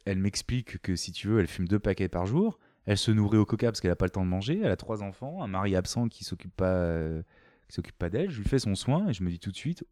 [0.05, 3.39] elle m'explique que si tu veux, elle fume deux paquets par jour, elle se nourrit
[3.39, 5.47] au coca parce qu'elle a pas le temps de manger, elle a trois enfants, un
[5.47, 7.23] mari absent qui s'occupe pas, euh,
[7.67, 9.83] s'occupe pas d'elle, je lui fais son soin et je me dis tout de suite,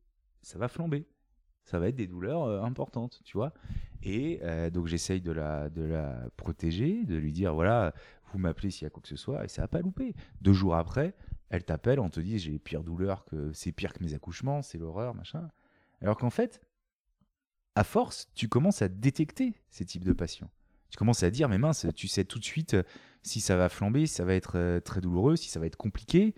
[0.43, 1.07] ça va flamber.
[1.63, 3.51] Ça va être des douleurs importantes, tu vois.
[4.03, 4.39] Et
[4.71, 7.91] donc j'essaye de la, de la protéger, de lui dire voilà,
[8.31, 10.13] vous m'appelez s'il y a quoi que ce soit, et ça n'a pas loupé.
[10.41, 11.15] Deux jours après,
[11.55, 14.61] elle t'appelle, on te dit j'ai les pires douleurs, que c'est pire que mes accouchements,
[14.61, 15.49] c'est l'horreur, machin.
[16.01, 16.61] Alors qu'en fait,
[17.75, 20.49] à force, tu commences à détecter ces types de patients.
[20.89, 22.83] Tu commences à dire mais mince, tu sais tout de suite euh,
[23.23, 25.75] si ça va flamber, si ça va être euh, très douloureux, si ça va être
[25.75, 26.35] compliqué.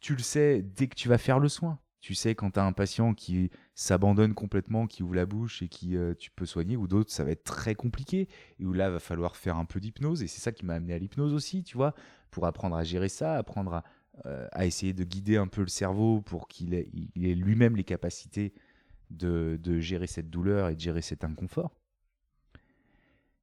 [0.00, 1.78] Tu le sais dès que tu vas faire le soin.
[2.00, 5.68] Tu sais quand tu as un patient qui s'abandonne complètement, qui ouvre la bouche et
[5.68, 8.28] qui euh, tu peux soigner, ou d'autres ça va être très compliqué,
[8.60, 10.94] et où là va falloir faire un peu d'hypnose, et c'est ça qui m'a amené
[10.94, 11.94] à l'hypnose aussi, tu vois,
[12.30, 13.84] pour apprendre à gérer ça, apprendre à,
[14.24, 18.52] à essayer de guider un peu le cerveau pour qu'il ait, lui-même les capacités
[19.10, 21.74] de, de gérer cette douleur et de gérer cet inconfort.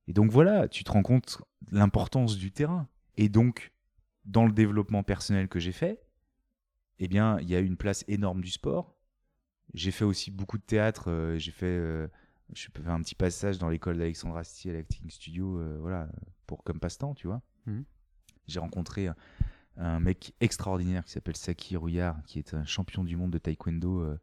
[0.07, 1.41] Et donc voilà, tu te rends compte
[1.71, 2.87] l'importance du terrain.
[3.17, 3.71] Et donc,
[4.25, 6.01] dans le développement personnel que j'ai fait,
[6.99, 8.95] eh bien, il y a eu une place énorme du sport.
[9.73, 11.09] J'ai fait aussi beaucoup de théâtre.
[11.09, 12.07] euh, j'ai fait, euh,
[12.85, 16.07] un petit passage dans l'école d'Alexandre Astier à l'Acting Studio, euh, voilà,
[16.45, 17.41] pour comme passe-temps, tu vois.
[17.65, 17.83] Mhm.
[18.47, 19.09] J'ai rencontré
[19.77, 24.01] un, mec extraordinaire qui s'appelle Saki Rouillard, qui est un champion du monde de taekwondo,
[24.01, 24.17] euh,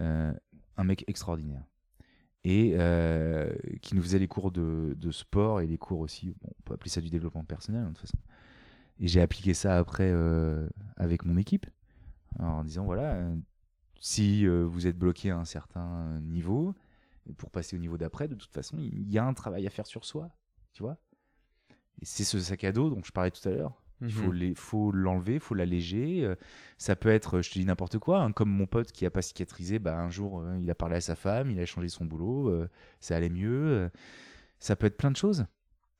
[0.00, 0.32] euh,
[0.76, 1.64] un mec extraordinaire.
[2.44, 3.52] Et euh,
[3.82, 6.90] qui nous faisait les cours de, sport et les cours aussi, bon, on peut appeler
[6.90, 8.18] ça du développement personnel, de toute façon.
[8.98, 10.12] Et j'ai appliqué ça après
[10.96, 11.66] avec mon équipe,
[12.38, 13.20] en disant voilà,
[14.00, 16.74] si vous êtes bloqué à un certain niveau,
[17.36, 19.86] pour passer au niveau d'après, de toute façon, il y a un travail à faire
[19.86, 20.30] sur soi,
[20.72, 20.98] tu vois.
[22.00, 23.81] Et c'est ce sac à dos dont je parlais tout à l'heure.
[24.02, 24.38] Il faut Mhm.
[24.38, 26.24] les- faut l'enlever, il faut l'alléger.
[26.24, 26.34] euh,
[26.78, 29.22] Ça peut être, je te dis n'importe quoi, hein, comme mon pote qui a pas
[29.22, 32.04] cicatrisé, bah, un jour euh, il a parlé à sa femme, il a changé son
[32.04, 32.68] boulot, euh,
[33.00, 33.88] ça allait mieux.
[34.58, 35.46] ça peut être plein de choses.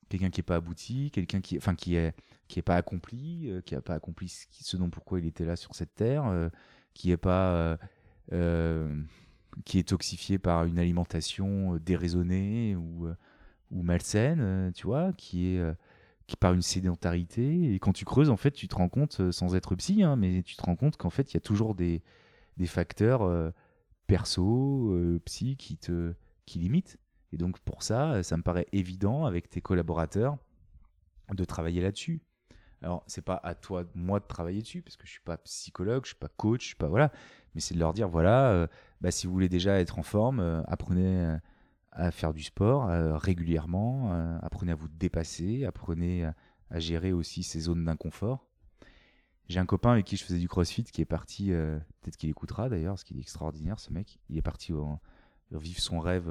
[0.09, 2.15] Quelqu'un qui est pas abouti, quelqu'un qui, enfin qui est
[2.49, 5.45] qui est pas accompli, qui a pas accompli ce, qui- ce dont pourquoi il était
[5.47, 6.25] là sur cette terre,
[6.95, 7.79] qui est pas
[9.65, 13.09] qui est toxifié par une alimentation déraisonnée ou
[13.71, 15.63] ou malsaine, tu vois, qui est
[16.27, 17.75] qui par une sédentarité.
[17.75, 20.17] Et quand tu creuses, en fait, tu te rends compte, euh, sans être psy, hein,
[20.17, 22.03] mais tu te rends compte qu'en fait, il y a toujours des,
[22.57, 23.51] des facteurs euh,
[24.07, 26.15] perso, euh, psy, qui te
[26.47, 26.99] qui limitent.
[27.33, 30.37] Et donc, pour ça, euh, ça me paraît évident avec tes collaborateurs
[31.33, 32.21] de travailler là-dessus.
[32.83, 36.05] Alors, c'est pas à toi, moi, de travailler dessus, parce que je suis pas psychologue,
[36.05, 37.13] je suis pas coach, je suis pas voilà,
[37.55, 38.69] mais c'est de leur dire voilà,
[39.01, 41.37] bah, si vous voulez déjà être en forme, apprenez
[41.93, 46.35] à faire du sport euh, régulièrement, euh, apprenez à vous dépasser, apprenez à,
[46.79, 48.47] gérer aussi ces zones d'inconfort.
[49.49, 52.31] J'ai un copain avec qui je faisais du crossfit qui est parti, euh, peut-être qu'il
[52.31, 54.19] écoutera d'ailleurs, parce qu'il est extraordinaire ce mec.
[54.31, 54.73] Il est parti
[55.51, 56.31] vivre son rêve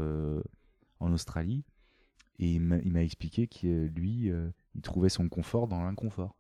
[1.00, 1.64] en Australie
[2.40, 4.32] et il m'a expliqué que lui,
[4.74, 6.36] il trouvait son confort dans l'inconfort.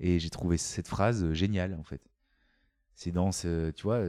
[0.00, 2.00] Et j'ai trouvé cette phrase géniale en fait.
[2.94, 4.02] C'est dans ce, tu vois,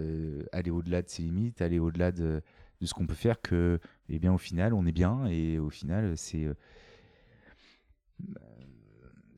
[0.53, 2.41] aller au-delà de ses limites, aller au-delà de,
[2.81, 5.69] de ce qu'on peut faire que, eh bien, au final, on est bien et au
[5.69, 6.53] final, c'est euh,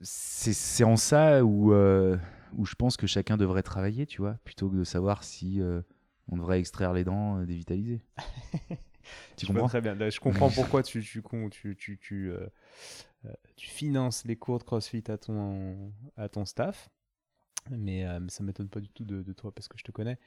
[0.01, 2.17] c'est en ça où, euh,
[2.53, 5.81] où je pense que chacun devrait travailler, tu vois, plutôt que de savoir si euh,
[6.27, 8.01] on devrait extraire les dents euh, dévitalisées.
[9.37, 9.95] tu comprends très bien.
[9.95, 12.31] Là, Je comprends pourquoi tu, tu, tu, tu, tu,
[13.55, 16.89] tu finances les cours de CrossFit à ton, à ton staff.
[17.69, 20.17] Mais, mais ça m'étonne pas du tout de, de toi parce que je te connais.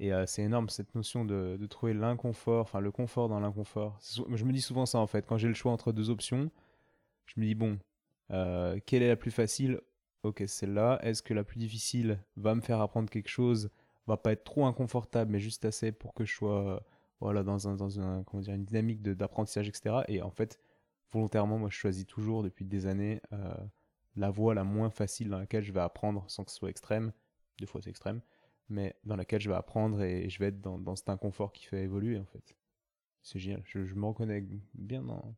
[0.00, 3.98] Et euh, c'est énorme cette notion de, trouver l'inconfort, enfin le confort dans l'inconfort.
[4.00, 5.26] Je me dis souvent ça en fait.
[5.26, 6.50] Quand j'ai le choix entre deux options,
[7.26, 7.78] je me dis bon,
[8.30, 9.80] euh, quelle est la plus facile?
[10.22, 10.98] Ok, celle-là.
[11.02, 13.70] Est-ce que la plus difficile va me faire apprendre quelque chose?
[14.06, 16.80] Va pas être trop inconfortable, mais juste assez pour que je sois euh,
[17.20, 19.96] voilà, dans, un, dans comment dire, une dynamique d'apprentissage, etc.
[20.08, 20.58] Et en fait,
[21.12, 23.20] volontairement, moi, je choisis toujours depuis des années
[24.16, 27.12] la voie la moins facile dans laquelle je vais apprendre sans que ce soit extrême.
[27.60, 28.20] Des fois, c'est extrême,
[28.68, 31.82] mais dans laquelle je vais apprendre et, je vais être dans, cet inconfort qui fait
[31.82, 32.56] évoluer, en fait.
[33.22, 33.62] C'est génial.
[33.64, 35.34] Je, me reconnais bien dans,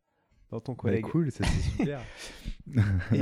[0.50, 1.04] dans ton bah, collègue.
[1.04, 2.02] cool, ça c'est super.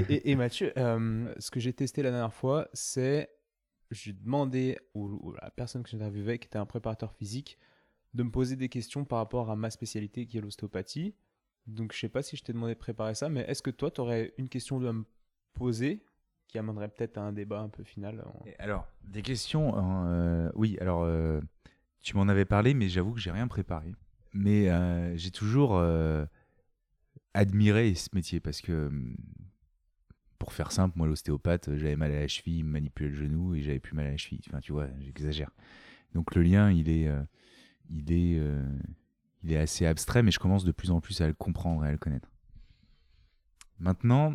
[0.09, 3.31] et, Mathieu, euh, ce que j'ai testé la dernière fois, c'est
[3.91, 7.59] j'ai demandé à la personne que j'interviewais, qui était un préparateur physique,
[8.15, 11.15] de me poser des questions par rapport à ma spécialité qui est l'ostéopathie.
[11.67, 13.91] Donc je sais pas si je t'ai demandé de préparer ça, mais est-ce que toi,
[13.91, 15.05] tu aurais une question à me
[15.55, 16.03] poser
[16.49, 18.25] qui amènerait peut-être à un débat un peu final
[18.59, 21.41] Alors, des questions, hein, euh, oui, alors euh,
[22.03, 23.95] tu m'en avais parlé, mais j'avoue que j'ai rien préparé.
[24.33, 25.83] Mais euh, j'ai toujours
[27.35, 29.17] admiré ce métier parce que, hum,
[30.39, 33.63] pour faire simple, moi, l'ostéopathe, j'avais mal à la cheville, il manipulait le genou et
[33.63, 34.41] j'avais plus mal à la cheville.
[34.49, 35.51] Enfin, tu vois, j'exagère.
[36.15, 37.09] Donc le lien, il est
[37.91, 38.63] il est, euh,
[39.43, 41.89] il est assez abstrait, mais je commence de plus en plus à le comprendre et
[41.89, 42.31] à le connaître.
[43.79, 44.35] Maintenant,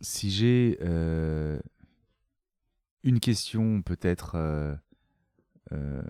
[0.00, 1.58] si j'ai euh,
[3.02, 6.02] une question peut-être euh,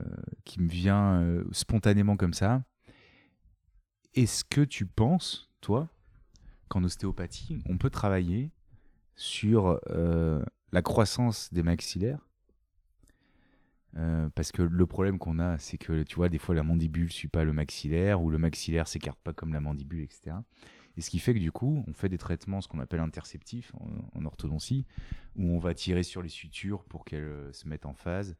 [0.44, 2.62] qui me vient spontanément comme ça,
[4.14, 5.88] est-ce que tu penses, toi,
[6.68, 8.50] qu'en ostéopathie, on peut travailler
[9.16, 9.80] sur
[10.72, 12.28] la croissance des maxillaires?
[13.96, 17.10] Euh, parce que le problème qu'on a, c'est que tu vois, des fois la mandibule
[17.10, 20.36] suit pas le maxillaire ou le maxillaire s'écarte pas comme la mandibule, etc.
[20.98, 23.72] Et ce qui fait que du coup, on fait des traitements, ce qu'on appelle interceptifs
[24.14, 24.84] en, orthodontie,
[25.36, 28.36] où on va tirer sur les sutures pour qu'elles euh, se mettent en phase.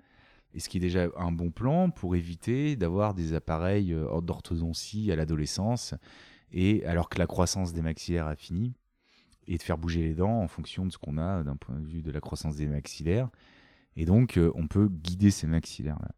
[0.55, 5.11] Et ce qui est déjà un bon plan pour éviter d'avoir des appareils euh, d'orthodontie
[5.13, 5.95] à l'adolescence,
[6.53, 8.75] et alors que la croissance des maxillaires a fini,
[9.47, 11.87] et de faire bouger les dents en fonction de ce qu'on a d'un point de
[11.87, 13.31] vue de la croissance des maxillaires.
[13.97, 16.11] Et donc, euh, on peut guider ces maxillaires-là,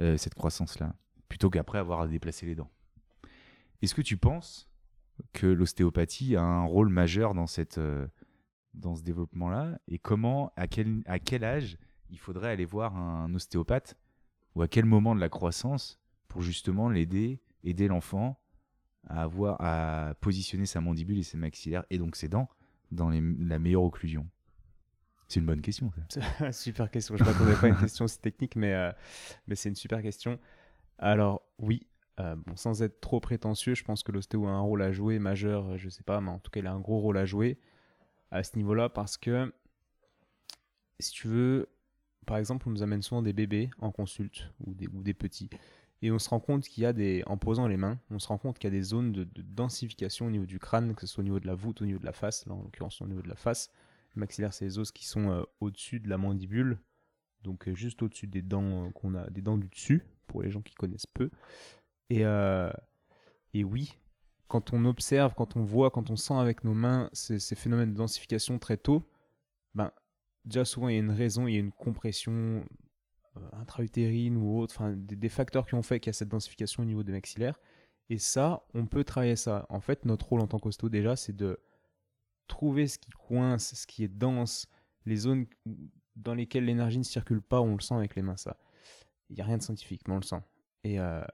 [0.00, 0.94] euh, cette croissance-là,
[1.28, 2.70] plutôt qu'après avoir à déplacer les dents.
[3.80, 4.68] Est-ce que tu penses
[5.32, 8.06] que l'ostéopathie a un rôle majeur dans, cette, euh,
[8.74, 11.78] dans ce développement-là Et comment, à quel, à quel âge
[12.10, 13.96] il faudrait aller voir un ostéopathe
[14.54, 18.40] Ou à quel moment de la croissance pour justement l'aider, aider l'enfant
[19.06, 22.48] à avoir à positionner sa mandibule et ses maxillaires et donc ses dents
[22.90, 24.28] dans la meilleure occlusion?
[25.28, 25.90] C'est une bonne question.
[26.52, 27.16] super question.
[27.16, 28.92] Je ne m'attendais pas à une question aussi technique, mais, euh,
[29.46, 30.38] mais c'est une super question.
[30.98, 31.86] Alors, oui,
[32.20, 35.76] euh, sans être trop prétentieux, je pense que l'ostéo a un rôle à jouer majeur,
[35.78, 37.58] je ne sais pas, mais en tout cas, il a un gros rôle à jouer
[38.30, 39.52] à ce niveau-là parce que,
[41.00, 41.68] si tu veux,
[42.26, 45.50] par exemple, on nous amène souvent des bébés en consulte ou des, petits.
[46.02, 48.28] Et on se rend compte qu'il y a des, en posant les mains, on se
[48.28, 51.02] rend compte qu'il y a des zones de, de, densification au niveau du crâne, que
[51.02, 53.00] ce soit au niveau de la voûte, au niveau de la face, là en l'occurrence
[53.00, 53.70] au niveau de la face,
[54.16, 56.78] maxillaire, c'est les os qui sont euh, au-dessus de la mandibule,
[57.42, 60.50] donc euh, juste au-dessus des dents euh, qu'on a, des dents du dessus, pour les
[60.50, 61.30] gens qui connaissent peu.
[62.10, 62.22] Et,
[63.54, 63.98] et oui,
[64.48, 67.98] quand on observe, quand on voit, quand on sent avec nos mains ces, phénomènes de
[67.98, 69.02] densification très tôt,
[69.74, 69.90] ben,
[70.44, 72.64] déjà souvent il y a une raison, il y a une compression
[73.52, 77.02] intra-utérine ou autre, des, facteurs qui ont fait qu'il y a cette densification au niveau
[77.02, 77.58] des maxillaires.
[78.10, 79.66] Et ça, on peut travailler ça.
[79.70, 81.58] En fait, notre rôle en tant qu'hosto déjà, c'est de
[82.46, 84.68] trouver ce qui coince, ce qui est dense,
[85.06, 85.46] les zones
[86.16, 88.56] dans lesquelles l'énergie ne circule pas, on le sent avec les mains, ça.
[89.30, 90.42] Il n'y a rien de scientifique, mais on le sent.
[90.86, 91.24] Euh,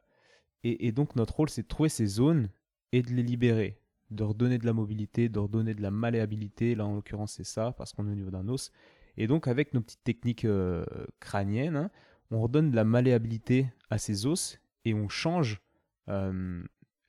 [0.62, 2.50] et, donc notre rôle, c'est de trouver ces zones
[2.92, 3.80] et de les libérer,
[4.10, 6.74] de redonner de la mobilité, de redonner de la malléabilité.
[6.74, 8.70] Là, en l'occurrence, c'est ça, parce qu'on est au niveau d'un os.
[9.16, 10.84] Et donc, avec nos petites techniques euh,
[11.18, 11.90] crâniennes, hein,
[12.30, 15.60] on redonne de la malléabilité à ces os et on change
[16.08, 16.62] euh,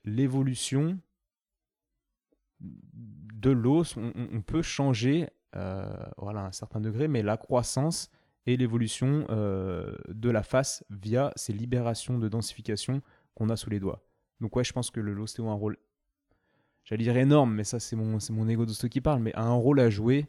[0.04, 0.98] l'évolution
[2.60, 5.84] de l'os, on, peut changer euh,
[6.16, 8.08] voilà, un certain degré, mais la croissance
[8.46, 13.02] et l'évolution euh, de la face via ces libérations de densification
[13.34, 14.04] qu'on a sous les doigts.
[14.40, 15.76] Donc ouais, je pense que l'ostéo a un rôle,
[16.84, 19.42] j'allais dire énorme, mais ça c'est mon, c'est mon ego d'ostéo qui parle, mais a
[19.42, 20.28] un rôle à jouer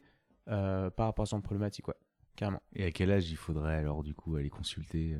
[0.50, 1.96] euh, par rapport à son problématique, ouais,
[2.36, 2.62] carrément.
[2.74, 5.18] Et à quel âge il faudrait alors du coup aller consulter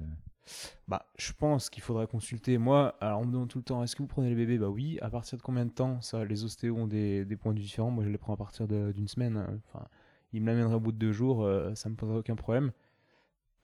[0.88, 2.58] bah, je pense qu'il faudrait consulter.
[2.58, 4.58] Moi, alors on me demande tout le temps, est-ce que vous prenez les bébés?
[4.58, 5.00] Bah oui.
[5.02, 6.02] À partir de combien de temps?
[6.02, 7.92] Ça, les ostéos ont des, points de vue différents.
[7.92, 9.38] Moi, je les prends à partir d'une semaine.
[9.38, 9.60] Hein.
[9.68, 9.88] Enfin,
[10.34, 12.72] ils me l'amèneraient au bout de deux jours, euh, ça me poserait aucun problème.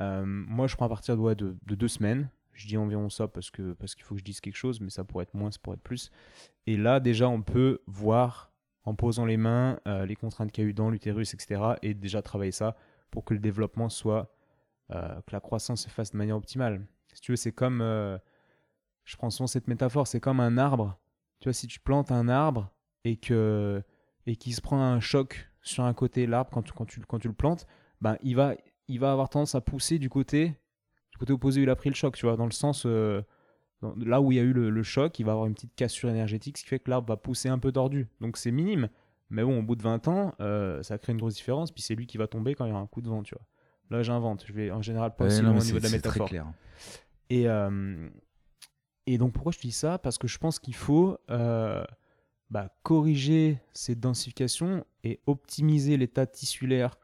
[0.01, 2.29] Euh, moi, je prends à partir de, de, deux semaines.
[2.53, 4.89] Je dis environ ça parce que parce qu'il faut que je dise quelque chose, mais
[4.89, 6.11] ça pourrait être moins, ça pourrait être plus.
[6.67, 8.51] Et là, déjà, on peut voir
[8.83, 11.61] en posant les mains euh, les contraintes qu'il y a eu dans l'utérus, etc.
[11.81, 12.75] Et déjà travailler ça
[13.11, 14.33] pour que le développement soit
[14.91, 16.85] euh, que la croissance se fasse de manière optimale.
[17.13, 18.17] Si tu veux, c'est comme, euh,
[19.03, 20.99] je prends souvent cette métaphore, c'est comme un arbre.
[21.39, 22.71] Tu vois, si tu plantes un arbre
[23.03, 23.81] et que
[24.25, 27.19] et qu'il se prend un choc sur un côté l'arbre quand tu, quand tu, quand
[27.19, 27.65] tu le plantes,
[28.01, 28.55] ben il va
[28.87, 30.55] il va avoir tendance à pousser du côté
[31.19, 33.21] côté opposé il a pris le choc, tu vois, dans le sens euh,
[33.81, 35.75] dans- là où il y a eu le, le choc, il va avoir une petite
[35.75, 38.07] cassure énergétique, ce qui fait que l'arbre va pousser un peu tordu.
[38.21, 38.89] Donc c'est minime.
[39.29, 41.71] Mais bon, au bout de 20 ans, euh, ça crée une grosse différence.
[41.71, 43.35] Puis c'est lui qui va tomber quand il y aura un coup de vent, tu
[43.35, 43.45] vois.
[43.91, 44.43] Là, j'invente.
[44.47, 46.29] Je vais en général pas aussi loin au niveau de la c'est très métaphore.
[46.29, 46.45] clair.
[47.29, 48.09] Et, euh,
[49.05, 49.97] et donc pourquoi je dis ça?
[49.99, 51.83] Parce que je pense qu'il faut euh,
[52.49, 56.97] bah, corriger cette densification et optimiser l'état tissulaire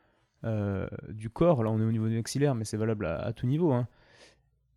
[0.44, 1.64] euh, du corps.
[1.64, 3.72] Là, on est au niveau du maxillaire, mais c'est valable à, à tout niveau.
[3.72, 3.88] hein,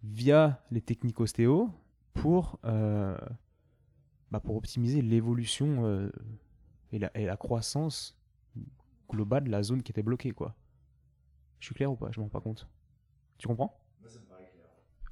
[0.02, 1.70] via les techniques ostéo
[2.14, 3.16] pour, euh,
[4.30, 6.10] bah, pour optimiser l'évolution euh,
[6.92, 8.16] et, la, et la croissance
[9.10, 10.32] globale de la zone qui était bloquée.
[10.32, 10.54] Quoi.
[11.60, 12.08] Je suis clair ou pas?
[12.12, 12.68] Je m'en rends pas compte.
[13.38, 13.74] Tu comprends?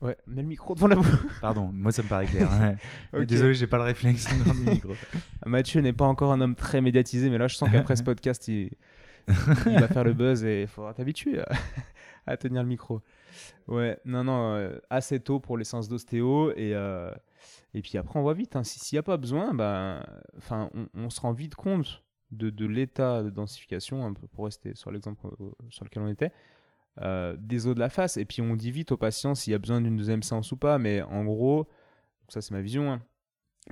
[0.02, 1.08] Ouais, mets le micro devant la bouche.
[1.40, 2.50] Pardon, moi ça me paraît clair.
[2.60, 2.76] ouais.
[3.18, 3.26] Ok.
[3.26, 4.28] Désolé, j'ai pas le réflexe
[4.66, 4.92] micro.
[5.46, 8.46] Mathieu n'est pas encore un homme très médiatisé, mais là, je sens qu'après ce podcast,
[8.48, 8.72] il,
[9.28, 11.48] il va faire le buzz et il faudra t'habituer à,
[12.26, 13.00] à tenir le micro.
[13.68, 17.10] Ouais, non, non, euh, assez tôt pour les séances d'ostéo et, euh,
[17.74, 18.56] et puis après, on voit vite.
[18.56, 18.64] hein.
[18.64, 19.50] Si- S'il n'y a pas besoin,
[20.36, 24.44] enfin, on, on se rend vite compte de, de l'état de densification, un peu pour
[24.46, 26.32] rester sur l'exemple euh, sur lequel on était,
[27.38, 28.16] des os de la face.
[28.16, 30.56] Et puis, on dit vite aux patients s'il y a besoin d'une deuxième séance ou
[30.56, 31.68] pas, mais en gros,
[32.28, 32.92] ça, c'est ma vision.
[32.92, 33.02] hein.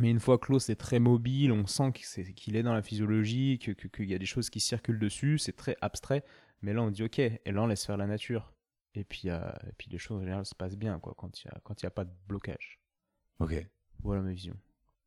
[0.00, 3.58] Mais une fois que l'os est très mobile, on sent qu'il est dans la physiologie,
[3.60, 6.24] qu'il y a des choses qui circulent dessus, c'est très abstrait.
[6.62, 8.53] Mais là, on dit OK, et là, on laisse faire la nature.
[8.94, 11.48] Et puis, euh, et puis les choses en général se passent bien quoi, quand il
[11.48, 12.78] n'y a, quand il y a pas de blocage.
[13.40, 13.66] Ok.
[14.02, 14.54] Voilà ma vision.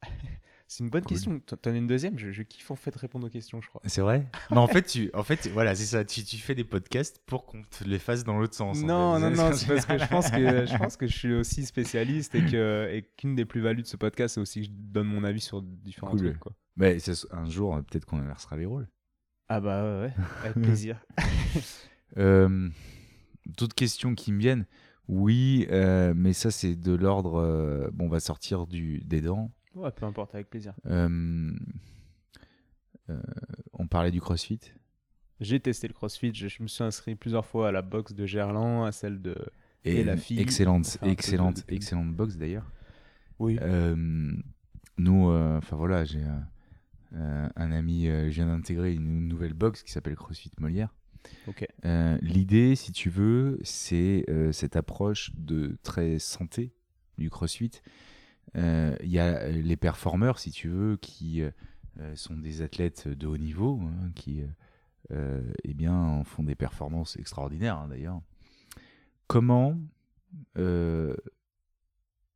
[0.67, 1.09] c'est une bonne Cool.
[1.15, 1.39] question.
[1.39, 2.19] T'en as une deuxième?
[2.19, 3.81] Je, je kiffe en fait répondre aux questions, je crois.
[3.85, 4.25] C'est vrai?
[4.51, 6.03] Mais en fait, tu, en fait, voilà, c'est ça.
[6.03, 8.77] Tu, tu fais des podcasts pour qu'on te les fasse dans l'autre sens.
[8.83, 9.21] en Non, fait.
[9.21, 12.35] non, non, c'est parce que je pense que je pense que je suis aussi spécialiste
[12.35, 15.23] et que et qu'une des plus-values de ce podcast, c'est aussi que je donne mon
[15.23, 16.19] avis sur différents Cool.
[16.31, 16.39] trucs.
[16.39, 16.51] Quoi.
[16.75, 16.97] Mais
[17.31, 18.87] un jour, euh, peut-être qu'on inversera les rôles.
[19.49, 20.99] Ah bah ouais, ouais, avec plaisir.
[22.17, 22.69] Euh,
[23.57, 24.65] D'autres questions qui me viennent
[25.07, 27.35] Oui, euh, mais ça, c'est de l'ordre.
[27.39, 29.51] euh, bon, on va sortir du, des dents.
[29.75, 30.73] ouais, peu importe, avec plaisir.
[30.85, 31.51] Euh,
[33.09, 33.21] euh,
[33.73, 34.59] on parlait du crossfit.
[35.39, 38.25] J'ai testé le CrossFit, je, je me suis inscrit plusieurs fois à la boxe de
[38.25, 39.35] Gerland, à celle de
[39.85, 42.65] Et la fille, Excellente, un peu excellente, de- excellente boxe d'ailleurs.
[43.37, 43.59] Oui.
[43.61, 43.95] Euh,
[44.97, 46.39] nous, euh, enfin voilà, j'ai euh,
[47.13, 50.93] euh, un ami, euh, je viens d'intégrer une nouvelle box qui s'appelle CrossFit Molière.
[51.85, 56.73] Euh, L'idée, si tu veux, c'est euh, cette approche de très santé
[57.17, 57.71] du CrossFit.
[58.55, 61.41] Euh, Il y a les performeurs, si tu veux, qui
[62.13, 64.43] sont des athlètes de haut niveau, hein, qui
[65.09, 68.21] eh bien, font des performances extraordinaires hein, d'ailleurs.
[69.27, 69.77] Comment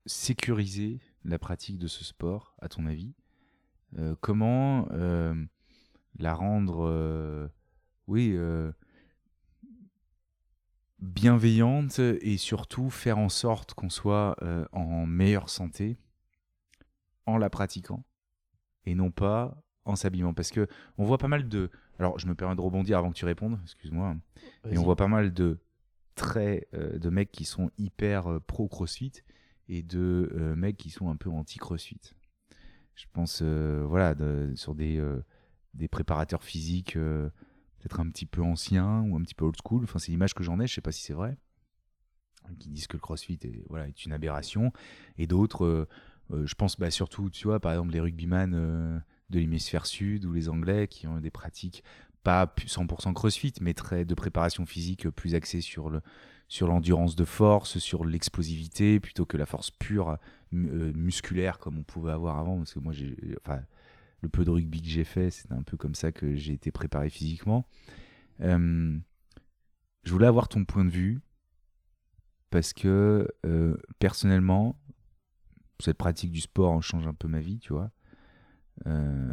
[0.05, 3.13] sécuriser la pratique de ce sport, à ton avis?
[4.21, 4.87] Comment
[6.17, 7.49] la rendre,
[8.11, 8.71] oui, euh,
[10.99, 15.97] bienveillante et surtout faire en sorte qu'on soit euh, en meilleure santé
[17.25, 18.03] en la pratiquant
[18.85, 20.67] et non pas en s'habillant parce que
[20.97, 23.59] on voit pas mal de alors je me permets de rebondir avant que tu répondes
[23.63, 24.15] excuse-moi
[24.65, 25.59] et on voit pas mal de
[26.15, 29.13] traits euh, de mecs qui sont hyper pro crossfit
[29.69, 32.13] et de euh, mecs qui sont un peu anti crossfit
[32.93, 35.23] je pense euh, voilà de- sur des euh,
[35.73, 36.95] des préparateurs physiques
[37.81, 39.83] peut-être un petit peu anciens ou un petit peu old school.
[39.83, 41.37] Enfin c'est l'image que j'en ai je sais pas si c'est vrai.
[42.59, 44.71] Qui disent que le crossfit est, voilà, est une aberration.
[45.17, 45.87] Et d'autres euh,
[46.31, 48.99] euh, je pense bah, surtout tu vois par exemple les rugbyman euh,
[49.29, 51.83] de l'hémisphère sud ou les anglais qui ont des pratiques
[52.23, 56.01] pas pu- 100% crossfit mais très de préparation physique plus axée sur le
[56.47, 60.17] sur l'endurance de force sur l'explosivité plutôt que la force pure
[60.51, 62.57] mu- musculaire comme on pouvait avoir avant.
[62.57, 63.61] Parce que moi j'ai enfin
[64.21, 66.71] le peu de rugby que j'ai fait c'était un peu comme ça que j'ai été
[66.71, 67.67] préparé physiquement
[68.41, 68.97] Euh,
[70.03, 71.21] je voulais avoir ton point de vue
[72.49, 74.79] parce que euh, personnellement
[75.79, 77.91] cette pratique du sport en change un peu ma vie tu vois
[78.87, 79.31] Euh,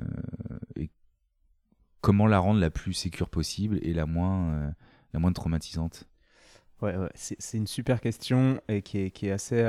[2.00, 4.74] comment la rendre la plus sécure possible et la moins
[5.12, 6.04] la moins traumatisante?
[6.82, 9.64] Ouais, c'est c'est une super question et qui est, assez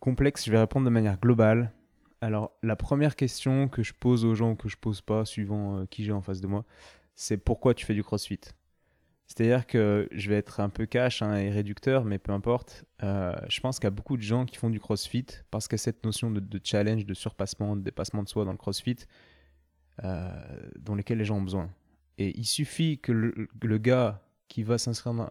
[0.00, 0.46] complexe.
[0.46, 1.72] Je vais répondre de manière globale.
[2.20, 5.78] Alors, la première question que je pose aux gens ou que je pose pas, suivant
[5.78, 6.64] euh, qui j'ai en face de moi,
[7.14, 8.40] c'est pourquoi tu fais du crossfit?
[9.26, 12.84] C'est-à-dire que je vais être un peu cash hein, et réducteur, mais peu importe.
[13.02, 15.76] Euh, je pense qu'il y a beaucoup de gens qui font du crossfit parce qu'il
[15.76, 18.96] y a cette notion de, challenge, de surpassement, de dépassement de soi dans le crossfit,
[20.02, 20.30] euh,
[20.78, 21.70] dont lesquels les gens ont besoin.
[22.16, 25.28] Et il suffit que le, gars qui va s'inscrire dans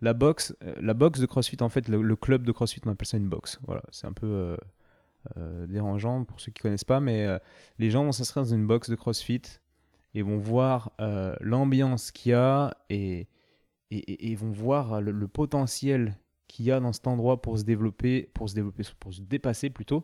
[0.00, 3.08] la boxe, la boxe de CrossFit, en fait, le, le club de CrossFit, on appelle
[3.08, 3.58] ça une boxe.
[3.66, 4.56] Voilà, c'est un peu
[5.36, 7.38] euh, dérangeant pour ceux qui connaissent pas, mais euh,
[7.78, 9.42] les gens vont s'inscrire dans une boxe de CrossFit
[10.14, 13.28] et vont voir euh, l'ambiance qu'il y a et,
[13.90, 16.16] et, vont voir le, le potentiel
[16.48, 19.68] qu'il y a dans cet endroit pour se développer, pour se développer, pour se dépasser
[19.68, 20.02] plutôt.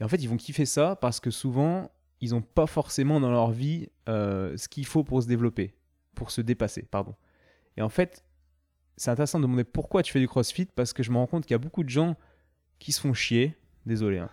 [0.00, 1.90] Et en fait, ils vont kiffer ça parce que souvent,
[2.20, 5.74] ils n'ont pas forcément dans leur vie ce qu'il faut pour se développer,
[6.14, 7.14] pour se dépasser, pardon.
[7.76, 8.24] Et en fait,
[8.96, 11.44] c'est intéressant de demander pourquoi tu fais du crossfit parce que je me rends compte
[11.44, 12.16] qu'il y a beaucoup de gens
[12.78, 13.56] qui se font chier,
[13.86, 14.30] désolé, hein,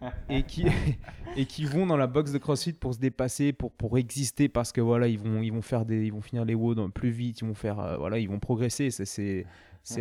[0.28, 0.66] et, qui,
[1.36, 4.72] et qui vont dans la box de crossfit pour se dépasser, pour, pour exister parce
[4.72, 7.40] que voilà, ils vont, ils vont, faire des, ils vont finir les WOD plus vite,
[7.40, 8.90] ils vont, faire, euh, voilà, ils vont progresser.
[8.90, 9.44] C'est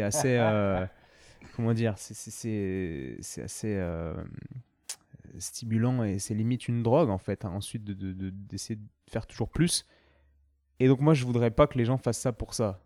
[0.01, 0.37] assez.
[0.37, 0.85] Euh,
[1.55, 3.75] comment dire C'est assez.
[3.75, 4.23] Euh,
[5.37, 9.27] stimulant et c'est limite une drogue en fait hein, ensuite d'essayer de, de, de faire
[9.27, 9.85] toujours plus
[10.79, 12.81] et donc moi je voudrais pas que les gens fassent ça pour ça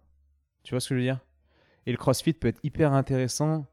[0.63, 1.19] tu vois ce que je veux dire?
[1.85, 3.65] Et le crossfit peut être hyper intéressant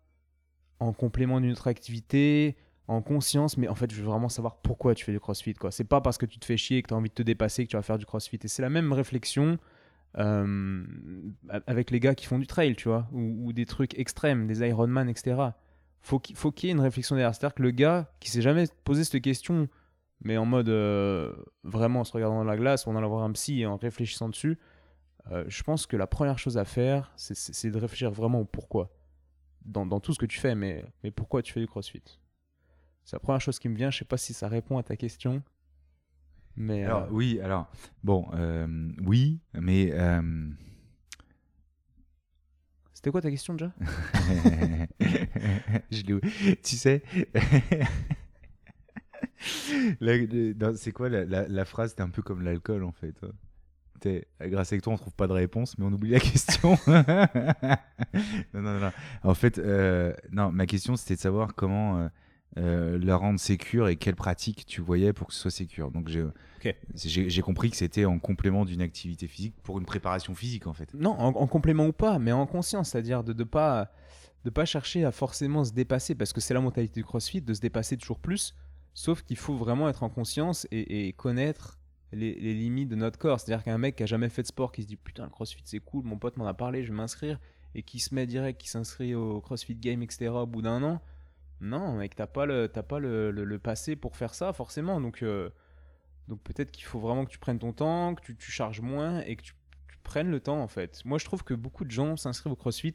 [0.80, 2.56] en complément d'une autre activité,
[2.88, 5.54] en conscience, mais en fait, je veux vraiment savoir pourquoi tu fais du crossfit.
[5.54, 5.70] quoi.
[5.70, 7.64] C'est pas parce que tu te fais chier, que tu as envie de te dépasser,
[7.64, 8.40] que tu vas faire du crossfit.
[8.42, 9.58] Et c'est la même réflexion
[10.18, 10.82] euh,
[11.68, 15.08] avec les gars qui font du trail, tu vois, ou, des trucs extrêmes, des Ironman,
[15.08, 15.40] etc.
[16.00, 17.32] Faut qu'il faut qu'il y ait une réflexion derrière.
[17.34, 19.68] C'est-à-dire que le gars qui s'est jamais posé cette question,
[20.22, 21.32] mais en mode euh,
[21.62, 24.28] vraiment en se regardant dans la glace, en allant voir un psy et en réfléchissant
[24.28, 24.58] dessus,
[25.30, 28.90] euh, je pense que la première chose à faire, c'est de réfléchir vraiment au pourquoi
[29.64, 32.02] dans, tout ce que tu fais, mais, mais pourquoi tu fais du crossfit?
[33.04, 33.90] C'est la première chose qui me vient.
[33.90, 35.42] Je sais pas si ça répond à ta question.
[36.56, 37.70] Mais alors, euh, oui, alors,
[38.02, 39.90] bon, euh, oui, mais.
[39.92, 40.50] Euh,
[42.92, 43.72] C'était quoi ta question déjà?
[45.90, 47.02] Je Tu sais.
[50.76, 51.90] C'est quoi la, la, la phrase?
[51.90, 53.14] C'était un peu comme l'alcool en fait
[54.40, 56.78] grâce à toi, on trouve pas de réponse, mais on oublie la question.
[56.86, 58.92] non, non, non.
[59.22, 62.08] En fait, euh, non, ma question, c'était de savoir comment euh,
[62.58, 65.90] euh, la rendre sécure et quelles pratiques tu voyais pour que ce soit sécure.
[65.90, 66.10] Donc,
[66.94, 70.92] j'ai compris que c'était en complément d'une activité physique pour une préparation physique, en fait.
[70.94, 73.92] Non, en, complément ou pas, mais en conscience, c'est-à-dire de ne pas,
[74.44, 77.54] de pas chercher à forcément se dépasser, parce que c'est la mentalité du CrossFit, de
[77.54, 78.54] se dépasser toujours plus,
[78.94, 81.79] sauf qu'il faut vraiment être en conscience et, et connaître
[82.12, 83.40] les, limites de notre corps.
[83.40, 85.62] C'est-à-dire qu'un mec qui a jamais fait de sport, qui se dit putain, le crossfit
[85.64, 87.38] c'est cool, mon pote m'en a parlé, je vais m'inscrire,
[87.74, 90.28] et qui se met direct, qui s'inscrit au crossfit game, etc.
[90.30, 91.00] au bout d'un an,
[91.60, 95.00] non, mec, t'as pas, le, pas le, passé pour faire ça, forcément.
[95.00, 95.50] Donc, euh,
[96.28, 99.36] donc peut-être qu'il faut vraiment que tu prennes ton temps, que tu, charges moins et
[99.36, 99.54] que tu,
[100.02, 101.02] prennes le temps en fait.
[101.04, 102.94] Moi je trouve que beaucoup de gens s'inscrivent au crossfit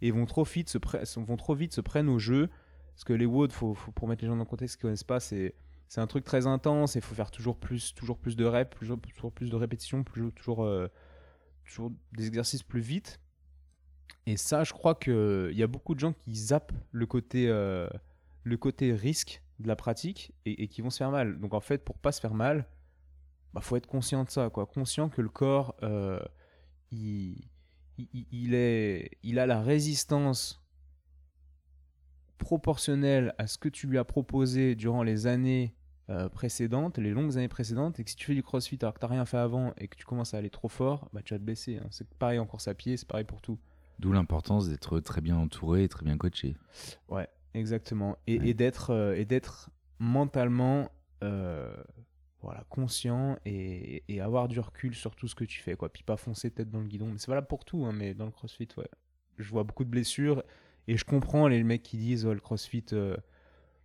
[0.00, 0.78] et vont trop vite se,
[1.18, 2.48] vont trop vite se prennent au jeu.
[2.94, 5.18] Parce que les WOD, faut, pour mettre les gens dans le contexte qui connaissent pas,
[5.18, 5.54] c'est
[5.88, 6.94] c'est un truc très intense.
[6.94, 8.98] Il faut faire toujours plus, toujours plus de reps, toujours,
[9.32, 10.88] plus de répétitions, toujours, euh,
[12.12, 13.20] des exercices plus vite.
[14.26, 17.88] Et ça, je crois qu'il y a beaucoup de gens qui zappent le côté, euh,
[18.42, 21.38] le côté risque de la pratique et, qui vont se faire mal.
[21.40, 22.66] Donc en fait, pour pas se faire mal,
[23.52, 24.66] bah faut être conscient de ça, quoi.
[24.66, 26.18] Conscient que le corps, euh,
[26.90, 27.44] il,
[28.54, 30.63] est, il a la résistance
[32.38, 35.74] proportionnel à ce que tu lui as proposé durant les années
[36.10, 38.98] euh, précédentes, les longues années précédentes, et que si tu fais du crossfit alors que
[38.98, 41.32] tu n'as rien fait avant et que tu commences à aller trop fort, bah, tu
[41.34, 41.78] vas te blesser.
[41.78, 41.86] Hein.
[41.90, 43.58] C'est pareil en course à pied, c'est pareil pour tout.
[43.98, 46.56] D'où l'importance d'être très bien entouré et très bien coaché.
[47.08, 48.18] Ouais, exactement.
[48.26, 50.90] Et, d'être euh, et d'être mentalement
[51.22, 51.74] euh,
[52.42, 55.74] voilà, conscient et, et, avoir du recul sur tout ce que tu fais.
[55.74, 55.90] Quoi.
[55.90, 57.06] Puis pas foncer tête dans le guidon.
[57.06, 58.88] Mais c'est valable pour tout, hein, mais dans le crossfit, ouais.
[59.38, 60.42] Je vois beaucoup de blessures
[60.86, 63.16] et je comprends les mecs qui disent le crossfit, euh,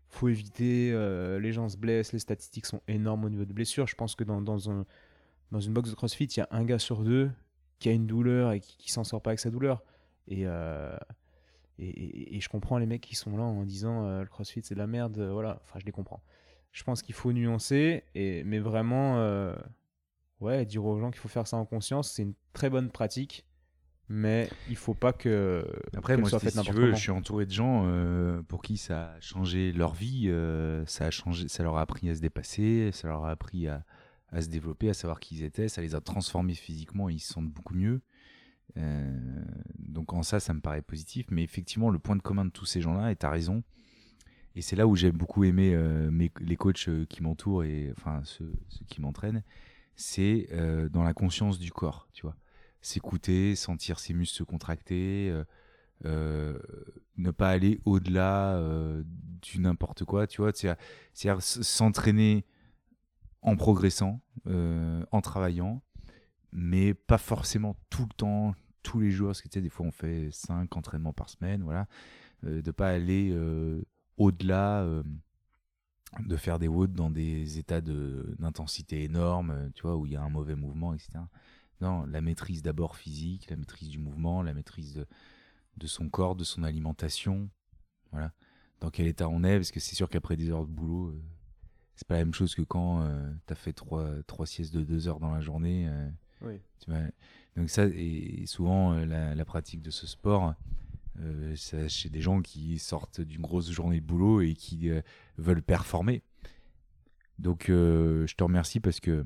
[0.09, 3.87] faut éviter, euh, les gens se blessent, les statistiques sont énormes au niveau de blessures.
[3.87, 4.85] Je pense que dans, dans, un,
[5.51, 7.31] dans une box de crossfit, il y a un gars sur deux
[7.79, 9.83] qui a une douleur et qui, qui s'en sort pas avec sa douleur.
[10.27, 10.95] Et, euh,
[11.77, 15.17] je comprends les mecs qui sont là en disant le crossfit c'est de la merde.
[15.17, 16.21] voilà, enfin je les comprends.
[16.73, 19.15] Je pense qu'il faut nuancer, mais vraiment,
[20.41, 23.45] ouais, dire aux gens qu'il faut faire ça en conscience, c'est une très bonne pratique
[24.09, 25.63] mais il faut pas que
[25.95, 29.11] après moi soit si tu veux, je suis entouré de gens euh, pour qui ça
[29.11, 32.89] a changé leur vie euh, ça a changé ça leur a appris à se dépasser
[32.91, 33.85] ça leur a appris à,
[34.29, 37.33] à se développer à savoir qui ils étaient ça les a transformés physiquement ils se
[37.33, 38.01] sentent beaucoup mieux.
[38.77, 39.15] Euh,
[39.77, 41.27] donc en ça ça me paraît positif.
[41.29, 43.63] Mais effectivement le point de commun de tous ces gens là et tu as raison
[44.55, 45.75] et c'est là où j'ai beaucoup aimé
[46.11, 49.43] mes, les coachs qui m'entourent et enfin ceux, ceux qui m'entraînent
[49.95, 50.49] c'est
[50.91, 52.35] dans la conscience du corps tu vois
[52.81, 55.43] s'écouter, sentir ses muscles se contracter, euh,
[56.05, 56.59] euh,
[57.17, 59.03] ne pas aller au-delà euh,
[59.41, 62.45] du n'importe quoi, tu vois, c'est-à-dire s'entraîner
[63.41, 65.81] en progressant, en travaillant,
[66.51, 69.85] mais pas forcément tout le temps, tous les jours, parce que tu sais, des fois
[69.85, 71.87] on fait 5 entraînements par semaine, voilà,
[72.43, 73.33] de pas aller
[74.17, 74.85] au-delà
[76.19, 80.21] de faire des WOD dans des états d'intensité énormes, tu vois, où il y a
[80.21, 81.19] un mauvais mouvement, etc.
[81.81, 85.05] Non, la maîtrise d'abord physique, la maîtrise du mouvement, la maîtrise
[85.77, 87.49] de son corps, de son alimentation,
[88.11, 88.33] voilà,
[88.81, 91.21] dans quel état on est, parce que c'est sûr qu'après des heures de boulot, euh,
[91.95, 93.05] c'est pas la même chose que quand
[93.47, 95.89] tu as fait trois, trois siestes de deux heures dans la journée.
[96.41, 96.61] Oui.
[96.79, 97.01] tu vois.
[97.57, 100.55] Donc ça, et souvent la, la pratique de ce sport,
[101.21, 105.01] euh, c'est chez des gens qui sortent d'une grosse journée de boulot et qui euh,
[105.37, 106.23] veulent performer.
[107.37, 109.25] Donc euh, je te remercie parce que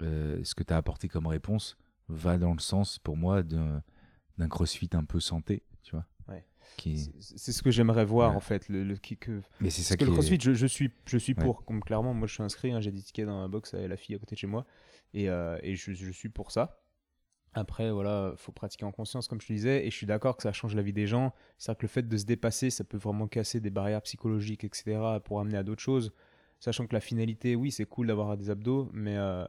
[0.00, 1.76] ce que tu as apporté comme réponse
[2.08, 3.82] va dans le sens pour moi d'un
[4.48, 6.06] crossfit un peu santé, tu vois.
[6.28, 6.44] Ouais.
[6.76, 7.12] Qui...
[7.20, 8.36] C'est ce que j'aimerais voir Ouais.
[8.36, 8.68] en fait.
[8.68, 8.96] Le, le-.
[9.60, 11.44] Mais c'est ça Parce que le est- crossfit, je, je suis, je suis Ouais.
[11.44, 11.64] pour.
[11.64, 13.96] Comme clairement, moi je suis inscrit, hein, j'ai des tickets dans la box avec la
[13.96, 14.66] fille à côté de chez moi.
[15.14, 16.78] Et, euh, et je, je suis pour ça.
[17.54, 19.86] Après, voilà, faut pratiquer en conscience, comme je te disais.
[19.86, 21.34] Et je suis d'accord que ça change la vie des gens.
[21.58, 24.98] C'est-à-dire que le fait de se dépasser, ça peut vraiment casser des barrières psychologiques, etc.
[25.24, 26.12] pour amener à d'autres choses.
[26.60, 29.44] Sachant que la finalité, oui, c'est cool d'avoir des abdos, mais, euh,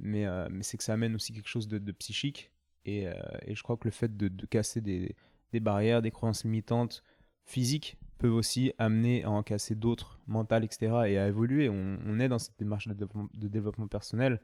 [0.00, 2.50] mais, euh, mais c'est que ça amène aussi quelque chose de, psychique.
[2.84, 3.14] Et, euh,
[3.46, 5.14] et je crois que le fait de, casser des,
[5.52, 7.04] des barrières, des croyances limitantes
[7.44, 10.92] physiques peuvent aussi amener à en casser d'autres, mentales, etc.
[11.06, 11.68] et à évoluer.
[11.68, 14.40] On, est dans cette démarche de développement, personnel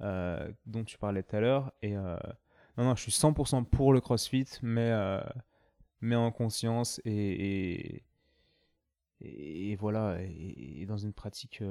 [0.00, 1.72] euh, dont tu parlais tout à l'heure.
[1.82, 2.16] Et non,
[2.78, 4.90] non, je suis 100% pour le CrossFit, mais,
[6.00, 8.02] mais en conscience et,
[9.20, 11.62] et, voilà, et dans une pratique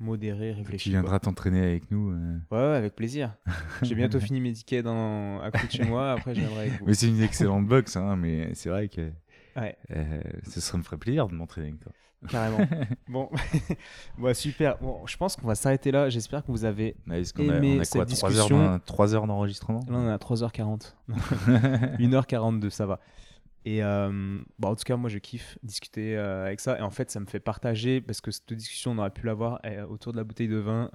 [0.00, 0.84] modérée, réfléchie.
[0.84, 1.00] Tu quoi.
[1.00, 2.10] viendras t'entraîner avec nous.
[2.10, 2.38] euh.
[2.50, 3.34] Ouais, ouais, avec plaisir.
[3.82, 6.12] J'ai bientôt fini mes tickets dans, à côté de chez moi.
[6.12, 6.86] Après, je viendrai avec vous.
[6.86, 9.10] Mais c'est une excellente boxe, hein, mais c'est vrai que
[9.56, 11.92] Ouais, euh, ce serait me ferait plaisir de m'entraîner avec toi.
[12.28, 12.58] carrément.
[13.08, 13.28] bon,
[14.20, 14.78] ouais, super.
[14.78, 16.08] Bon, je pense qu'on va s'arrêter là.
[16.10, 16.94] J'espère que vous avez.
[17.08, 18.64] Ouais, Est-ce qu'on a, Aimé on a quoi cette 3 heures, discussion.
[18.64, 19.80] d'en- trois heures d'enregistrement?
[19.88, 20.94] Là, on à 3h40.
[21.98, 23.00] 1h42, ça va.
[23.70, 26.78] Et euh, bah, en tout cas, moi, je kiffe discuter euh, avec ça.
[26.78, 29.60] Et en fait, ça me fait partager, parce que cette discussion, on aurait pu l'avoir
[29.66, 30.90] euh, autour de la bouteille de vin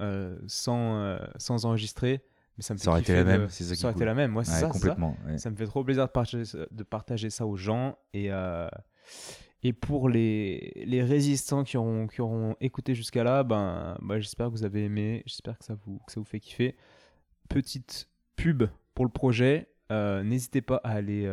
[0.47, 2.21] sans, sans enregistrer.
[2.57, 4.05] Mais ça me fait Ça aurait été la de- même, c'est ça Ça aurait été
[4.05, 5.17] la même, ouais, c'est ça, complètement.
[5.27, 5.37] ouais.
[5.37, 7.97] Ça me fait trop plaisir de partager, ça- de partager ça aux gens.
[8.13, 8.29] Et,
[9.63, 14.47] et pour les, les résistants qui auront, qui auront écouté jusqu'à là, ben, ben, j'espère
[14.47, 15.23] que vous avez aimé.
[15.25, 16.75] J'espère que ça vous, que ça vous fait kiffer.
[17.49, 18.63] Petite pub
[18.95, 19.67] pour le projet.
[19.91, 21.27] N'hésitez pas à aller.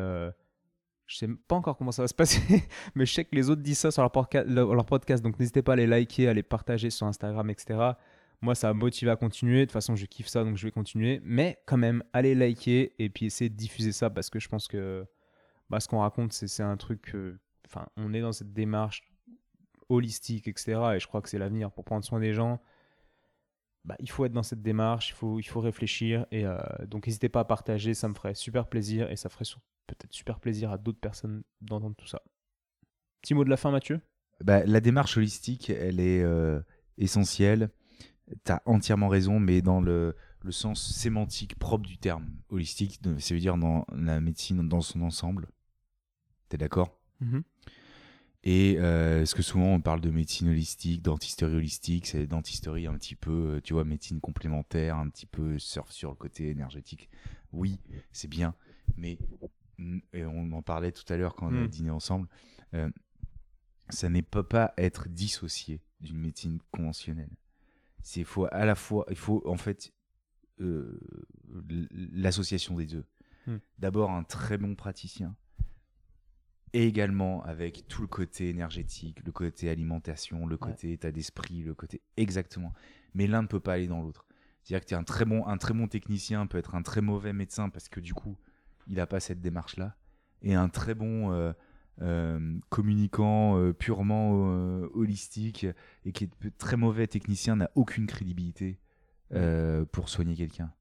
[1.10, 2.40] Je sais pas encore comment ça va se passer,
[2.94, 5.24] mais je sais que les autres disent ça sur leur, podcast.
[5.24, 7.80] Donc n'hésitez pas à les liker, à les partager sur Instagram, etc.
[8.40, 9.60] Moi, ça m'a motivé à continuer.
[9.60, 11.20] De toute façon, je kiffe ça, donc je vais continuer.
[11.24, 14.68] Mais quand même, allez liker et puis essayer de diffuser ça parce que je pense
[14.68, 15.04] que
[15.68, 17.12] bah, ce qu'on raconte, c'est un truc.
[17.66, 19.02] Enfin, on est dans cette démarche
[19.88, 20.80] holistique, etc.
[20.94, 22.60] Et je crois que c'est l'avenir pour prendre soin des gens.
[23.84, 26.24] Bah, il faut être dans cette démarche, il faut, réfléchir.
[26.30, 26.56] Et euh,
[26.86, 29.44] donc, n'hésitez pas à partager, ça me ferait super plaisir et ça ferait
[29.94, 32.22] peut-être super plaisir à d'autres personnes d'entendre tout ça.
[33.22, 34.00] Petit mot de la fin, Mathieu?
[34.42, 36.60] Bah, la démarche holistique, elle est euh,
[36.96, 37.70] essentielle.
[38.44, 43.34] Tu as entièrement raison, mais dans le, le sens sémantique propre du terme holistique, ça
[43.34, 45.48] veut dire dans la médecine dans son ensemble.
[46.48, 46.98] T'es d'accord?
[48.42, 52.94] Et euh, ce que souvent on parle de médecine holistique, dentisterie holistique, c'est dentisterie un
[52.94, 57.10] petit peu, euh, tu vois, médecine complémentaire, un petit peu surf sur le côté énergétique.
[57.52, 57.78] Oui,
[58.12, 58.54] c'est bien,
[58.96, 59.18] mais
[60.12, 61.68] et on en parlait tout à l'heure quand on a Mm.
[61.68, 62.28] dîné ensemble,
[62.74, 62.90] euh,
[63.88, 67.30] ça ne peut pas être dissocié d'une médecine conventionnelle.
[68.02, 69.92] C'est faut à la fois, il faut en fait
[70.60, 70.98] euh,
[72.12, 73.04] l'association des deux.
[73.46, 73.56] Mm.
[73.78, 75.34] D'abord un très bon praticien
[76.72, 81.74] et également avec tout le côté énergétique, le côté alimentation, le côté état d'esprit, le
[81.74, 82.72] côté exactement.
[83.14, 84.24] Mais l'un ne peut pas aller dans l'autre.
[84.62, 87.00] C'est-à-dire que tu es un très bon un très bon technicien peut être un très
[87.00, 88.36] mauvais médecin parce que du coup,
[88.90, 89.96] il n'a pas cette démarche-là
[90.42, 91.52] et un très bon euh,
[92.02, 94.32] euh, communicant euh, purement
[94.94, 95.66] holistique
[96.04, 98.78] et qui est très mauvais technicien n'a aucune crédibilité
[99.92, 100.72] pour soigner quelqu'un.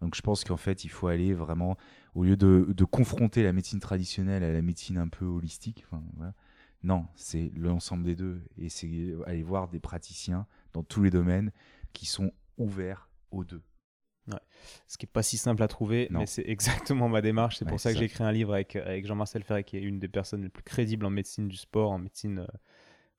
[0.00, 1.78] Donc je pense qu'en fait, il faut aller vraiment,
[2.14, 6.34] au lieu de, de confronter la médecine traditionnelle à la médecine un peu holistique, voilà,
[6.82, 8.42] non, c'est l'ensemble des deux.
[8.58, 11.50] Et c'est aller voir des praticiens dans tous les domaines
[11.94, 13.62] qui sont ouverts aux deux.
[14.86, 16.20] Ce qui n'est pas si simple à trouver, Non.
[16.20, 17.58] mais c'est exactement ma démarche.
[17.58, 19.82] C'est Ouais, pour ça que j'ai écrit un livre avec, avec Jean-Marcel Ferré, qui est
[19.82, 22.46] une des personnes les plus crédibles en médecine du sport, en médecine euh,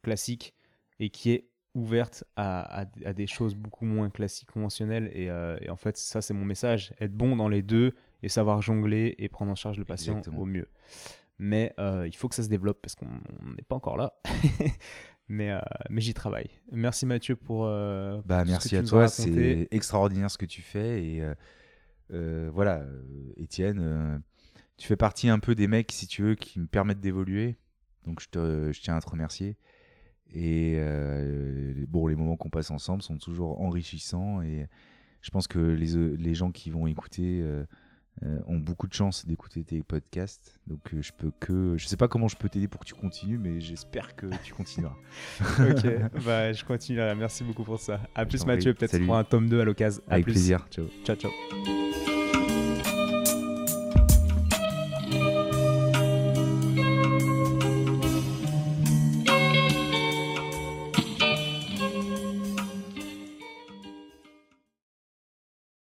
[0.01, 0.53] classique,
[0.99, 5.11] et qui est ouverte à, à- à des choses beaucoup moins classiques, conventionnelles.
[5.13, 6.93] Et, euh, et en fait, ça, c'est mon message.
[7.01, 10.41] Être bon dans les deux et savoir jongler et prendre en charge le patient Exactement.
[10.41, 10.69] au mieux.
[11.37, 14.13] Mais euh, il faut que ça se développe parce qu'on on n'est pas encore là.
[15.27, 16.49] mais euh, mais j'y travaille.
[16.71, 17.65] Merci Mathieu pour.
[17.65, 21.03] euh, Bah, pour ce merci que à toi, c'est extraordinaire ce que tu fais.
[21.03, 21.33] Et euh,
[22.13, 22.83] euh, voilà,
[23.37, 24.21] Étienne,
[24.77, 27.57] tu fais partie un peu des mecs, si tu veux, qui me permettent d'évoluer.
[28.05, 29.57] Donc je, te, je tiens à te remercier.
[30.33, 30.79] Et
[31.87, 34.41] bon, les moments qu'on passe ensemble sont toujours enrichissants.
[34.41, 34.67] Et
[35.21, 37.43] je pense que les, les gens qui vont écouter
[38.47, 40.59] ont beaucoup de chance d'écouter tes podcasts.
[40.67, 42.93] Donc euh, je peux que, je sais pas comment je peux t'aider pour que tu
[42.93, 44.95] continues, mais j'espère que tu continueras.
[45.59, 47.15] ok, bah, je continuerai.
[47.15, 47.99] Merci beaucoup pour ça.
[48.15, 50.01] À Je plus Mathieu, peut-être pour un tome 2 à l'occasion.
[50.07, 50.33] Avec plus.
[50.33, 50.65] plaisir.
[50.71, 50.85] Ciao.
[51.03, 52.14] Ciao, ciao.